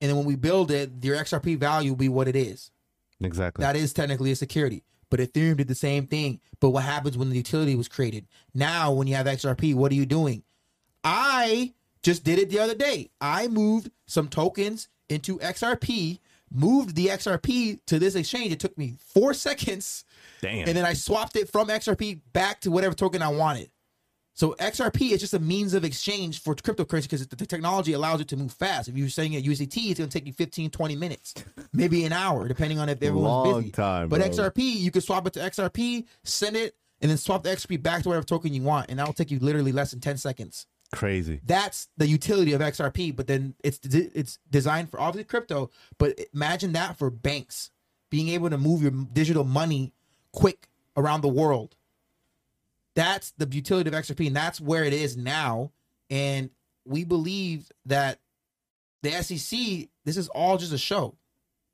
And 0.02 0.10
then 0.10 0.18
when 0.18 0.26
we 0.26 0.36
build 0.36 0.72
it, 0.72 0.92
your 1.02 1.16
XRP 1.16 1.58
value 1.58 1.92
will 1.92 1.98
be 1.98 2.10
what 2.10 2.28
it 2.28 2.36
is. 2.36 2.70
exactly. 3.24 3.64
That 3.64 3.76
is 3.78 3.94
technically 3.94 4.32
a 4.32 4.36
security. 4.36 4.84
But 5.10 5.20
Ethereum 5.20 5.58
did 5.58 5.68
the 5.68 5.76
same 5.76 6.08
thing. 6.08 6.40
But 6.60 6.72
what 6.72 6.84
happens 6.84 7.18
when 7.18 7.30
the 7.30 7.38
utility 7.38 7.76
was 7.76 7.88
created? 7.88 8.28
Now, 8.54 8.92
when 8.92 9.08
you 9.08 9.16
have 9.16 9.28
XRP, 9.28 9.76
what 9.76 9.92
are 9.92 9.96
you 9.96 10.06
doing? 10.06 10.44
I 11.04 11.74
just 12.02 12.24
did 12.24 12.40
it 12.40 12.50
the 12.50 12.60
other 12.60 12.76
day. 12.76 13.10
I 13.22 13.48
moved 13.48 13.92
some 14.08 14.28
tokens 14.28 14.88
into 15.10 15.38
XRP, 15.40 16.20
moved 16.52 16.96
the 16.96 17.08
XRP 17.08 17.80
to 17.86 18.00
this 18.00 18.16
exchange. 18.16 18.52
It 18.52 18.60
took 18.60 18.78
me 18.78 18.96
four 19.00 19.34
seconds. 19.46 20.04
Damn. 20.42 20.68
And 20.68 20.78
then 20.78 20.86
I 20.86 20.94
swapped 20.94 21.36
it 21.36 21.50
from 21.50 21.68
XRP 21.68 22.22
back 22.34 22.62
to 22.62 22.72
whatever 22.72 22.96
token 22.96 23.22
I 23.22 23.30
wanted. 23.30 23.70
So 24.36 24.54
XRP 24.60 25.12
is 25.12 25.22
just 25.22 25.34
a 25.34 25.40
means 25.40 25.74
of 25.74 25.86
exchange 25.86 26.42
for 26.42 26.56
cryptocurrency 26.56 27.04
because 27.04 27.26
the 27.26 27.46
technology 27.46 27.94
allows 27.94 28.20
it 28.20 28.28
to 28.28 28.38
move 28.38 28.52
fast. 28.52 28.90
If 28.90 28.98
you're 28.98 29.08
saying 29.08 29.34
at 29.36 29.44
USDT, 29.44 29.92
it's 29.92 30.00
going 30.00 30.10
to 30.10 30.20
take 30.20 30.28
you 30.28 30.34
15, 30.34 30.70
20 30.70 30.96
minutes, 30.98 31.34
maybe 31.74 32.04
an 32.04 32.12
hour, 32.12 32.48
depending 32.48 32.78
on 32.78 32.90
if 32.90 33.02
everyone's 33.02 33.24
Long 33.24 33.62
busy. 33.62 33.72
time, 33.72 34.10
but 34.10 34.20
bro. 34.20 34.30
XRP, 34.30 34.58
you 34.58 34.92
can 34.92 35.02
swap 35.02 35.26
it 35.26 35.34
to 35.34 35.40
XRP, 35.40 36.06
send 36.24 36.58
it, 36.58 36.76
and 37.02 37.10
then 37.10 37.18
swap 37.18 37.44
the 37.44 37.50
XRP 37.50 37.82
back 37.82 38.04
to 38.04 38.10
whatever 38.10 38.26
token 38.26 38.54
you 38.54 38.62
want, 38.62 38.90
and 38.90 39.00
that'll 39.00 39.14
take 39.14 39.32
you 39.32 39.40
literally 39.40 39.72
less 39.72 39.92
than 39.92 40.02
10 40.02 40.18
seconds. 40.18 40.68
Crazy. 40.92 41.40
That's 41.46 41.88
the 41.98 42.08
utility 42.08 42.54
of 42.54 42.62
XRP. 42.62 43.16
But 43.16 43.28
then 43.28 43.56
it's 43.64 43.80
it's 43.84 44.40
designed 44.50 44.92
for 44.92 45.00
obviously 45.00 45.26
crypto. 45.26 45.70
But 45.98 46.20
imagine 46.34 46.74
that 46.74 46.98
for 46.98 47.10
banks 47.10 47.72
being 48.10 48.30
able 48.30 48.50
to 48.50 48.58
move 48.58 48.82
your 48.82 48.92
digital 48.92 49.44
money 49.44 49.94
quick 50.32 50.68
around 50.96 51.22
the 51.22 51.28
world. 51.28 51.75
That's 52.96 53.32
the 53.38 53.48
utility 53.50 53.90
of 53.90 53.94
XRP, 53.94 54.28
and 54.28 54.36
that's 54.36 54.62
where 54.62 54.84
it 54.84 54.94
is 54.94 55.18
now. 55.18 55.72
And 56.10 56.50
we 56.86 57.04
believe 57.04 57.72
that 57.86 58.20
the 59.04 59.12
SEC, 59.12 59.90
this 60.06 60.18
is 60.18 60.28
all 60.30 60.58
just 60.58 60.74
a 60.74 60.78
show. 60.78 61.16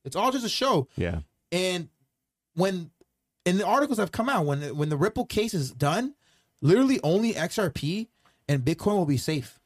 It's 0.03 0.15
all 0.15 0.31
just 0.31 0.45
a 0.45 0.49
show. 0.49 0.87
Yeah. 0.95 1.19
And 1.51 1.89
when 2.55 2.91
and 3.45 3.59
the 3.59 3.65
articles 3.65 3.99
have 3.99 4.11
come 4.11 4.29
out 4.29 4.45
when 4.45 4.75
when 4.75 4.89
the 4.89 4.97
Ripple 4.97 5.25
case 5.25 5.53
is 5.53 5.71
done, 5.71 6.15
literally 6.61 6.99
only 7.03 7.33
XRP 7.33 8.07
and 8.47 8.65
Bitcoin 8.65 8.97
will 8.97 9.05
be 9.05 9.17
safe. 9.17 9.59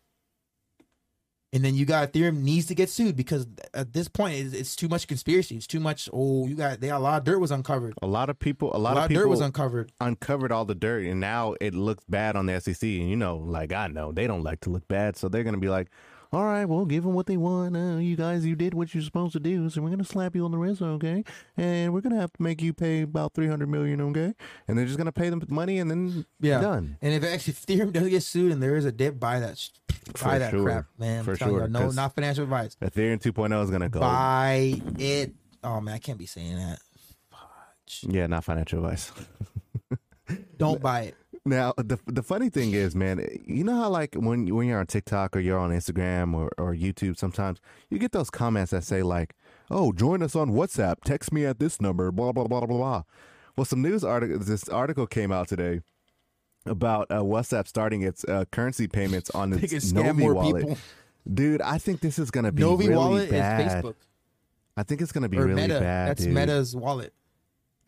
And 1.55 1.63
then 1.63 1.73
you 1.73 1.85
got 1.85 2.11
Ethereum 2.11 2.41
needs 2.41 2.65
to 2.67 2.75
get 2.75 2.89
sued 2.89 3.15
because 3.15 3.47
at 3.73 3.93
this 3.93 4.07
point 4.09 4.35
it's, 4.35 4.53
it's 4.53 4.75
too 4.75 4.87
much 4.89 5.07
conspiracy. 5.07 5.55
It's 5.55 5.65
too 5.65 5.79
much. 5.79 6.09
Oh, 6.13 6.45
you 6.47 6.53
got 6.55 6.81
they 6.81 6.87
got 6.89 6.97
a 6.97 6.99
lot 6.99 7.17
of 7.17 7.23
dirt 7.23 7.39
was 7.39 7.49
uncovered. 7.49 7.93
A 8.01 8.07
lot 8.07 8.29
of 8.29 8.37
people. 8.37 8.73
A 8.73 8.77
A 8.77 8.77
lot, 8.77 8.95
lot, 8.95 8.97
of 8.97 9.03
of 9.05 9.09
people 9.09 9.23
dirt 9.23 9.29
was 9.29 9.39
uncovered. 9.41 9.91
uncovered 10.01 10.51
all 10.51 10.65
the 10.65 10.75
dirt, 10.75 11.05
and 11.05 11.19
now 11.21 11.55
it 11.61 11.73
looks 11.73 12.03
bad 12.09 12.35
on 12.35 12.45
the 12.45 12.59
SEC. 12.59 12.83
And 12.83 13.09
you 13.09 13.15
know, 13.15 13.37
like 13.37 13.71
I 13.71 13.87
know, 13.87 14.11
they 14.11 14.27
don't 14.27 14.43
like 14.43 14.59
to 14.61 14.69
look 14.69 14.85
bad, 14.89 15.15
so 15.15 15.29
they're 15.29 15.43
gonna 15.45 15.57
be 15.57 15.69
like, 15.69 15.87
"All 16.33 16.43
right, 16.43 16.65
well, 16.65 16.83
give 16.85 17.03
them 17.05 17.13
what 17.13 17.25
they 17.27 17.37
want. 17.37 17.77
Uh, 17.77 17.99
you 17.99 18.17
guys, 18.17 18.45
you 18.45 18.57
did 18.57 18.73
what 18.73 18.93
you're 18.93 19.01
supposed 19.03 19.31
to 19.33 19.39
do, 19.39 19.69
so 19.69 19.81
we're 19.81 19.91
gonna 19.91 20.03
slap 20.03 20.35
you 20.35 20.43
on 20.43 20.51
the 20.51 20.57
wrist, 20.57 20.81
okay? 20.81 21.23
And 21.55 21.93
we're 21.93 22.01
gonna 22.01 22.19
have 22.19 22.33
to 22.33 22.43
make 22.43 22.61
you 22.61 22.73
pay 22.73 23.03
about 23.03 23.33
three 23.33 23.47
hundred 23.47 23.69
million, 23.69 24.01
okay? 24.01 24.33
And 24.67 24.77
they're 24.77 24.85
just 24.85 24.97
gonna 24.97 25.13
pay 25.13 25.29
them 25.29 25.41
money, 25.47 25.79
and 25.79 25.89
then 25.89 26.25
Yeah, 26.41 26.59
done. 26.59 26.97
And 27.01 27.13
if 27.13 27.23
actually 27.23 27.53
Ethereum 27.53 27.93
does 27.93 28.09
get 28.09 28.23
sued 28.23 28.51
and 28.51 28.61
there 28.61 28.75
is 28.75 28.83
a 28.83 28.91
dip, 28.91 29.19
buy 29.21 29.39
that, 29.39 29.57
For 30.15 30.25
buy 30.25 30.39
that 30.39 30.51
sure. 30.51 30.63
crap, 30.63 30.85
man. 30.99 31.19
I'm 31.19 31.25
For 31.25 31.35
telling 31.35 31.53
you, 31.55 31.59
sure, 31.61 31.67
no, 31.67 31.79
'cause- 31.79 31.95
not 31.95 32.13
financial 32.15 32.43
advice. 32.43 32.75
Ethereum 32.81 33.19
2.0 33.21 33.63
is 33.63 33.71
gonna 33.71 33.89
go. 33.89 33.99
Buy 34.01 34.81
it. 34.99 35.33
Oh 35.63 35.81
man, 35.81 35.95
I 35.95 35.97
can't 35.99 36.17
be 36.19 36.25
saying 36.27 36.57
that. 36.57 36.79
Yeah, 38.01 38.27
not 38.27 38.43
financial 38.43 38.79
advice. 38.83 39.11
Don't 40.57 40.81
buy 40.81 41.01
it. 41.01 41.15
Now 41.47 41.73
the 41.77 41.99
the 42.07 42.23
funny 42.23 42.49
thing 42.49 42.71
is, 42.73 42.95
man, 42.95 43.23
you 43.45 43.63
know 43.63 43.75
how 43.75 43.89
like 43.89 44.15
when 44.15 44.47
when 44.55 44.67
you're 44.67 44.79
on 44.79 44.87
TikTok 44.87 45.35
or 45.35 45.39
you're 45.39 45.59
on 45.59 45.69
Instagram 45.69 46.33
or, 46.33 46.49
or 46.57 46.73
YouTube, 46.73 47.17
sometimes 47.19 47.59
you 47.91 47.99
get 47.99 48.11
those 48.11 48.31
comments 48.31 48.71
that 48.71 48.83
say 48.83 49.03
like, 49.03 49.35
"Oh, 49.69 49.91
join 49.93 50.23
us 50.23 50.35
on 50.35 50.51
WhatsApp. 50.51 50.95
Text 51.05 51.31
me 51.31 51.45
at 51.45 51.59
this 51.59 51.79
number." 51.79 52.11
Blah 52.11 52.31
blah 52.31 52.47
blah 52.47 52.61
blah 52.61 52.67
blah. 52.77 53.03
Well, 53.55 53.65
some 53.65 53.83
news 53.83 54.03
article 54.03 54.39
this 54.39 54.67
article 54.69 55.05
came 55.05 55.31
out 55.31 55.47
today 55.47 55.81
about 56.65 57.07
uh, 57.09 57.19
WhatsApp 57.21 57.67
starting 57.67 58.01
its 58.03 58.23
uh, 58.25 58.45
currency 58.51 58.87
payments 58.87 59.29
on 59.31 59.53
its 59.53 59.91
Novi 59.91 60.11
more 60.23 60.33
wallet. 60.33 60.61
people. 60.67 60.77
Dude, 61.31 61.61
I 61.61 61.77
think 61.77 62.01
this 62.01 62.19
is 62.19 62.29
gonna 62.31 62.51
be 62.51 62.61
Novi 62.61 62.85
really 62.87 62.97
wallet 62.97 63.29
bad. 63.31 63.61
is 63.67 63.73
Facebook 63.73 63.95
I 64.77 64.83
think 64.83 65.01
it's 65.01 65.11
gonna 65.11 65.29
be 65.29 65.37
or 65.37 65.45
really 65.47 65.61
Meta. 65.61 65.79
bad. 65.79 66.09
That's 66.09 66.23
dude. 66.23 66.33
Meta's 66.33 66.75
wallet. 66.75 67.13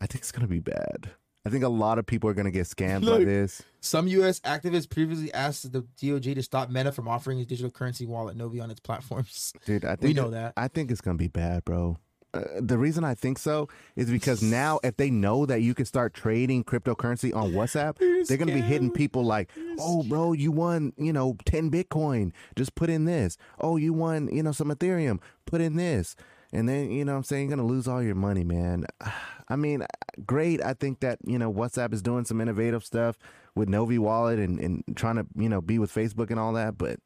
I 0.00 0.06
think 0.06 0.22
it's 0.22 0.32
gonna 0.32 0.46
be 0.48 0.60
bad. 0.60 1.10
I 1.46 1.50
think 1.50 1.62
a 1.64 1.68
lot 1.68 1.98
of 1.98 2.06
people 2.06 2.28
are 2.28 2.34
gonna 2.34 2.50
get 2.50 2.66
scammed 2.66 3.06
by 3.06 3.24
this. 3.24 3.62
Some 3.80 4.08
U.S. 4.08 4.40
activists 4.40 4.88
previously 4.90 5.32
asked 5.32 5.70
the 5.72 5.82
DOJ 6.00 6.34
to 6.34 6.42
stop 6.42 6.68
Meta 6.70 6.90
from 6.92 7.06
offering 7.08 7.38
its 7.38 7.48
digital 7.48 7.70
currency 7.70 8.06
wallet 8.06 8.36
Novi 8.36 8.60
on 8.60 8.70
its 8.70 8.80
platforms. 8.80 9.52
Dude, 9.64 9.84
I 9.84 9.96
think 9.96 10.02
We 10.02 10.12
know 10.14 10.28
it- 10.28 10.32
that. 10.32 10.52
I 10.56 10.68
think 10.68 10.90
it's 10.90 11.00
gonna 11.00 11.16
be 11.18 11.28
bad, 11.28 11.64
bro. 11.64 11.96
Uh, 12.34 12.42
the 12.60 12.76
reason 12.76 13.04
I 13.04 13.14
think 13.14 13.38
so 13.38 13.68
is 13.96 14.10
because 14.10 14.42
now, 14.42 14.80
if 14.82 14.96
they 14.96 15.10
know 15.10 15.46
that 15.46 15.62
you 15.62 15.74
can 15.74 15.86
start 15.86 16.12
trading 16.12 16.62
cryptocurrency 16.62 17.34
on 17.34 17.52
WhatsApp, 17.52 17.96
they're 18.28 18.36
gonna 18.36 18.52
be 18.52 18.60
hitting 18.60 18.90
people 18.90 19.24
like, 19.24 19.50
"Oh, 19.78 20.02
bro, 20.02 20.32
you 20.32 20.52
won, 20.52 20.92
you 20.96 21.12
know, 21.12 21.36
ten 21.46 21.70
Bitcoin. 21.70 22.32
Just 22.54 22.74
put 22.74 22.90
in 22.90 23.06
this. 23.06 23.38
Oh, 23.60 23.76
you 23.76 23.92
won, 23.92 24.28
you 24.28 24.42
know, 24.42 24.52
some 24.52 24.68
Ethereum. 24.68 25.20
Put 25.46 25.60
in 25.60 25.76
this." 25.76 26.16
And 26.52 26.68
then, 26.68 26.90
you 26.90 27.04
know, 27.04 27.12
what 27.12 27.18
I'm 27.18 27.24
saying 27.24 27.48
you're 27.48 27.56
gonna 27.56 27.68
lose 27.68 27.88
all 27.88 28.02
your 28.02 28.14
money, 28.14 28.44
man. 28.44 28.86
I 29.50 29.56
mean, 29.56 29.86
great. 30.26 30.62
I 30.62 30.74
think 30.74 31.00
that 31.00 31.18
you 31.24 31.38
know 31.38 31.50
WhatsApp 31.50 31.94
is 31.94 32.02
doing 32.02 32.26
some 32.26 32.40
innovative 32.40 32.84
stuff 32.84 33.18
with 33.54 33.68
Novi 33.68 33.98
Wallet 33.98 34.38
and 34.38 34.58
and 34.60 34.84
trying 34.94 35.16
to 35.16 35.26
you 35.36 35.48
know 35.48 35.62
be 35.62 35.78
with 35.78 35.94
Facebook 35.94 36.30
and 36.30 36.38
all 36.38 36.52
that, 36.54 36.76
but. 36.76 37.00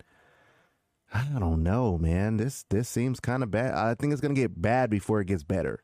I 1.15 1.25
don't 1.39 1.63
know, 1.63 1.99
man. 1.99 2.37
This 2.39 2.65
this 2.71 2.89
seems 2.89 3.21
kind 3.21 3.43
of 3.43 3.51
bad. 3.51 3.75
I 3.75 3.95
think 3.95 4.13
it's 4.13 4.23
gonna 4.23 4.35
get 4.35 4.61
bad 4.61 4.91
before 4.91 5.21
it 5.21 5.27
gets 5.27 5.43
better. 5.43 5.81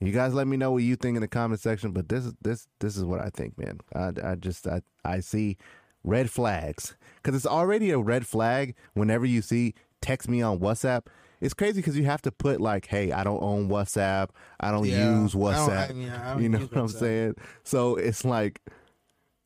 You 0.00 0.12
guys, 0.12 0.32
let 0.34 0.46
me 0.46 0.56
know 0.56 0.70
what 0.72 0.82
you 0.84 0.94
think 0.96 1.16
in 1.16 1.22
the 1.22 1.28
comment 1.28 1.60
section. 1.60 1.92
But 1.92 2.08
this 2.08 2.24
is 2.24 2.34
this 2.42 2.66
this 2.80 2.96
is 2.96 3.04
what 3.04 3.20
I 3.20 3.30
think, 3.30 3.58
man. 3.58 3.80
I, 3.94 4.12
I 4.32 4.34
just 4.34 4.66
I 4.66 4.82
I 5.04 5.20
see 5.20 5.56
red 6.04 6.30
flags 6.30 6.96
because 7.16 7.36
it's 7.36 7.46
already 7.46 7.90
a 7.90 7.98
red 7.98 8.26
flag 8.26 8.74
whenever 8.94 9.26
you 9.26 9.42
see 9.42 9.74
text 10.00 10.28
me 10.28 10.42
on 10.42 10.58
WhatsApp. 10.58 11.06
It's 11.40 11.54
crazy 11.54 11.80
because 11.80 11.96
you 11.96 12.04
have 12.04 12.22
to 12.22 12.32
put 12.32 12.60
like, 12.60 12.86
hey, 12.86 13.12
I 13.12 13.22
don't 13.22 13.40
own 13.42 13.68
WhatsApp. 13.68 14.30
I 14.58 14.72
don't 14.72 14.86
Yeah. 14.86 15.20
use 15.20 15.36
I 15.36 15.38
don't- 15.38 15.42
WhatsApp. 15.70 15.90
I 15.90 15.92
mean, 15.94 16.10
I 16.10 16.32
don't 16.34 16.42
you 16.42 16.48
know 16.48 16.58
what 16.58 16.76
I'm 16.76 16.86
WhatsApp. 16.86 16.98
saying? 16.98 17.34
So 17.62 17.94
it's 17.96 18.24
like 18.24 18.60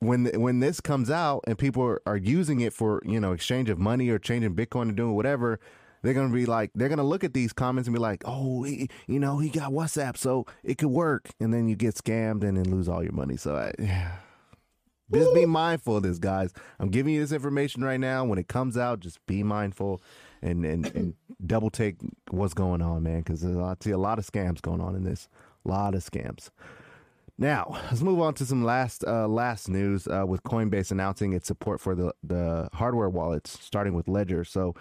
when 0.03 0.27
when 0.41 0.61
this 0.61 0.81
comes 0.81 1.11
out 1.11 1.45
and 1.47 1.57
people 1.57 1.83
are, 1.83 2.03
are 2.07 2.17
using 2.17 2.61
it 2.61 2.73
for 2.73 3.01
you 3.05 3.21
know 3.21 3.33
exchange 3.33 3.71
of 3.71 3.79
money 3.79 4.09
or 4.09 4.19
changing 4.19 4.55
Bitcoin 4.55 4.83
and 4.83 4.97
doing 4.97 5.15
whatever, 5.15 5.61
they're 6.03 6.15
gonna 6.15 6.33
be 6.33 6.45
like 6.45 6.71
they're 6.75 6.89
gonna 6.89 7.05
look 7.05 7.25
at 7.25 7.35
these 7.35 7.53
comments 7.53 7.87
and 7.87 7.95
be 7.95 8.01
like, 8.01 8.23
oh, 8.25 8.65
he, 8.65 8.89
you 9.07 9.21
know, 9.21 9.39
he 9.39 9.49
got 9.49 9.71
WhatsApp, 9.71 10.17
so 10.17 10.47
it 10.65 10.79
could 10.79 10.89
work, 10.89 11.31
and 11.41 11.55
then 11.55 11.69
you 11.69 11.77
get 11.77 11.95
scammed 11.95 12.43
and 12.43 12.57
then 12.57 12.65
lose 12.65 12.89
all 12.89 13.03
your 13.03 13.13
money. 13.13 13.37
So 13.37 13.57
I. 13.57 14.19
Just 15.13 15.35
be 15.35 15.45
mindful 15.45 15.99
of 15.99 16.05
this, 16.05 16.19
guys. 16.19 16.55
I'm 16.81 16.89
giving 16.89 17.13
you 17.13 17.21
this 17.21 17.33
information 17.33 17.85
right 17.85 18.01
now. 18.01 18.25
When 18.25 18.39
it 18.39 18.49
comes 18.49 18.79
out, 18.79 19.01
just 19.01 19.19
be 19.27 19.43
mindful 19.43 20.01
and 20.41 20.65
and, 20.65 20.87
and 20.97 21.15
double 21.47 21.69
take 21.69 21.97
what's 22.31 22.55
going 22.55 22.81
on, 22.81 23.03
man. 23.03 23.19
Because 23.19 23.45
I 23.45 23.75
see 23.83 23.91
a 23.91 23.99
lot 23.99 24.19
of 24.19 24.27
scams 24.27 24.63
going 24.63 24.81
on 24.81 24.97
in 24.97 25.05
this. 25.05 25.29
A 25.67 25.69
lot 25.69 25.95
of 25.95 26.03
scams. 26.03 26.49
Now 27.39 27.67
let's 27.91 28.03
move 28.03 28.21
on 28.21 28.35
to 28.35 28.47
some 28.47 28.65
last 28.65 29.05
uh, 29.07 29.27
last 29.29 29.69
news 29.69 30.07
uh, 30.07 30.25
with 30.27 30.43
Coinbase 30.43 30.91
announcing 30.91 31.33
its 31.33 31.47
support 31.47 31.81
for 31.81 31.95
the 31.95 32.13
the 32.23 32.69
hardware 32.73 33.09
wallets, 33.09 33.59
starting 33.61 33.95
with 33.95 34.09
Ledger. 34.09 34.45
So 34.45 34.75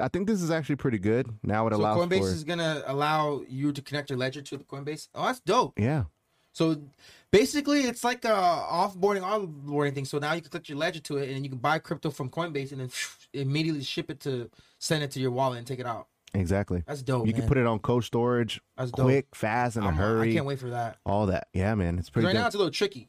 I 0.00 0.08
think 0.08 0.26
this 0.26 0.42
is 0.42 0.50
actually 0.50 0.76
pretty 0.76 0.98
good. 0.98 1.28
Now 1.42 1.66
it 1.66 1.72
So 1.72 1.80
allows 1.80 1.98
Coinbase 1.98 2.18
for 2.20 2.28
is 2.28 2.44
gonna 2.44 2.82
allow 2.86 3.42
you 3.48 3.72
to 3.72 3.82
connect 3.82 4.10
your 4.10 4.18
ledger 4.18 4.42
to 4.42 4.56
the 4.56 4.64
Coinbase. 4.64 5.08
Oh, 5.14 5.26
that's 5.26 5.40
dope. 5.40 5.78
yeah, 5.78 6.04
So 6.52 6.82
basically, 7.30 7.80
it's 7.82 8.04
like 8.04 8.24
a 8.24 8.28
offboarding, 8.28 9.22
onboarding 9.22 9.94
thing. 9.94 10.04
So 10.04 10.18
now 10.18 10.32
you 10.34 10.40
can 10.40 10.50
click 10.50 10.68
your 10.68 10.78
ledger 10.78 11.00
to 11.00 11.18
it, 11.18 11.30
and 11.30 11.44
you 11.44 11.50
can 11.50 11.58
buy 11.58 11.78
crypto 11.78 12.10
from 12.10 12.28
Coinbase, 12.28 12.72
and 12.72 12.80
then 12.80 12.90
immediately 13.32 13.82
ship 13.82 14.10
it 14.10 14.20
to 14.20 14.50
send 14.78 15.02
it 15.02 15.10
to 15.12 15.20
your 15.20 15.30
wallet 15.30 15.58
and 15.58 15.66
take 15.66 15.80
it 15.80 15.86
out. 15.86 16.08
Exactly. 16.34 16.82
That's 16.86 17.02
dope. 17.02 17.26
you 17.26 17.32
can 17.32 17.46
put 17.46 17.56
it 17.56 17.66
on 17.66 17.78
cold 17.78 18.04
storage, 18.04 18.60
That's 18.76 18.90
dope. 18.90 19.06
quick, 19.06 19.26
fast, 19.34 19.76
in 19.76 19.82
a 19.82 19.86
I'm- 19.86 19.94
hurry. 19.96 20.30
I 20.30 20.34
can't 20.34 20.46
wait 20.46 20.58
for 20.58 20.70
that. 20.70 20.98
All 21.06 21.26
that, 21.26 21.48
yeah, 21.52 21.74
man, 21.74 21.98
it's 21.98 22.08
'Cause 22.08 22.12
pretty. 22.12 22.26
Right 22.26 22.34
now, 22.34 22.40
dope. 22.40 22.46
it's 22.48 22.54
a 22.56 22.58
little 22.58 22.70
tricky. 22.72 23.08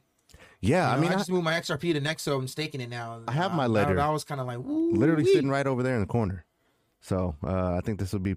yeah, 0.60 0.90
I 0.90 0.98
mean, 0.98 1.10
I 1.10 1.14
I, 1.14 1.16
just 1.18 1.30
moved 1.30 1.44
my 1.44 1.52
XRP 1.54 1.92
to 1.92 2.00
Nexo. 2.00 2.38
I'm 2.38 2.48
staking 2.48 2.80
it 2.80 2.88
now. 2.90 3.20
I 3.28 3.32
have 3.32 3.52
my 3.54 3.66
ledger. 3.66 4.00
I, 4.00 4.08
was 4.10 4.24
kind 4.24 4.40
of 4.40 4.46
like 4.46 4.58
literally 4.62 5.24
sitting 5.26 5.50
right 5.50 5.66
over 5.66 5.82
there 5.82 5.94
in 5.94 6.00
the 6.00 6.06
corner. 6.06 6.44
So 7.00 7.36
uh, 7.44 7.74
I 7.74 7.80
think 7.82 7.98
this 8.00 8.12
will 8.12 8.20
be 8.20 8.36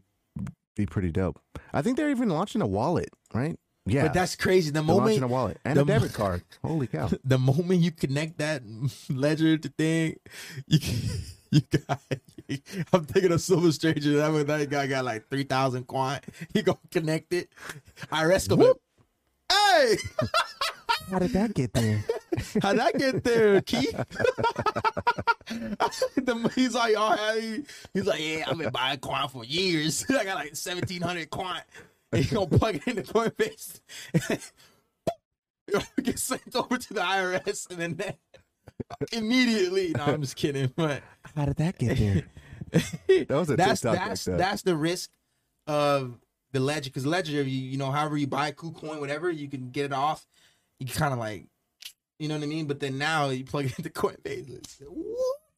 be 0.76 0.86
pretty 0.86 1.12
dope. 1.12 1.40
I 1.74 1.82
think 1.82 1.98
they're 1.98 2.10
even 2.12 2.30
launching 2.30 2.62
a 2.62 2.68
wallet, 2.68 3.10
right? 3.34 3.58
Yeah, 3.86 4.04
But 4.04 4.14
that's 4.14 4.36
crazy. 4.36 4.70
The 4.70 4.82
they're 4.84 4.96
launching 4.96 5.18
a 5.18 5.22
moment, 5.22 5.32
wallet 5.32 5.58
and 5.66 5.78
the 5.78 5.82
a 5.82 5.86
mo- 5.86 5.94
debit 5.94 6.14
card. 6.14 6.44
Holy 6.64 6.86
cow! 6.88 7.10
the 7.24 7.40
moment 7.40 7.80
you 7.82 7.90
connect 7.92 8.38
that 8.38 8.62
ledger 9.10 9.58
to 9.58 9.70
thing, 9.70 10.18
you 10.68 10.80
you 11.52 11.62
got. 11.88 12.00
I'm 12.94 13.06
thinking 13.06 13.32
of 13.32 13.42
Silver 13.42 13.72
Stranger. 13.72 14.18
That 14.18 14.48
that 14.48 14.70
guy 14.70 14.88
got 14.88 15.06
like 15.06 15.30
three 15.30 15.44
thousand 15.44 15.86
quant. 15.88 16.24
He 16.54 16.62
gonna 16.62 16.78
connect 16.92 17.34
it. 17.34 17.50
IRS 18.12 18.48
gonna. 18.48 18.64
Whoop. 18.64 18.82
Hey, 19.52 19.98
How 21.10 21.20
did 21.20 21.32
that 21.32 21.54
get 21.54 21.74
there? 21.74 22.04
how'd 22.62 22.78
that 22.78 22.98
get 22.98 23.24
there, 23.24 23.62
Keith? 23.62 23.96
he's 26.56 26.76
like, 26.76 26.94
oh, 26.98 27.16
hey. 27.16 27.64
he's 27.94 28.06
like, 28.06 28.20
yeah, 28.22 28.46
I've 28.48 28.58
been 28.58 28.70
buying 28.70 29.00
quant 29.00 29.32
for 29.32 29.44
years. 29.44 30.06
I 30.10 30.24
got 30.24 30.36
like 30.36 30.56
seventeen 30.56 31.02
hundred 31.02 31.30
quant. 31.30 31.64
And 32.12 32.24
he 32.24 32.34
gonna 32.36 32.48
plug 32.48 32.76
it 32.76 32.88
into 32.88 33.02
Coinbase. 33.04 33.82
Get 36.02 36.18
sent 36.20 36.56
over 36.56 36.78
to 36.78 36.94
the 36.94 37.02
IRS, 37.02 37.70
and 37.70 37.80
then 37.80 37.96
that, 37.96 38.18
immediately. 39.12 39.92
No, 39.96 40.04
I'm 40.06 40.22
just 40.22 40.36
kidding. 40.36 40.72
But 40.76 41.04
How 41.36 41.46
did 41.46 41.58
that 41.58 41.78
get 41.78 41.98
there? 41.98 42.24
That 43.08 43.30
was 43.30 43.50
a 43.50 43.56
that's 43.56 43.82
TikTok 43.82 43.96
that's 43.96 44.28
like 44.28 44.38
that. 44.38 44.44
that's 44.44 44.62
the 44.64 44.76
risk 44.76 45.10
of 45.68 46.20
the 46.52 46.60
ledger 46.60 46.90
because 46.90 47.06
ledger, 47.06 47.32
you 47.32 47.44
you 47.44 47.78
know, 47.78 47.92
however 47.92 48.18
you 48.18 48.28
buy 48.28 48.52
KuCoin, 48.52 49.00
whatever, 49.00 49.30
you 49.30 49.48
can 49.50 49.70
get 49.70 49.86
it 49.86 49.94
off. 49.94 50.26
You 50.80 50.88
kind 50.88 51.14
of 51.14 51.20
like, 51.20 51.46
you 52.18 52.28
know 52.28 52.36
what 52.36 52.44
I 52.44 52.48
mean. 52.48 52.66
But 52.66 52.80
then 52.80 52.98
now 52.98 53.30
you 53.30 53.44
plug 53.44 53.66
it 53.66 53.78
into 53.78 53.90
Coinbase. 53.92 54.82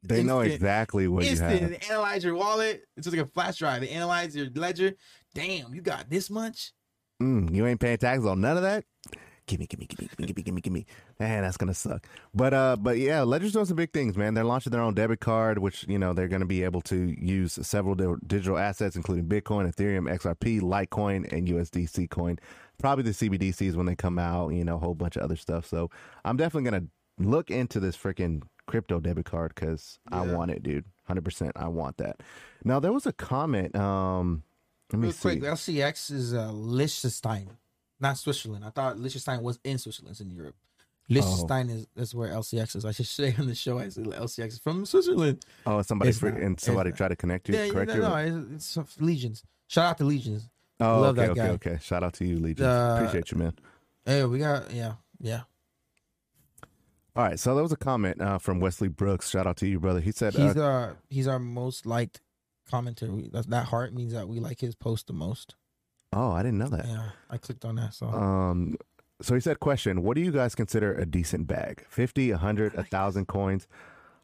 They 0.03 0.23
know 0.23 0.39
exactly 0.39 1.07
what 1.07 1.23
you 1.25 1.31
instant. 1.31 1.61
have. 1.61 1.69
They 1.69 1.79
analyze 1.89 2.23
your 2.23 2.35
wallet. 2.35 2.83
It's 2.97 3.05
just 3.05 3.15
like 3.15 3.25
a 3.25 3.29
flash 3.29 3.57
drive. 3.57 3.81
They 3.81 3.89
analyze 3.89 4.35
your 4.35 4.47
ledger. 4.55 4.93
Damn, 5.35 5.73
you 5.73 5.81
got 5.81 6.09
this 6.09 6.29
much. 6.29 6.73
Mm, 7.21 7.53
you 7.53 7.67
ain't 7.67 7.79
paying 7.79 7.97
taxes 7.97 8.25
on 8.25 8.41
none 8.41 8.57
of 8.57 8.63
that. 8.63 8.83
Gimme, 9.51 9.67
gimme, 9.67 9.85
gimme, 9.85 10.07
gimme, 10.15 10.27
gimme, 10.27 10.43
gimme, 10.43 10.61
gimme. 10.61 10.85
Man, 11.19 11.43
that's 11.43 11.57
gonna 11.57 11.73
suck. 11.73 12.07
But 12.33 12.53
uh, 12.53 12.77
but 12.79 12.97
yeah, 12.97 13.23
Ledger's 13.23 13.51
doing 13.51 13.65
some 13.65 13.75
big 13.75 13.91
things, 13.91 14.15
man. 14.15 14.33
They're 14.33 14.45
launching 14.45 14.71
their 14.71 14.79
own 14.81 14.93
debit 14.93 15.19
card, 15.19 15.57
which 15.57 15.85
you 15.89 15.99
know 15.99 16.13
they're 16.13 16.29
gonna 16.29 16.45
be 16.45 16.63
able 16.63 16.79
to 16.83 17.13
use 17.19 17.59
several 17.61 17.95
di- 17.95 18.15
digital 18.25 18.57
assets, 18.57 18.95
including 18.95 19.25
Bitcoin, 19.25 19.69
Ethereum, 19.69 20.09
XRP, 20.09 20.61
Litecoin, 20.61 21.29
and 21.33 21.49
USDC 21.49 22.09
coin. 22.09 22.39
Probably 22.79 23.03
the 23.03 23.09
CBDCs 23.11 23.75
when 23.75 23.87
they 23.87 23.95
come 23.95 24.17
out. 24.17 24.53
You 24.53 24.63
know, 24.63 24.77
a 24.77 24.79
whole 24.79 24.95
bunch 24.95 25.17
of 25.17 25.23
other 25.23 25.35
stuff. 25.35 25.65
So 25.65 25.89
I'm 26.23 26.37
definitely 26.37 26.71
gonna 26.71 26.85
look 27.19 27.51
into 27.51 27.81
this 27.81 27.97
freaking 27.97 28.43
crypto 28.67 29.01
debit 29.01 29.25
card 29.25 29.53
because 29.53 29.99
I 30.09 30.21
want 30.21 30.51
it, 30.51 30.63
dude. 30.63 30.85
Hundred 31.03 31.25
percent, 31.25 31.51
I 31.57 31.67
want 31.67 31.97
that. 31.97 32.21
Now 32.63 32.79
there 32.79 32.93
was 32.93 33.05
a 33.05 33.11
comment. 33.11 33.75
Um, 33.75 34.43
let 34.93 34.99
me 34.99 35.07
Real 35.07 35.13
see. 35.13 35.21
quick, 35.21 35.41
LCX 35.41 36.11
is 36.11 36.33
uh, 36.33 36.51
Liechtenstein, 36.51 37.49
not 38.01 38.17
Switzerland. 38.17 38.65
I 38.65 38.69
thought 38.69 38.97
Liechtenstein 38.99 39.41
was 39.43 39.59
in 39.63 39.77
Switzerland, 39.77 40.11
it's 40.13 40.21
in 40.21 40.31
Europe. 40.31 40.55
Liechtenstein 41.09 41.69
is 41.69 41.87
that's 41.95 42.13
where 42.15 42.29
LCX 42.29 42.75
is. 42.77 42.85
I 42.85 42.91
should 42.91 43.05
say 43.07 43.35
on 43.37 43.47
the 43.47 43.55
show, 43.55 43.79
I 43.79 43.89
said 43.89 44.05
LCX 44.05 44.47
is 44.47 44.59
from 44.59 44.85
Switzerland. 44.85 45.43
Oh, 45.65 45.81
somebody 45.81 46.11
fr- 46.13 46.29
not. 46.29 46.39
and 46.39 46.59
somebody 46.59 46.91
tried 46.91 47.09
to 47.09 47.15
connect 47.15 47.49
you, 47.49 47.55
Yeah, 47.55 47.69
correct 47.69 47.89
no, 47.89 47.95
you. 47.95 48.01
no, 48.01 48.15
it's, 48.55 48.77
it's 48.77 49.01
Legions. 49.01 49.43
Shout 49.67 49.85
out 49.85 49.97
to 49.97 50.03
Legions. 50.05 50.47
oh, 50.79 51.01
love 51.01 51.17
okay, 51.17 51.27
that 51.27 51.31
okay, 51.31 51.41
guy. 51.41 51.49
okay. 51.49 51.77
Shout 51.81 52.03
out 52.03 52.13
to 52.13 52.25
you, 52.25 52.39
Legions. 52.39 52.67
Uh, 52.67 52.95
Appreciate 52.99 53.31
you, 53.31 53.37
man. 53.39 53.53
Hey, 54.05 54.23
we 54.25 54.39
got 54.39 54.71
yeah, 54.71 54.93
yeah. 55.19 55.41
All 57.15 57.23
right, 57.25 57.37
so 57.37 57.53
there 57.55 57.63
was 57.63 57.73
a 57.73 57.77
comment 57.77 58.21
uh, 58.21 58.37
from 58.37 58.61
Wesley 58.61 58.87
Brooks. 58.87 59.29
Shout 59.29 59.45
out 59.45 59.57
to 59.57 59.67
you, 59.67 59.79
brother. 59.81 59.99
He 59.99 60.11
said, 60.13 60.33
He's 60.33 60.55
uh, 60.55 60.63
our 60.63 60.97
he's 61.09 61.27
our 61.27 61.39
most 61.39 61.85
liked 61.85 62.21
commenter. 62.71 63.09
We- 63.09 63.27
That, 63.27 63.49
that 63.49 63.65
heart 63.65 63.93
means 63.93 64.13
that 64.13 64.29
we 64.29 64.39
like 64.39 64.61
his 64.61 64.75
post 64.75 65.07
the 65.07 65.13
most. 65.13 65.55
"Oh, 66.13 66.31
I 66.31 66.43
didn't 66.43 66.57
know 66.59 66.69
that." 66.69 66.85
Yeah, 66.87 67.09
I 67.29 67.37
clicked 67.37 67.65
on 67.65 67.75
that. 67.75 67.93
So 67.93 68.07
Um, 68.07 68.75
so 69.21 69.35
he 69.35 69.41
said, 69.41 69.59
"Question: 69.59 70.03
What 70.03 70.15
do 70.15 70.21
you 70.21 70.31
guys 70.31 70.55
consider 70.55 70.93
a 70.93 71.05
decent 71.05 71.47
bag? 71.47 71.85
Fifty, 71.89 72.31
a 72.31 72.37
hundred, 72.37 72.73
a 72.75 72.83
thousand 72.83 73.27
coins?" 73.27 73.67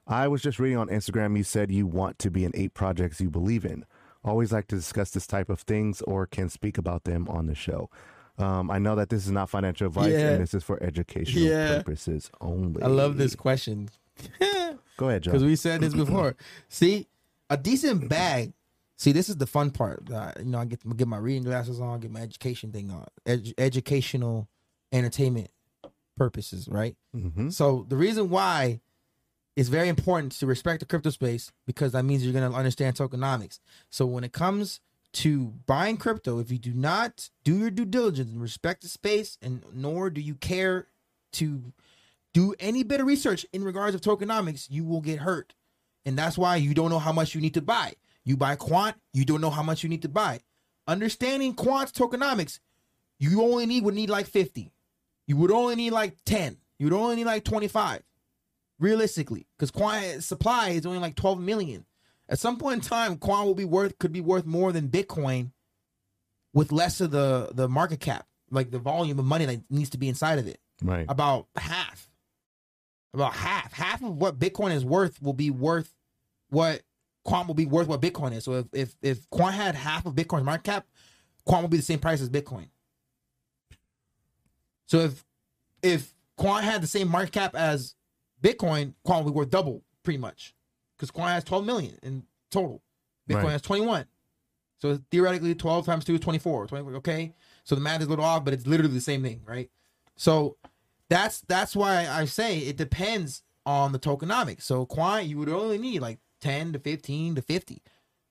I 0.09 0.27
was 0.29 0.41
just 0.41 0.57
reading 0.57 0.77
on 0.77 0.87
Instagram. 0.87 1.35
You 1.37 1.43
said 1.43 1.69
you 1.71 1.85
want 1.85 2.17
to 2.19 2.31
be 2.31 2.45
in 2.45 2.51
eight 2.55 2.73
projects 2.73 3.19
you 3.19 3.29
believe 3.29 3.65
in. 3.65 3.85
Always 4.23 4.51
like 4.53 4.67
to 4.67 4.75
discuss 4.75 5.11
this 5.11 5.27
type 5.27 5.49
of 5.49 5.59
things 5.61 6.01
or 6.03 6.25
can 6.25 6.49
speak 6.49 6.77
about 6.77 7.03
them 7.03 7.27
on 7.29 7.47
the 7.47 7.55
show. 7.55 7.89
Um, 8.37 8.69
I 8.71 8.77
know 8.79 8.95
that 8.95 9.09
this 9.09 9.25
is 9.25 9.31
not 9.31 9.49
financial 9.49 9.87
advice 9.87 10.11
Yeah. 10.13 10.29
and 10.31 10.41
this 10.43 10.53
is 10.53 10.63
for 10.63 10.81
educational 10.81 11.43
Yeah. 11.43 11.77
purposes 11.77 12.29
only. 12.39 12.81
I 12.83 12.87
love 12.87 13.17
this 13.17 13.35
question. 13.35 13.89
Go 14.97 15.09
ahead, 15.09 15.23
Joe. 15.23 15.31
because 15.31 15.43
we 15.43 15.55
said 15.55 15.81
this 15.81 15.93
before. 15.93 16.35
See, 16.69 17.07
a 17.49 17.57
decent 17.57 18.07
bag. 18.09 18.53
See, 18.97 19.11
this 19.11 19.29
is 19.29 19.37
the 19.37 19.45
fun 19.45 19.69
part. 19.71 20.09
Uh, 20.11 20.31
you 20.39 20.45
know, 20.45 20.57
I 20.57 20.65
get 20.65 20.81
to 20.81 20.89
get 20.95 21.07
my 21.07 21.17
reading 21.17 21.43
glasses 21.43 21.79
on, 21.79 21.99
get 21.99 22.11
my 22.11 22.21
education 22.21 22.71
thing 22.71 22.89
on, 22.91 23.05
Edu- 23.27 23.53
educational, 23.57 24.47
entertainment 24.91 25.49
purposes, 26.17 26.67
right? 26.67 26.95
hmm 27.13 27.49
So 27.49 27.85
the 27.87 27.95
reason 27.95 28.29
why 28.29 28.79
it's 29.55 29.69
very 29.69 29.87
important 29.87 30.31
to 30.33 30.45
respect 30.45 30.79
the 30.79 30.85
crypto 30.85 31.09
space 31.11 31.51
because 31.65 31.91
that 31.91 32.03
means 32.03 32.23
you're 32.23 32.33
going 32.33 32.49
to 32.51 32.57
understand 32.57 32.95
tokenomics. 32.95 33.59
So 33.89 34.05
when 34.05 34.23
it 34.23 34.31
comes 34.33 34.79
to 35.13 35.53
buying 35.65 35.97
crypto, 35.97 36.39
if 36.39 36.51
you 36.51 36.57
do 36.59 36.73
not 36.73 37.29
do 37.43 37.57
your 37.57 37.71
due 37.71 37.85
diligence 37.85 38.31
and 38.31 38.41
respect 38.41 38.81
the 38.81 38.87
space, 38.87 39.37
and 39.41 39.63
nor 39.73 40.09
do 40.09 40.21
you 40.21 40.35
care 40.35 40.87
to 41.33 41.71
do 42.33 42.53
any 42.59 42.83
bit 42.83 42.99
of 42.99 43.07
research 43.07 43.45
in 43.53 43.63
regards 43.63 43.95
of 43.95 44.01
tokenomics, 44.01 44.67
you 44.69 44.83
will 44.83 45.01
get 45.01 45.19
hurt. 45.19 45.53
And 46.05 46.17
that's 46.17 46.37
why 46.37 46.55
you 46.57 46.73
don't 46.73 46.89
know 46.89 46.99
how 46.99 47.11
much 47.11 47.33
you 47.33 47.41
need 47.41 47.55
to 47.55 47.61
buy. 47.61 47.93
You 48.27 48.35
buy 48.35 48.57
quant, 48.57 48.97
you 49.13 49.23
don't 49.23 49.39
know 49.39 49.49
how 49.49 49.63
much 49.63 49.83
you 49.83 49.89
need 49.89 50.01
to 50.01 50.09
buy. 50.09 50.41
Understanding 50.85 51.53
quant 51.53 51.93
tokenomics, 51.93 52.59
you 53.19 53.41
only 53.41 53.65
need 53.65 53.85
would 53.85 53.93
need 53.95 54.09
like 54.09 54.25
50. 54.27 54.69
You 55.27 55.37
would 55.37 55.49
only 55.49 55.75
need 55.75 55.91
like 55.91 56.17
10. 56.25 56.57
You 56.77 56.87
would 56.87 56.93
only 56.93 57.15
need 57.15 57.23
like 57.25 57.45
25. 57.45 58.03
Realistically, 58.79 59.47
because 59.57 59.71
quant 59.71 60.23
supply 60.25 60.69
is 60.71 60.85
only 60.85 60.99
like 60.99 61.15
12 61.15 61.39
million. 61.39 61.85
At 62.27 62.37
some 62.37 62.57
point 62.57 62.75
in 62.75 62.81
time, 62.81 63.15
quant 63.15 63.47
will 63.47 63.55
be 63.55 63.63
worth 63.63 63.97
could 63.97 64.11
be 64.11 64.19
worth 64.19 64.45
more 64.45 64.73
than 64.73 64.89
Bitcoin 64.89 65.51
with 66.53 66.73
less 66.73 66.99
of 66.99 67.11
the 67.11 67.51
the 67.53 67.69
market 67.69 68.01
cap, 68.01 68.27
like 68.51 68.71
the 68.71 68.77
volume 68.79 69.19
of 69.19 69.25
money 69.25 69.45
that 69.45 69.61
needs 69.71 69.89
to 69.91 69.97
be 69.97 70.09
inside 70.09 70.37
of 70.37 70.47
it 70.47 70.59
Right. 70.83 71.05
about 71.07 71.47
half. 71.55 72.09
About 73.13 73.33
half. 73.33 73.71
Half 73.71 74.03
of 74.03 74.17
what 74.17 74.37
Bitcoin 74.37 74.75
is 74.75 74.83
worth 74.83 75.21
will 75.21 75.33
be 75.33 75.49
worth 75.49 75.93
what 76.49 76.81
Quant 77.27 77.45
will 77.45 77.55
be 77.55 77.65
worth 77.65 77.89
what 77.89 78.01
Bitcoin 78.01 78.33
is. 78.33 78.45
So 78.45 78.53
if 78.53 78.65
if 78.71 78.95
if 79.01 79.29
Quant 79.29 79.53
had 79.53 79.75
half 79.75 80.05
of 80.05 80.15
Bitcoin's 80.15 80.45
market 80.45 80.63
cap, 80.63 80.87
Quant 81.45 81.61
will 81.61 81.69
be 81.69 81.75
the 81.77 81.83
same 81.83 81.99
price 81.99 82.21
as 82.21 82.29
Bitcoin. 82.29 82.69
So 84.85 84.99
if 84.99 85.25
if 85.83 86.15
Quant 86.37 86.63
had 86.63 86.81
the 86.81 86.87
same 86.87 87.09
market 87.09 87.33
cap 87.33 87.53
as 87.53 87.95
Bitcoin, 88.41 88.93
Quant 89.03 89.25
will 89.25 89.33
be 89.33 89.35
worth 89.35 89.49
double, 89.49 89.83
pretty 90.03 90.17
much. 90.17 90.55
Because 90.95 91.11
Quant 91.11 91.31
has 91.31 91.43
12 91.43 91.65
million 91.65 91.99
in 92.01 92.23
total. 92.49 92.81
Bitcoin 93.29 93.43
Right. 93.43 93.51
has 93.51 93.61
21. 93.61 94.05
So 94.79 94.99
theoretically, 95.11 95.53
12 95.53 95.85
times 95.85 96.05
2 96.05 96.15
is 96.15 96.19
24. 96.21 96.67
24. 96.67 96.95
Okay. 96.95 97.35
So 97.65 97.75
the 97.75 97.81
math 97.81 97.99
is 97.99 98.07
a 98.07 98.09
little 98.09 98.23
off, 98.23 98.45
but 98.45 98.53
it's 98.53 98.65
literally 98.65 98.93
the 98.93 99.01
same 99.01 99.21
thing, 99.21 99.41
right? 99.45 99.69
So 100.15 100.55
that's 101.09 101.41
that's 101.41 101.75
why 101.75 102.07
I 102.07 102.23
say 102.23 102.59
it 102.59 102.77
depends 102.77 103.43
on 103.65 103.91
the 103.91 103.99
tokenomics. 103.99 104.61
So 104.61 104.85
quant, 104.85 105.25
you 105.25 105.37
would 105.39 105.49
only 105.49 105.77
need 105.77 105.99
like 105.99 106.19
10 106.41 106.73
to 106.73 106.79
15 106.79 107.35
to 107.35 107.41
50. 107.41 107.81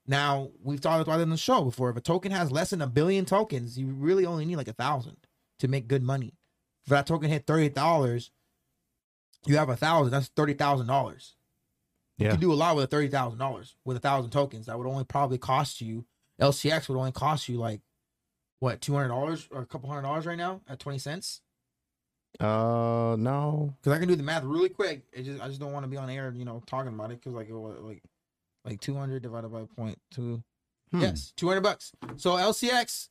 Now 0.05 0.49
we've 0.63 0.79
talked 0.81 1.01
about 1.01 1.19
it 1.19 1.23
on 1.23 1.29
the 1.29 1.37
show 1.37 1.63
before. 1.63 1.89
If 1.89 1.97
a 1.97 2.01
token 2.01 2.31
has 2.31 2.51
less 2.51 2.69
than 2.69 2.81
a 2.81 2.87
billion 2.87 3.25
tokens, 3.25 3.77
you 3.77 3.87
really 3.87 4.25
only 4.25 4.45
need 4.45 4.55
like 4.55 4.67
a 4.69 4.73
thousand 4.73 5.17
to 5.59 5.67
make 5.67 5.87
good 5.87 6.03
money. 6.03 6.33
If 6.85 6.89
that 6.91 7.07
token 7.07 7.29
hit 7.29 7.45
thirty 7.45 7.69
dollars, 7.69 8.31
you 9.45 9.57
have 9.57 9.69
a 9.69 9.75
thousand. 9.75 10.11
That's 10.11 10.27
thirty 10.29 10.53
thousand 10.53 10.87
dollars. 10.87 11.35
You 12.17 12.25
Yeah. 12.25 12.31
can 12.31 12.39
do 12.39 12.53
a 12.53 12.55
lot 12.55 12.75
with 12.75 12.85
a 12.85 12.87
thirty 12.87 13.09
thousand 13.09 13.39
dollars 13.39 13.75
with 13.83 13.97
a 13.97 13.99
thousand 13.99 14.31
tokens. 14.31 14.67
That 14.67 14.77
would 14.77 14.87
only 14.87 15.03
probably 15.03 15.37
cost 15.37 15.81
you 15.81 16.05
LCX 16.39 16.87
would 16.87 16.97
only 16.97 17.11
cost 17.11 17.49
you 17.49 17.57
like 17.57 17.81
what 18.59 18.79
two 18.79 18.93
hundred 18.93 19.09
dollars 19.09 19.47
or 19.51 19.61
a 19.61 19.65
couple 19.65 19.89
hundred 19.89 20.03
dollars 20.03 20.25
right 20.25 20.37
now 20.37 20.61
at 20.69 20.79
twenty 20.79 20.99
cents. 20.99 21.41
Uh, 22.39 23.15
no. 23.17 23.73
Because 23.81 23.95
I 23.95 23.99
can 23.99 24.07
do 24.07 24.15
the 24.15 24.23
math 24.23 24.43
really 24.43 24.69
quick. 24.69 25.03
It 25.11 25.23
just 25.23 25.41
I 25.41 25.47
just 25.47 25.59
don't 25.59 25.71
want 25.73 25.83
to 25.85 25.89
be 25.89 25.97
on 25.97 26.09
air, 26.09 26.33
you 26.35 26.45
know, 26.45 26.61
talking 26.67 26.93
about 26.93 27.11
it. 27.11 27.19
Because 27.19 27.33
like 27.33 27.49
what, 27.49 27.83
like 27.83 28.03
like 28.65 28.79
two 28.79 28.95
hundred 28.95 29.23
divided 29.23 29.49
by 29.49 29.63
point 29.75 29.97
two. 30.11 30.43
Hmm. 30.91 31.01
Yes, 31.01 31.33
two 31.35 31.47
hundred 31.47 31.61
bucks. 31.61 31.91
So 32.17 32.31
LCX 32.31 33.09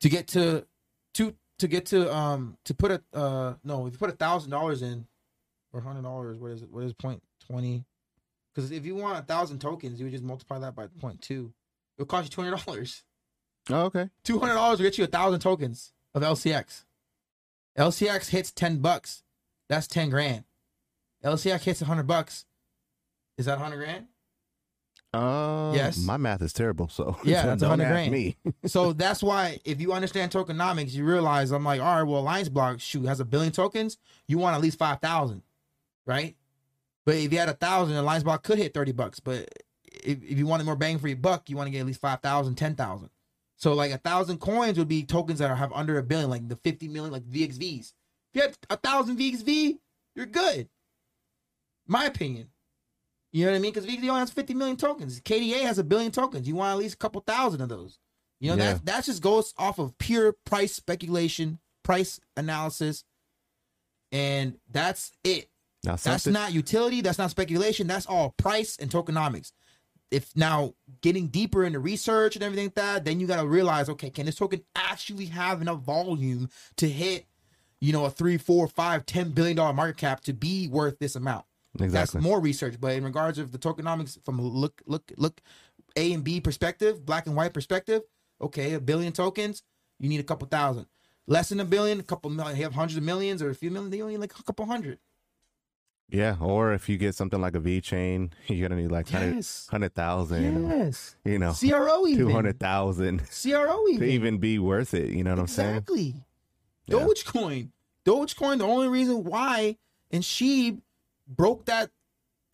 to 0.00 0.08
get 0.08 0.26
to 0.28 0.66
to 1.14 1.34
to 1.58 1.68
get 1.68 1.86
to 1.86 2.12
um 2.14 2.56
to 2.64 2.74
put 2.74 2.90
a 2.90 3.02
uh 3.14 3.54
no 3.64 3.86
if 3.86 3.92
you 3.92 3.98
put 3.98 4.10
a 4.10 4.16
thousand 4.16 4.50
dollars 4.50 4.82
in 4.82 5.06
or 5.72 5.80
hundred 5.80 6.02
dollars 6.02 6.38
what 6.38 6.50
is 6.52 6.62
it 6.62 6.70
what 6.70 6.84
is 6.84 6.92
point 6.92 7.20
twenty 7.44 7.84
because 8.54 8.70
if 8.70 8.86
you 8.86 8.94
want 8.94 9.18
a 9.18 9.22
thousand 9.22 9.58
tokens 9.60 9.98
you 9.98 10.06
would 10.06 10.12
just 10.12 10.22
multiply 10.22 10.58
that 10.58 10.76
by 10.76 10.86
point 11.00 11.20
two 11.20 11.52
it 11.96 12.02
would 12.02 12.08
cost 12.08 12.24
you 12.26 12.30
two 12.30 12.42
hundred 12.42 12.64
dollars 12.64 13.02
Oh, 13.70 13.82
okay. 13.86 14.08
two 14.22 14.38
hundred 14.38 14.54
dollars 14.54 14.78
will 14.78 14.84
get 14.86 14.98
you 14.98 15.04
a 15.04 15.08
thousand 15.08 15.40
tokens 15.40 15.92
of 16.14 16.22
LCX 16.22 16.84
LCX 17.78 18.28
hits 18.28 18.50
ten 18.50 18.78
bucks 18.78 19.22
that's 19.68 19.86
ten 19.86 20.10
grand 20.10 20.44
LCX 21.24 21.62
hits 21.62 21.82
a 21.82 21.84
hundred 21.84 22.06
bucks 22.06 22.44
is 23.36 23.46
that 23.46 23.58
hundred 23.58 23.76
grand 23.78 24.06
Uh, 25.14 25.72
Yes. 25.74 25.98
My 25.98 26.16
math 26.16 26.42
is 26.42 26.52
terrible, 26.52 26.88
so 26.88 27.16
Yeah, 27.24 27.46
that's 27.46 27.60
don't 27.60 27.70
100 27.70 27.90
grand. 27.92 28.12
Me. 28.12 28.36
so 28.66 28.92
that's 28.92 29.22
why 29.22 29.58
if 29.64 29.80
you 29.80 29.92
understand 29.92 30.32
tokenomics, 30.32 30.92
you 30.92 31.04
realize 31.04 31.50
I'm 31.50 31.64
like, 31.64 31.80
all 31.80 31.96
right, 31.96 32.02
well, 32.02 32.20
Alliance 32.20 32.48
Block 32.48 32.80
shoot 32.80 33.06
has 33.06 33.20
a 33.20 33.24
billion 33.24 33.52
tokens. 33.52 33.96
You 34.26 34.38
want 34.38 34.54
at 34.56 34.60
least 34.62 34.78
five 34.78 35.00
thousand, 35.00 35.42
right? 36.06 36.36
But 37.06 37.16
if 37.16 37.32
you 37.32 37.38
had 37.38 37.48
a 37.48 37.54
thousand, 37.54 37.96
Alliance 37.96 38.24
Block 38.24 38.42
could 38.42 38.58
hit 38.58 38.74
thirty 38.74 38.92
bucks. 38.92 39.18
But 39.20 39.48
if, 39.84 40.22
if 40.22 40.38
you 40.38 40.46
wanted 40.46 40.64
more 40.64 40.76
bang 40.76 40.98
for 40.98 41.08
your 41.08 41.16
buck, 41.16 41.48
you 41.48 41.56
want 41.56 41.66
to 41.68 41.70
get 41.70 41.80
at 41.80 41.86
least 41.86 42.00
5,000, 42.00 42.54
10,000. 42.54 43.10
So 43.58 43.74
like 43.74 43.90
a 43.92 43.98
thousand 43.98 44.38
coins 44.38 44.78
would 44.78 44.88
be 44.88 45.02
tokens 45.02 45.40
that 45.40 45.50
are, 45.50 45.56
have 45.56 45.72
under 45.72 45.98
a 45.98 46.02
billion, 46.02 46.30
like 46.30 46.48
the 46.48 46.56
fifty 46.56 46.88
million, 46.88 47.12
like 47.12 47.24
VXVs. 47.24 47.92
If 48.32 48.34
you 48.34 48.42
had 48.42 48.56
a 48.70 48.76
thousand 48.76 49.18
VXV, 49.18 49.78
you're 50.14 50.26
good. 50.26 50.68
My 51.86 52.04
opinion. 52.04 52.48
You 53.32 53.44
know 53.44 53.52
what 53.52 53.58
I 53.58 53.60
mean? 53.60 53.72
Because 53.72 53.86
VXV 53.88 54.08
only 54.08 54.20
has 54.20 54.30
50 54.30 54.54
million 54.54 54.76
tokens. 54.76 55.20
KDA 55.20 55.62
has 55.62 55.78
a 55.78 55.84
billion 55.84 56.10
tokens. 56.10 56.48
You 56.48 56.54
want 56.54 56.72
at 56.72 56.78
least 56.78 56.94
a 56.94 56.98
couple 56.98 57.20
thousand 57.20 57.60
of 57.60 57.68
those. 57.68 57.98
You 58.40 58.50
know, 58.50 58.56
Yeah. 58.62 58.74
that 58.74 58.86
that 58.86 59.04
just 59.04 59.22
goes 59.22 59.52
off 59.58 59.78
of 59.78 59.96
pure 59.98 60.34
price 60.46 60.74
speculation, 60.74 61.58
price 61.82 62.20
analysis, 62.36 63.04
and 64.12 64.58
that's 64.70 65.12
it. 65.24 65.50
Now 65.84 65.96
That's 65.96 66.26
not 66.26 66.52
utility. 66.52 67.00
That's 67.00 67.18
not 67.18 67.30
speculation. 67.30 67.86
That's 67.86 68.06
all 68.06 68.30
price 68.36 68.76
and 68.78 68.90
tokenomics. 68.90 69.52
If 70.10 70.34
now 70.34 70.74
getting 71.02 71.28
deeper 71.28 71.64
into 71.64 71.80
research 71.80 72.34
and 72.34 72.42
everything 72.42 72.66
like 72.66 72.74
that, 72.76 73.04
then 73.04 73.20
you 73.20 73.26
got 73.26 73.40
to 73.40 73.46
realize, 73.46 73.88
okay, 73.90 74.10
can 74.10 74.26
this 74.26 74.36
token 74.36 74.62
actually 74.74 75.26
have 75.26 75.60
enough 75.60 75.80
volume 75.80 76.48
to 76.76 76.88
hit, 76.88 77.26
you 77.80 77.92
know, 77.92 78.06
a 78.06 78.10
three, 78.10 78.38
four, 78.38 78.68
five, 78.68 79.04
ten 79.04 79.30
billion 79.30 79.56
dollar 79.56 79.74
market 79.74 79.98
cap 79.98 80.22
to 80.22 80.32
be 80.32 80.66
worth 80.68 80.98
this 80.98 81.14
amount? 81.14 81.44
exactly. 81.74 82.18
That's 82.18 82.24
more 82.24 82.40
research. 82.40 82.80
But 82.80 82.94
in 82.94 83.04
regards 83.04 83.38
of 83.38 83.52
the 83.52 83.58
tokenomics 83.58 84.22
from 84.24 84.40
look, 84.40 84.82
look, 84.86 85.12
look, 85.16 85.40
A 85.96 86.12
and 86.12 86.24
B 86.24 86.40
perspective, 86.40 87.04
black 87.04 87.26
and 87.26 87.36
white 87.36 87.52
perspective, 87.52 88.02
okay, 88.40 88.74
a 88.74 88.80
billion 88.80 89.12
tokens, 89.12 89.62
you 89.98 90.08
need 90.08 90.20
a 90.20 90.24
couple 90.24 90.48
thousand. 90.48 90.86
Less 91.26 91.50
than 91.50 91.60
a 91.60 91.64
billion, 91.64 92.00
a 92.00 92.04
couple 92.04 92.30
million. 92.30 92.56
You 92.56 92.62
have 92.62 92.74
hundreds 92.74 92.96
of 92.96 93.02
millions 93.02 93.42
or 93.42 93.50
a 93.50 93.54
few 93.54 93.70
million, 93.70 93.90
they 93.90 94.00
only 94.00 94.16
like 94.16 94.38
a 94.38 94.42
couple 94.42 94.64
hundred. 94.64 94.98
Yeah. 96.10 96.36
Or 96.40 96.72
if 96.72 96.88
you 96.88 96.96
get 96.96 97.14
something 97.14 97.40
like 97.40 97.54
a 97.54 97.60
VeChain, 97.60 98.30
you're 98.46 98.68
gonna 98.68 98.80
need 98.80 98.90
like 98.90 99.08
hundred 99.08 99.36
Yes. 99.36 99.68
hundred 99.70 99.94
thousand. 99.94 100.68
Yes. 100.70 101.16
You 101.24 101.38
know, 101.38 101.52
CRO 101.52 102.06
even. 102.06 102.26
two 102.26 102.32
hundred 102.32 102.58
thousand 102.58 103.22
CRO 103.42 103.84
to 103.86 103.92
even. 103.92 104.08
even 104.08 104.38
be 104.38 104.58
worth 104.58 104.94
it. 104.94 105.10
You 105.10 105.24
know 105.24 105.30
what 105.30 105.40
I'm 105.40 105.46
saying? 105.46 105.70
exactly. 105.76 106.14
Yeah. 106.86 106.96
Dogecoin. 107.00 107.68
Dogecoin, 108.04 108.58
the 108.58 108.64
only 108.64 108.88
reason 108.88 109.24
why 109.24 109.76
and 110.10 110.24
she 110.24 110.78
broke 111.26 111.66
that 111.66 111.90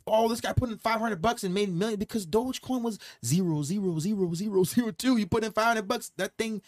oh, 0.06 0.28
this 0.28 0.40
guy 0.40 0.52
put 0.52 0.68
in 0.68 0.76
500 0.76 1.22
bucks 1.22 1.44
and 1.44 1.54
made 1.54 1.68
a 1.70 1.72
million 1.72 1.98
because 1.98 2.26
Dogecoin 2.26 2.82
was 2.82 2.98
zero, 3.24 3.62
zero, 3.62 3.98
zero, 3.98 4.34
zero, 4.34 4.62
zero, 4.64 4.90
two. 4.90 5.16
You 5.16 5.26
put 5.26 5.44
in 5.44 5.52
500 5.52 5.88
bucks, 5.88 6.12
that 6.18 6.32
thing 6.36 6.60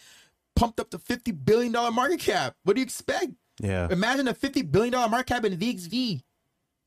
pumped 0.55 0.79
up 0.79 0.89
to 0.89 0.97
$50 0.97 1.45
billion 1.45 1.71
market 1.93 2.19
cap. 2.19 2.55
What 2.63 2.73
do 2.75 2.79
you 2.81 2.85
expect? 2.85 3.33
Yeah. 3.61 3.89
Imagine 3.91 4.27
a 4.27 4.33
$50 4.33 4.71
billion 4.71 4.91
market 5.11 5.27
cap 5.27 5.45
in 5.45 5.55
VXV. 5.55 6.21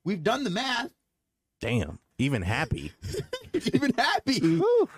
We've 0.04 0.22
done 0.22 0.44
the 0.44 0.50
math. 0.50 0.90
Damn. 1.60 1.98
Even 2.18 2.42
happy. 2.42 2.92
Even 3.72 3.92
happy. 3.96 4.40
Whew. 4.40 4.88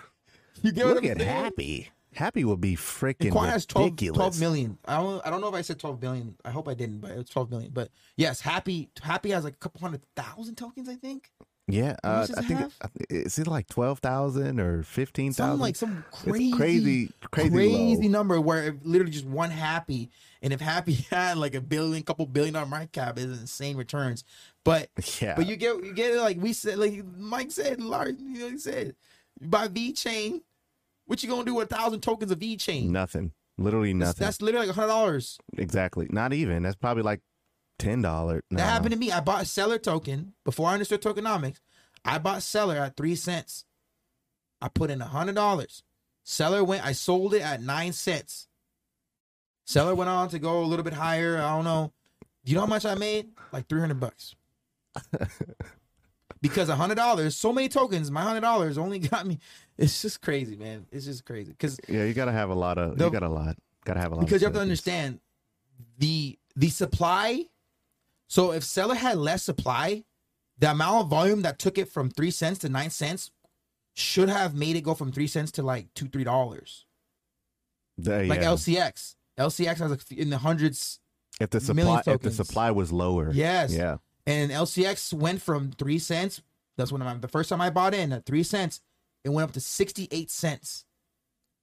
You 0.61 0.71
get 0.71 0.85
what 0.85 0.95
Look 0.95 1.05
I'm 1.05 1.11
at 1.11 1.17
saying? 1.17 1.29
happy. 1.29 1.89
Happy 2.13 2.45
will 2.45 2.57
be 2.57 2.75
freaking 2.75 3.31
Quant 3.31 3.49
has 3.49 3.65
12, 3.65 3.85
ridiculous. 3.91 4.17
12 4.17 4.39
million. 4.39 4.77
I 4.85 4.97
don't 4.97 5.25
I 5.25 5.29
don't 5.29 5.41
know 5.41 5.47
if 5.47 5.55
I 5.55 5.61
said 5.61 5.79
12 5.79 5.99
billion. 5.99 6.35
I 6.45 6.51
hope 6.51 6.67
I 6.67 6.73
didn't, 6.75 6.99
but 6.99 7.11
it 7.11 7.17
was 7.17 7.29
12 7.29 7.49
million. 7.49 7.71
But 7.73 7.89
yes, 8.17 8.39
Happy 8.39 8.89
Happy 9.01 9.31
has 9.31 9.43
like 9.43 9.53
a 9.53 9.57
couple 9.57 9.81
hundred 9.81 10.01
thousand 10.15 10.55
tokens, 10.55 10.87
I 10.87 10.95
think. 10.95 11.31
Yeah, 11.67 11.95
uh, 12.03 12.27
I 12.37 12.41
think 12.41 12.59
have? 12.59 12.75
I 12.81 12.87
thi- 12.87 13.05
is 13.09 13.39
it 13.39 13.47
like 13.47 13.67
twelve 13.67 13.99
thousand 13.99 14.59
or 14.59 14.83
fifteen 14.83 15.31
Some 15.31 15.59
like 15.59 15.77
some 15.77 16.03
It's 16.11 16.23
crazy 16.23 16.51
crazy, 16.51 17.11
crazy, 17.31 17.49
crazy 17.49 18.07
number 18.09 18.41
where 18.41 18.63
it 18.65 18.85
literally 18.85 19.11
just 19.11 19.25
one 19.25 19.49
happy. 19.49 20.09
And 20.41 20.51
if 20.51 20.59
Happy 20.59 20.93
had 21.09 21.37
like 21.37 21.55
a 21.55 21.61
billion, 21.61 22.03
couple 22.03 22.25
billion 22.25 22.57
on 22.57 22.69
market 22.69 22.91
cap 22.91 23.17
is 23.17 23.39
insane 23.39 23.77
returns. 23.77 24.25
But 24.65 24.89
Yeah, 25.21 25.35
but 25.35 25.47
you 25.47 25.55
get 25.55 25.83
you 25.83 25.93
get 25.93 26.11
it 26.13 26.19
like 26.19 26.37
we 26.41 26.51
said, 26.51 26.77
like 26.79 27.01
Mike 27.17 27.51
said, 27.51 27.79
Lars, 27.81 28.15
you 28.19 28.39
know, 28.39 28.49
he 28.49 28.57
said, 28.57 28.95
you 29.39 29.47
buy 29.47 29.69
VeChain. 29.69 30.41
What 31.05 31.23
you 31.23 31.29
gonna 31.29 31.45
do 31.45 31.53
with 31.55 31.71
a 31.71 31.75
thousand 31.75 32.01
tokens 32.01 32.31
of 32.31 32.39
VeChain? 32.39 32.89
nothing. 32.89 33.31
Literally 33.57 33.93
nothing. 33.93 34.25
that's 34.25 34.41
literally 34.41 34.67
like 34.67 34.75
a 34.75 34.79
hundred 34.79 34.89
dollars. 34.89 35.37
exactly. 35.57 36.07
Not 36.09 36.33
even. 36.33 36.63
That's 36.63 36.75
probably 36.75 37.03
like 37.03 37.21
ten 37.79 38.01
dollars. 38.01 38.41
That 38.51 38.61
happened 38.61 38.91
to 38.93 38.97
me. 38.99 39.11
I 39.11 39.19
bought 39.19 39.43
a 39.43 39.45
Celer 39.45 39.77
token 39.77 40.33
before 40.45 40.69
I 40.69 40.73
understood 40.73 41.01
tokenomics. 41.01 41.59
I 42.05 42.17
bought 42.17 42.43
Celer 42.43 42.75
at 42.77 42.97
three 42.97 43.15
cents. 43.15 43.65
I 44.61 44.67
put 44.69 44.89
in 44.91 45.01
a 45.01 45.05
hundred 45.05 45.35
dollars. 45.35 45.83
Celer 46.23 46.63
went. 46.63 46.85
I 46.85 46.91
sold 46.93 47.33
it 47.33 47.41
at 47.41 47.61
nine 47.61 47.93
cents. 47.93 48.47
Celer 49.65 49.95
went 49.95 50.09
on 50.09 50.29
to 50.29 50.39
go 50.39 50.61
a 50.61 50.65
little 50.65 50.83
bit 50.83 50.93
higher. 50.93 51.37
I 51.37 51.55
don't 51.55 51.63
know. 51.65 51.91
Do 52.45 52.51
you 52.51 52.55
know 52.55 52.61
how 52.61 52.67
much 52.67 52.85
I 52.85 52.95
made? 52.95 53.29
Like 53.51 53.67
three 53.67 53.79
hundred 53.79 53.99
bucks. 53.99 54.35
because 56.41 56.69
a 56.69 56.75
hundred 56.75 56.95
dollars, 56.95 57.35
so 57.35 57.53
many 57.53 57.69
tokens. 57.69 58.11
My 58.11 58.21
hundred 58.21 58.41
dollars 58.41 58.77
only 58.77 58.99
got 58.99 59.25
me. 59.25 59.39
It's 59.77 60.01
just 60.01 60.21
crazy, 60.21 60.55
man. 60.55 60.85
It's 60.91 61.05
just 61.05 61.25
crazy. 61.25 61.51
Because 61.51 61.79
Yeah, 61.87 62.03
you 62.03 62.13
gotta 62.13 62.31
have 62.31 62.49
a 62.49 62.55
lot 62.55 62.77
of. 62.77 62.97
The- 62.97 63.05
you 63.05 63.11
got 63.11 63.23
a 63.23 63.29
lot. 63.29 63.57
Gotta 63.85 63.99
have 63.99 64.11
a 64.11 64.15
lot. 64.15 64.25
because 64.25 64.41
you 64.41 64.45
have 64.45 64.53
to 64.55 64.61
understand 64.61 65.19
the 65.97 66.37
the 66.55 66.69
supply. 66.69 67.45
So 68.33 68.51
if 68.51 68.63
Celer 68.63 68.95
had 68.95 69.19
less 69.19 69.43
supply, 69.43 70.05
the 70.57 70.71
amount 70.71 71.03
of 71.03 71.07
volume 71.11 71.43
that 71.43 71.59
took 71.59 71.77
it 71.77 71.87
from 71.87 72.09
three 72.09 72.31
cents 72.31 72.57
to 72.61 72.69
nine 72.69 72.89
cents 72.89 73.29
should 73.93 74.27
have 74.27 74.55
made 74.55 74.75
it 74.75 74.81
go 74.81 74.95
from 74.95 75.11
three 75.11 75.27
cents 75.27 75.51
to 75.51 75.61
like 75.61 75.93
two 75.93 76.07
three 76.07 76.23
dollars. 76.23 76.87
Like 77.99 78.41
yeah. 78.41 78.47
LCX, 78.47 79.13
LCX 79.37 79.77
has 79.77 79.91
like 79.91 80.11
in 80.11 80.31
the 80.31 80.39
hundreds, 80.39 80.99
if 81.39 81.51
the 81.51 81.61
supply, 81.61 82.01
if 82.07 82.21
the 82.21 82.31
supply 82.31 82.71
was 82.71 82.91
lower. 82.91 83.31
Yes. 83.31 83.71
Yeah. 83.71 83.97
and 84.25 84.51
LCX 84.51 85.13
went 85.13 85.39
from 85.39 85.71
three 85.71 85.99
cents. 85.99 86.41
That's 86.75 86.91
when 86.91 87.03
I'm 87.03 87.21
the 87.21 87.27
first 87.27 87.49
time 87.49 87.61
I 87.61 87.69
bought 87.69 87.93
in 87.93 88.11
at 88.11 88.25
three 88.25 88.41
cents, 88.41 88.81
it 89.23 89.29
went 89.29 89.47
up 89.47 89.53
to 89.53 89.59
sixty 89.59 90.07
eight 90.09 90.31
cents. 90.31 90.85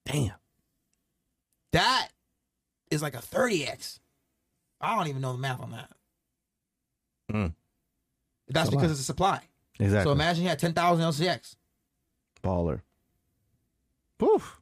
Damn. 0.05 0.35
That 1.73 2.11
is 2.89 3.01
like 3.01 3.15
a 3.15 3.21
thirty 3.21 3.67
x. 3.67 3.99
I 4.79 4.95
don't 4.95 5.09
even 5.09 5.21
know 5.21 5.33
the 5.33 5.37
math 5.37 5.59
on 5.59 5.71
that. 5.71 5.89
Mm. 7.31 7.53
That's 8.49 8.67
It's 8.67 8.75
because 8.75 8.91
it's 8.91 8.99
a 8.99 9.03
supply. 9.03 9.41
Exactly. 9.79 10.09
So 10.09 10.11
imagine 10.11 10.43
you 10.43 10.49
had 10.49 10.59
10,000 10.59 11.03
LCX. 11.03 11.55
Baller. 12.43 12.81
Poof. 14.17 14.59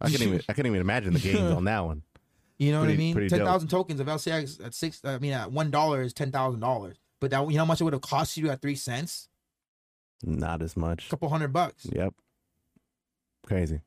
I 0.00 0.10
can 0.10 0.22
even. 0.22 0.42
I 0.48 0.52
can't 0.52 0.66
even 0.66 0.80
imagine 0.80 1.12
the 1.12 1.20
gains 1.20 1.40
on 1.40 1.64
that 1.64 1.84
one. 1.84 2.02
You 2.58 2.72
know 2.72 2.80
what 2.80 2.90
I 2.90 2.96
mean? 2.96 3.16
10,000 3.16 3.68
tokens 3.68 4.00
of 4.00 4.06
LCX 4.06 4.62
at 4.62 4.74
six, 4.74 5.00
I 5.02 5.16
mean, 5.16 5.32
at 5.32 5.48
$1 5.48 6.04
is 6.04 6.12
$10,000. 6.12 6.94
But 7.18 7.30
that, 7.30 7.40
you 7.46 7.54
know 7.54 7.60
how 7.60 7.64
much 7.64 7.80
it 7.80 7.84
would 7.84 7.94
have 7.94 8.02
cost 8.02 8.36
you 8.36 8.50
at 8.50 8.60
three 8.60 8.74
cents? 8.74 9.30
Not 10.22 10.60
as 10.60 10.76
much. 10.76 11.06
A 11.06 11.08
couple 11.10 11.30
hundred 11.30 11.54
bucks. 11.54 11.86
Yep. 11.90 12.12
Crazy. 13.46 13.80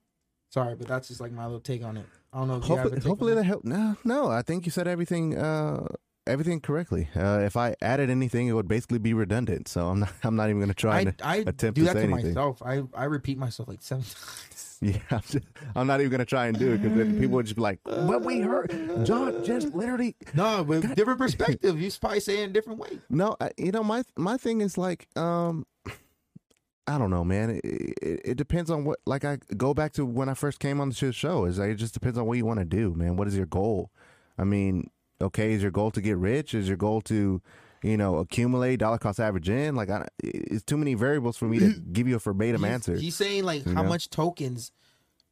Sorry, 0.49 0.75
but 0.75 0.87
that's 0.87 1.07
just 1.07 1.21
like 1.21 1.31
my 1.31 1.45
little 1.45 1.59
take 1.59 1.83
on 1.83 1.97
it. 1.97 2.05
I 2.31 2.39
don't 2.39 2.47
know 2.47 2.55
if 2.57 2.67
you 2.67 2.75
have 2.75 2.87
a 2.87 2.89
Hopefully, 2.89 2.99
take 3.01 3.07
hopefully 3.07 3.31
on 3.33 3.37
that 3.37 3.43
helped. 3.43 3.65
No, 3.65 3.95
no. 4.03 4.31
I 4.31 4.41
think 4.41 4.65
you 4.65 4.71
said 4.71 4.87
everything. 4.87 5.37
Uh, 5.37 5.87
everything 6.27 6.59
correctly. 6.59 7.09
Uh, 7.15 7.39
if 7.43 7.57
I 7.57 7.75
added 7.81 8.09
anything, 8.09 8.47
it 8.47 8.53
would 8.53 8.67
basically 8.67 8.99
be 8.99 9.13
redundant. 9.13 9.67
So 9.67 9.87
I'm 9.87 9.99
not. 10.01 10.13
I'm 10.23 10.35
not 10.35 10.49
even 10.49 10.59
going 10.59 10.69
to 10.69 10.73
try 10.73 10.97
I, 10.97 10.99
and. 11.01 11.13
I 11.23 11.35
attempt 11.37 11.75
do 11.75 11.85
to 11.85 11.93
that 11.93 12.01
to 12.01 12.07
myself. 12.07 12.61
I, 12.63 12.83
I 12.93 13.05
repeat 13.05 13.37
myself 13.37 13.69
like 13.69 13.81
seven 13.81 14.03
times. 14.03 14.49
Yeah, 14.83 14.97
I'm, 15.11 15.21
just, 15.21 15.45
I'm 15.77 15.87
not 15.87 16.01
even 16.01 16.11
going 16.11 16.19
to 16.19 16.25
try 16.25 16.47
and 16.47 16.59
do 16.59 16.73
it 16.73 16.81
because 16.81 16.97
then 16.97 17.17
people 17.17 17.35
would 17.35 17.45
just 17.45 17.55
be 17.55 17.61
like, 17.61 17.79
"But 17.85 18.23
we 18.23 18.41
heard 18.41 18.69
John 19.05 19.41
just 19.45 19.73
literally." 19.73 20.17
No, 20.33 20.61
but 20.65 20.81
different 20.95 21.19
perspective. 21.19 21.79
You 21.79 21.89
probably 22.01 22.19
say 22.19 22.39
it 22.39 22.43
in 22.43 22.49
a 22.49 22.53
different 22.53 22.79
way. 22.79 22.99
No, 23.09 23.37
I, 23.39 23.51
you 23.55 23.71
know 23.71 23.81
my 23.81 24.03
my 24.17 24.35
thing 24.35 24.59
is 24.59 24.77
like, 24.77 25.07
um, 25.15 25.65
I 26.87 26.97
don't 26.97 27.11
know, 27.11 27.23
man. 27.23 27.61
It, 27.63 27.63
it, 27.63 28.21
it 28.25 28.35
depends 28.35 28.69
on 28.69 28.83
what. 28.83 28.99
Like 29.05 29.23
I 29.23 29.37
go 29.55 29.73
back 29.73 29.93
to 29.93 30.05
when 30.05 30.27
I 30.27 30.33
first 30.33 30.59
came 30.59 30.81
on 30.81 30.89
the 30.89 31.13
show. 31.13 31.45
Is 31.45 31.59
like, 31.59 31.69
it 31.69 31.75
just 31.75 31.93
depends 31.93 32.17
on 32.17 32.25
what 32.25 32.37
you 32.37 32.45
want 32.45 32.59
to 32.59 32.65
do, 32.65 32.93
man. 32.93 33.15
What 33.15 33.29
is 33.29 33.37
your 33.37 33.45
goal? 33.45 33.89
I 34.37 34.43
mean, 34.43 34.89
okay, 35.23 35.53
is 35.53 35.61
your 35.61 35.71
goal 35.71 35.91
to 35.91 36.01
get 36.01 36.17
rich? 36.17 36.53
Is 36.53 36.67
your 36.67 36.77
goal 36.77 37.01
to, 37.01 37.41
you 37.81 37.97
know, 37.97 38.17
accumulate 38.17 38.77
dollar 38.77 38.97
cost 38.97 39.19
average 39.19 39.49
in? 39.49 39.75
Like, 39.75 39.89
I, 39.89 40.07
it's 40.23 40.63
too 40.63 40.77
many 40.77 40.93
variables 40.93 41.37
for 41.37 41.45
me 41.45 41.59
to 41.59 41.73
give 41.91 42.07
you 42.07 42.15
a 42.15 42.19
verbatim 42.19 42.63
he's, 42.63 42.71
answer. 42.71 42.95
He's 42.95 43.15
saying 43.15 43.43
like, 43.43 43.65
how 43.65 43.83
know? 43.83 43.89
much 43.89 44.09
tokens 44.09 44.71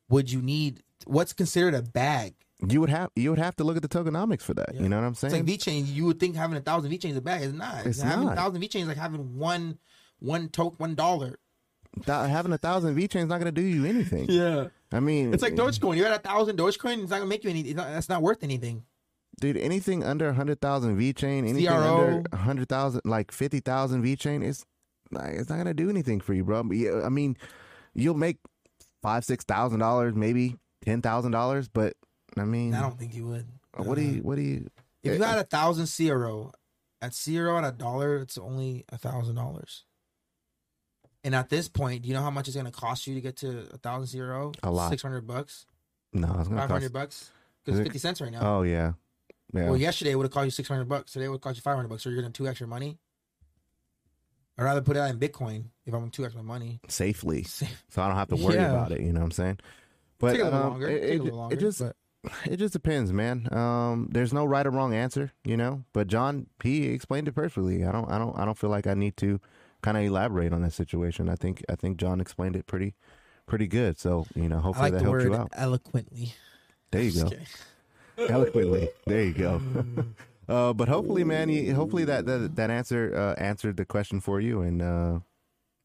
would 0.09 0.31
you 0.31 0.41
need? 0.41 0.81
What's 1.05 1.33
considered 1.33 1.73
a 1.73 1.81
bag? 1.81 2.33
You 2.67 2.79
would 2.79 2.91
have 2.91 3.09
you 3.15 3.31
would 3.31 3.39
have 3.39 3.55
to 3.55 3.63
look 3.63 3.75
at 3.75 3.81
the 3.81 3.89
tokenomics 3.89 4.43
for 4.43 4.53
that. 4.53 4.75
Yeah. 4.75 4.83
You 4.83 4.89
know 4.89 4.97
what 4.97 5.05
I'm 5.05 5.11
It's 5.13 5.21
saying? 5.21 5.33
like 5.33 5.45
V 5.45 5.57
chain. 5.57 5.85
You 5.87 6.05
would 6.05 6.19
think 6.19 6.35
having 6.35 6.55
a 6.57 6.61
thousand 6.61 6.91
VeChains 6.91 7.11
is 7.11 7.17
a 7.17 7.21
bag. 7.21 7.41
is 7.41 7.53
not. 7.53 7.85
It's 7.87 7.99
having 8.01 8.25
not. 8.25 8.33
a 8.33 8.35
thousand 8.35 8.61
VeChains 8.61 8.81
is 8.81 8.87
like 8.87 8.97
having 8.97 9.37
one 9.37 9.79
one 10.19 10.47
token 10.49 10.77
one 10.77 10.93
dollar. 10.93 11.39
Th- 12.05 12.29
having 12.29 12.53
a 12.53 12.59
thousand 12.59 12.95
VeChains 12.95 13.27
not 13.27 13.39
going 13.41 13.45
to 13.45 13.51
do 13.51 13.63
you 13.63 13.85
anything. 13.85 14.25
Yeah. 14.29 14.67
I 14.93 14.99
mean, 14.99 15.33
It's 15.33 15.41
like 15.41 15.53
eh. 15.53 15.55
Dogecoin. 15.55 15.95
You 15.97 16.03
got 16.03 16.19
a 16.19 16.21
thousand 16.21 16.57
Dogecoin. 16.59 17.01
It's 17.01 17.09
not 17.09 17.17
gonna 17.17 17.25
make 17.25 17.43
you 17.43 17.49
any. 17.49 17.61
It's 17.61 17.75
not, 17.77 17.87
that's 17.87 18.09
not 18.09 18.21
worth 18.21 18.43
anything. 18.43 18.83
Dude. 19.41 19.57
Anything 19.57 20.03
under 20.03 20.29
a 20.29 20.33
hundred 20.33 20.61
thousand 20.61 20.97
VeChain, 20.97 21.39
anything 21.39 21.65
CRO. 21.67 21.75
under 21.97 22.23
a 22.31 22.37
hundred 22.37 22.69
thousand, 22.69 23.01
like 23.05 23.31
fifty 23.31 23.59
thousand 23.59 24.03
VeChain, 24.03 24.43
it's 24.47 24.65
like 25.11 25.33
it's 25.33 25.49
not 25.49 25.55
going 25.55 25.65
to 25.67 25.73
do 25.73 25.89
anything 25.89 26.21
for 26.21 26.33
you, 26.33 26.43
bro. 26.45 26.63
Yeah, 26.71 27.01
I 27.03 27.09
mean, 27.09 27.35
you'll 27.93 28.13
make 28.15 28.37
five 29.01 29.25
six 29.25 29.43
thousand 29.43 29.79
dollars, 29.79 30.15
maybe 30.15 30.55
ten 30.85 31.01
thousand 31.01 31.31
dollars, 31.31 31.67
but 31.67 31.93
I 32.37 32.45
mean, 32.45 32.73
I 32.73 32.81
don't 32.81 32.97
think 32.97 33.13
you 33.15 33.25
would. 33.27 33.47
what 33.75 33.95
do 33.95 34.01
Uh, 34.01 34.05
you 34.05 34.21
what 34.21 34.35
do 34.35 34.41
you? 34.41 34.67
If 35.03 35.17
you 35.17 35.23
had 35.23 35.39
a 35.39 35.43
thousand 35.43 35.87
CRO, 35.87 36.51
at 37.01 37.17
CRO 37.25 37.57
at 37.57 37.63
a 37.63 37.71
dollar, 37.71 38.17
it's 38.17 38.37
only 38.37 38.85
a 38.89 38.97
thousand 38.97 39.35
dollars. 39.35 39.83
And 41.23 41.35
at 41.35 41.49
this 41.49 41.67
point, 41.67 42.03
do 42.03 42.09
you 42.09 42.15
know 42.15 42.21
how 42.21 42.31
much 42.31 42.47
it's 42.47 42.55
gonna 42.57 42.71
cost 42.71 43.05
you 43.07 43.15
to 43.15 43.21
get 43.21 43.35
to 43.37 43.67
a 43.73 43.77
thousand 43.77 44.17
CRO? 44.19 44.51
A 44.63 44.71
lot. 44.71 44.89
Six 44.89 45.01
hundred 45.01 45.27
bucks. 45.27 45.65
No, 46.13 46.27
it's 46.27 46.47
going 46.47 46.49
to 46.49 46.49
Five 46.49 46.57
cost. 46.57 46.71
hundred 46.71 46.93
bucks. 46.93 47.31
Because 47.65 47.79
it's 47.79 47.87
fifty 47.87 47.99
cents 47.99 48.21
right 48.21 48.31
now. 48.31 48.39
Oh 48.57 48.61
yeah, 48.63 48.93
yeah. 49.53 49.65
Well, 49.65 49.77
yesterday 49.77 50.11
it 50.11 50.15
would 50.15 50.23
have 50.25 50.31
cost 50.31 50.45
you 50.45 50.51
six 50.51 50.67
hundred 50.69 50.85
bucks. 50.89 51.11
Today 51.13 51.25
it 51.25 51.29
would 51.29 51.41
cost 51.41 51.55
you 51.57 51.61
five 51.61 51.75
hundred 51.75 51.89
bucks. 51.89 52.03
So 52.03 52.09
you're 52.09 52.17
getting 52.17 52.31
two 52.33 52.47
extra 52.47 52.67
money. 52.67 52.97
I'd 54.57 54.63
rather 54.63 54.81
put 54.81 54.97
it 54.97 54.99
in 54.99 55.17
Bitcoin 55.19 55.65
if 55.85 55.93
I'm 55.93 56.09
two 56.09 56.25
extra 56.25 56.43
money. 56.43 56.79
safely, 56.87 57.43
so 57.43 57.65
I 57.97 58.07
don't 58.07 58.17
have 58.17 58.27
to 58.29 58.35
worry 58.35 58.55
Yeah. 58.55 58.71
about 58.71 58.91
it. 58.91 59.01
You 59.01 59.13
know 59.13 59.21
what 59.21 59.25
I'm 59.27 59.31
saying? 59.31 59.59
But 60.19 60.33
Take 60.33 60.41
a 60.41 60.43
little 60.45 60.59
um, 60.59 60.69
longer. 60.71 60.87
it, 60.87 61.01
Take 61.01 61.09
a 61.09 61.13
it- 61.13 61.23
little 61.23 61.39
longer. 61.39 61.55
it 61.55 61.59
just 61.59 61.79
but 61.79 61.95
it 62.45 62.57
just 62.57 62.73
depends, 62.73 63.11
man. 63.11 63.51
Um, 63.51 64.07
there's 64.11 64.31
no 64.33 64.45
right 64.45 64.67
or 64.67 64.69
wrong 64.69 64.93
answer, 64.93 65.31
you 65.43 65.57
know. 65.57 65.83
But 65.93 66.07
John, 66.07 66.45
he 66.61 66.85
explained 66.89 67.27
it 67.27 67.31
perfectly. 67.31 67.83
I 67.83 67.91
don't, 67.91 68.07
I 68.11 68.19
don't, 68.19 68.37
I 68.37 68.45
don't 68.45 68.57
feel 68.57 68.69
like 68.69 68.85
I 68.85 68.93
need 68.93 69.17
to 69.17 69.39
kind 69.81 69.97
of 69.97 70.03
elaborate 70.03 70.53
on 70.53 70.61
that 70.61 70.73
situation. 70.73 71.27
I 71.29 71.35
think, 71.35 71.63
I 71.67 71.73
think 71.75 71.97
John 71.97 72.21
explained 72.21 72.55
it 72.55 72.67
pretty, 72.67 72.93
pretty 73.47 73.65
good. 73.65 73.97
So 73.97 74.27
you 74.35 74.47
know, 74.47 74.59
hopefully 74.59 74.91
like 74.91 74.99
that 74.99 75.01
helps 75.01 75.11
word 75.11 75.23
you 75.23 75.35
out. 75.35 75.49
eloquently. 75.53 76.35
There 76.91 77.01
you 77.01 77.23
go. 77.23 77.31
Eloquently. 78.17 78.89
There 79.05 79.23
you 79.23 79.33
go. 79.33 79.61
uh, 80.49 80.73
but 80.73 80.87
hopefully, 80.87 81.23
man, 81.23 81.49
you, 81.49 81.73
hopefully 81.75 82.05
that 82.05 82.25
that 82.25 82.55
that 82.55 82.69
answer 82.69 83.13
uh, 83.15 83.41
answered 83.41 83.77
the 83.77 83.85
question 83.85 84.19
for 84.21 84.39
you. 84.39 84.61
And 84.61 84.81
uh, 84.81 85.19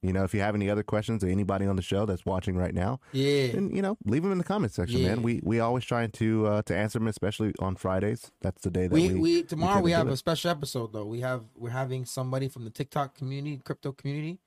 you 0.03 0.12
know, 0.12 0.24
if 0.24 0.35
you 0.35 0.41
have 0.41 0.55
any 0.55 0.70
other 0.70 0.83
questions 0.83 1.24
or 1.24 1.29
anybody 1.29 1.66
on 1.66 1.74
the 1.77 1.83
show 1.83 2.07
that's 2.07 2.24
watching 2.24 2.57
right 2.57 2.74
now, 2.74 3.01
Yeah. 3.12 3.57
and 3.57 3.74
you 3.74 3.83
know, 3.83 3.97
leave 4.05 4.22
them 4.22 4.31
in 4.31 4.39
the 4.39 4.45
comment 4.45 4.72
section, 4.72 5.01
Yeah. 5.01 5.09
man. 5.09 5.22
We 5.22 5.41
we 5.43 5.59
always 5.61 5.85
trying 5.85 6.11
to 6.12 6.47
uh, 6.47 6.62
to 6.62 6.77
answer 6.77 6.99
them, 6.99 7.09
especially 7.09 7.53
on 7.59 7.77
Fridays. 7.77 8.31
That's 8.41 8.62
the 8.62 8.70
day 8.70 8.87
that 8.87 8.95
we, 8.95 9.09
we, 9.09 9.20
we 9.20 9.43
tomorrow 9.43 9.74
tend 9.74 9.85
we 9.85 9.93
have 9.93 10.09
a 10.09 10.16
special 10.16 10.51
episode 10.51 10.93
though. 10.93 11.07
We 11.07 11.20
have 11.20 11.45
we're 11.57 11.70
having 11.70 12.05
somebody 12.05 12.49
from 12.49 12.64
the 12.64 12.70
TikTok 12.70 13.14
community, 13.16 13.61
crypto 13.64 13.93
community. 13.93 14.39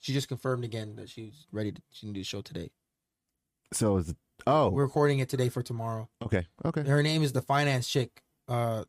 She 0.00 0.12
just 0.12 0.28
confirmed 0.28 0.64
again 0.64 0.96
that 0.96 1.08
she's 1.08 1.46
ready 1.52 1.72
to 1.72 1.82
she 1.90 2.06
can 2.06 2.12
do 2.12 2.20
the 2.20 2.24
show 2.24 2.40
today. 2.42 2.70
So 3.72 3.96
is 3.98 4.10
it, 4.10 4.16
oh 4.46 4.68
We're 4.70 4.84
recording 4.84 5.18
it 5.18 5.28
today 5.28 5.48
for 5.48 5.62
tomorrow. 5.62 6.08
okay 6.22 6.46
okay 6.64 6.82
Her 6.82 7.02
name 7.02 7.22
is 7.22 7.32
the 7.32 7.42
finance 7.42 7.88
chick. 7.88 8.22
Uh, 8.46 8.84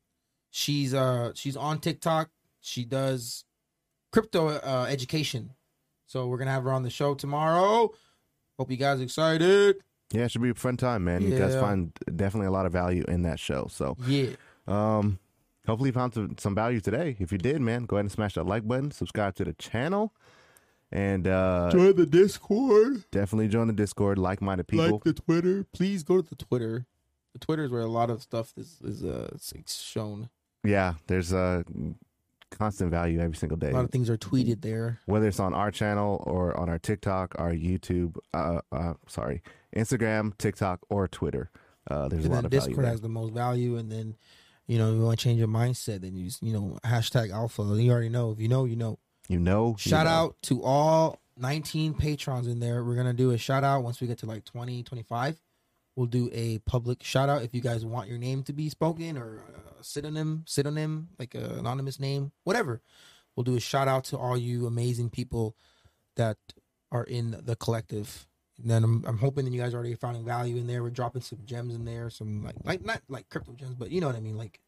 she's 0.52 0.94
uh 0.94 1.32
she's 1.36 1.58
on 1.58 1.80
TikTok. 1.80 2.30
She 2.62 2.86
does 2.86 3.46
crypto 4.12 4.48
uh, 4.50 4.88
education. 4.90 5.52
So 6.08 6.28
we're 6.28 6.38
gonna 6.38 6.52
have 6.52 6.64
her 6.64 6.72
on 6.72 6.84
the 6.84 6.90
show 6.90 7.14
tomorrow. 7.16 7.92
Hope 8.58 8.72
you 8.72 8.78
guys 8.78 9.00
are 9.00 9.04
excited. 9.04 9.78
yeah 10.12 10.24
it 10.26 10.32
should 10.32 10.42
be 10.42 10.50
a 10.50 10.54
fun 10.56 10.76
time 10.78 11.04
man 11.04 11.22
you 11.22 11.38
guys 11.38 11.56
find 11.56 11.92
definitely 12.16 12.48
a 12.48 12.52
lot 12.52 12.66
of 12.66 12.72
value 12.74 13.04
in 13.08 13.22
that 13.22 13.40
show 13.40 13.68
so 13.70 13.96
Yeah. 14.08 14.32
um 14.68 15.20
hopefully 15.68 15.90
you 15.90 15.94
found 15.94 16.14
some, 16.16 16.36
some 16.40 16.56
value 16.56 16.82
today 16.82 17.16
if 17.20 17.32
you 17.32 17.38
did 17.38 17.62
man 17.62 17.84
go 17.86 17.96
ahead 17.98 18.06
and 18.06 18.12
smash 18.12 18.34
that 18.34 18.46
like 18.46 18.68
button 18.68 18.90
subscribe 18.92 19.36
to 19.36 19.46
the 19.46 19.54
channel 19.54 20.12
and 20.92 21.28
uh 21.28 21.70
Join 21.72 21.96
the 21.96 22.06
Discord. 22.06 23.04
definitely 23.12 23.48
join 23.48 23.68
the 23.68 23.74
discord 23.74 24.18
like-minded 24.18 24.68
people 24.68 24.90
Like 24.92 25.04
the 25.04 25.14
Twitter. 25.14 25.66
Please 25.74 26.04
go 26.04 26.22
to 26.22 26.28
the 26.28 26.36
Twitter. 26.36 26.86
The 27.34 27.40
Twitter 27.40 27.64
is 27.64 27.72
where 27.72 27.82
a 27.82 27.88
lot 27.88 28.10
of 28.10 28.22
stuff 28.22 28.54
is 28.58 28.80
is 28.84 29.04
uh 29.04 29.30
shown. 29.68 30.30
yeah 30.64 30.94
there's 31.08 31.32
a 31.32 31.64
constant 32.52 32.90
value 32.90 33.20
every 33.20 33.38
single 33.38 33.58
day 33.58 33.70
A 33.70 33.74
lot 33.74 33.86
of 33.86 33.92
things 33.92 34.10
are 34.10 34.18
tweeted 34.18 34.62
there. 34.62 35.00
whether 35.06 35.28
it's 35.28 35.40
on 35.40 35.54
our 35.54 35.72
channel 35.72 36.24
or 36.26 36.58
on 36.58 36.68
our 36.70 36.80
TikTok, 36.80 37.36
our 37.38 37.52
YouTube, 37.52 38.18
uh, 38.34 38.62
uh 38.72 38.94
sorry, 39.08 39.44
Instagram, 39.76 40.36
TikTok, 40.38 40.80
or 40.90 41.08
Twitter. 41.08 41.52
Uh, 41.90 42.08
there's 42.08 42.26
And 42.26 42.34
a 42.34 42.36
lot 42.38 42.46
of 42.46 42.52
Discord 42.52 42.86
has 42.86 43.02
the 43.02 43.10
most 43.10 43.34
value. 43.34 43.78
And 43.78 43.92
then, 43.92 44.16
you 44.68 44.78
know, 44.78 44.92
you 44.94 45.02
want 45.02 45.20
to 45.20 45.24
change 45.24 45.40
your 45.40 45.48
mindset, 45.48 46.02
then 46.02 46.16
you 46.16 46.26
just, 46.26 46.42
you 46.44 46.54
know, 46.54 46.78
hashtag 46.84 47.32
alpha. 47.32 47.62
You 47.62 47.92
already 47.92 48.10
know. 48.10 48.32
If 48.32 48.40
you 48.40 48.48
know, 48.48 48.66
you 48.66 48.76
know. 48.76 49.00
You 49.30 49.40
know, 49.40 49.70
you 49.70 49.90
Shout 49.90 50.06
know. 50.06 50.12
out 50.12 50.36
to 50.44 50.64
all 50.64 51.22
19 51.38 51.94
patrons 51.94 52.48
in 52.48 52.60
there. 52.60 52.84
We're 52.84 52.96
going 52.96 53.08
to 53.08 53.14
do 53.14 53.32
a 53.32 53.38
shout 53.38 53.64
out 53.64 53.84
once 53.84 54.02
we 54.02 54.08
get 54.08 54.18
to 54.20 54.26
like 54.26 54.44
20, 54.44 54.84
25. 54.84 55.40
We'll 55.96 56.08
do 56.08 56.30
a 56.34 56.58
public 56.60 57.04
shout 57.04 57.30
out 57.30 57.44
if 57.44 57.54
you 57.54 57.62
guys 57.62 57.86
want 57.86 58.10
your 58.10 58.18
name 58.18 58.44
to 58.44 58.54
be 58.54 58.70
spoken 58.70 59.18
or 59.18 59.44
a 59.80 59.84
synonym, 59.84 60.44
synonym, 60.48 61.10
like 61.20 61.36
an 61.36 61.44
anonymous 61.44 62.00
name, 62.00 62.32
whatever. 62.44 62.82
We'll 63.36 63.44
do 63.44 63.56
a 63.56 63.60
shout 63.60 63.88
out 63.88 64.06
to 64.06 64.18
all 64.18 64.38
you 64.38 64.66
amazing 64.66 65.12
people 65.12 65.56
that 66.16 66.38
are 66.92 67.04
in 67.04 67.40
the 67.44 67.56
collective. 67.56 68.28
And 68.62 68.72
then 68.72 68.84
I'm, 68.84 69.06
I'm 69.06 69.18
hoping 69.20 69.46
that 69.46 69.52
you 69.52 69.62
guys 69.62 69.74
are 69.74 69.78
already 69.78 69.94
finding 69.94 70.26
value 70.26 70.58
in 70.58 70.68
there. 70.68 70.82
We're 70.82 70.90
dropping 70.90 71.22
some 71.22 71.40
gems 71.46 71.76
in 71.76 71.86
there, 71.86 72.10
some 72.10 72.44
like 72.44 72.56
like 72.64 72.84
not 72.84 73.02
like 73.08 73.30
crypto 73.30 73.54
gems, 73.54 73.76
but 73.76 73.92
you 73.92 74.02
know 74.02 74.08
what 74.08 74.16
I 74.16 74.22
mean, 74.22 74.38
like 74.38 74.60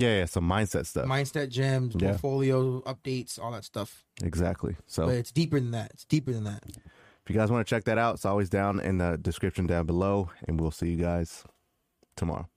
Yeah, 0.00 0.18
yeah, 0.18 0.24
some 0.26 0.48
mindset 0.48 0.86
stuff. 0.86 1.06
mindset 1.06 1.48
gems, 1.50 1.94
Yeah. 1.98 2.08
portfolio 2.10 2.80
updates, 2.82 3.38
all 3.38 3.52
that 3.52 3.64
stuff. 3.64 4.04
exactly. 4.22 4.76
So 4.86 5.06
But 5.06 5.16
it's 5.16 5.32
deeper 5.32 5.58
than 5.60 5.70
that. 5.72 5.90
It's 5.94 6.04
deeper 6.04 6.32
than 6.32 6.44
that. 6.44 6.62
if 6.66 7.28
you 7.28 7.34
guys 7.34 7.50
want 7.50 7.66
to 7.66 7.70
check 7.70 7.84
that 7.84 7.98
out, 7.98 8.14
it's 8.14 8.24
always 8.24 8.48
down 8.48 8.80
in 8.80 8.98
the 8.98 9.18
description 9.18 9.66
down 9.66 9.86
below, 9.86 10.30
and 10.46 10.60
we'll 10.60 10.70
see 10.70 10.90
you 10.90 10.96
guys 10.96 11.44
tomorrow. 12.16 12.48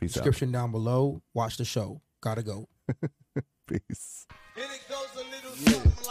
Peace 0.00 0.14
Description 0.14 0.50
down 0.50 0.70
below. 0.72 1.20
Watch 1.34 1.58
the 1.58 1.64
show. 1.66 2.00
Gotta 2.22 2.42
go. 2.42 2.68
Peace. 3.66 4.26
And 4.56 4.64
it 4.64 4.80
goes 4.88 5.14
a 5.14 5.18
little 5.30 5.52
something 5.52 6.06
like 6.06 6.09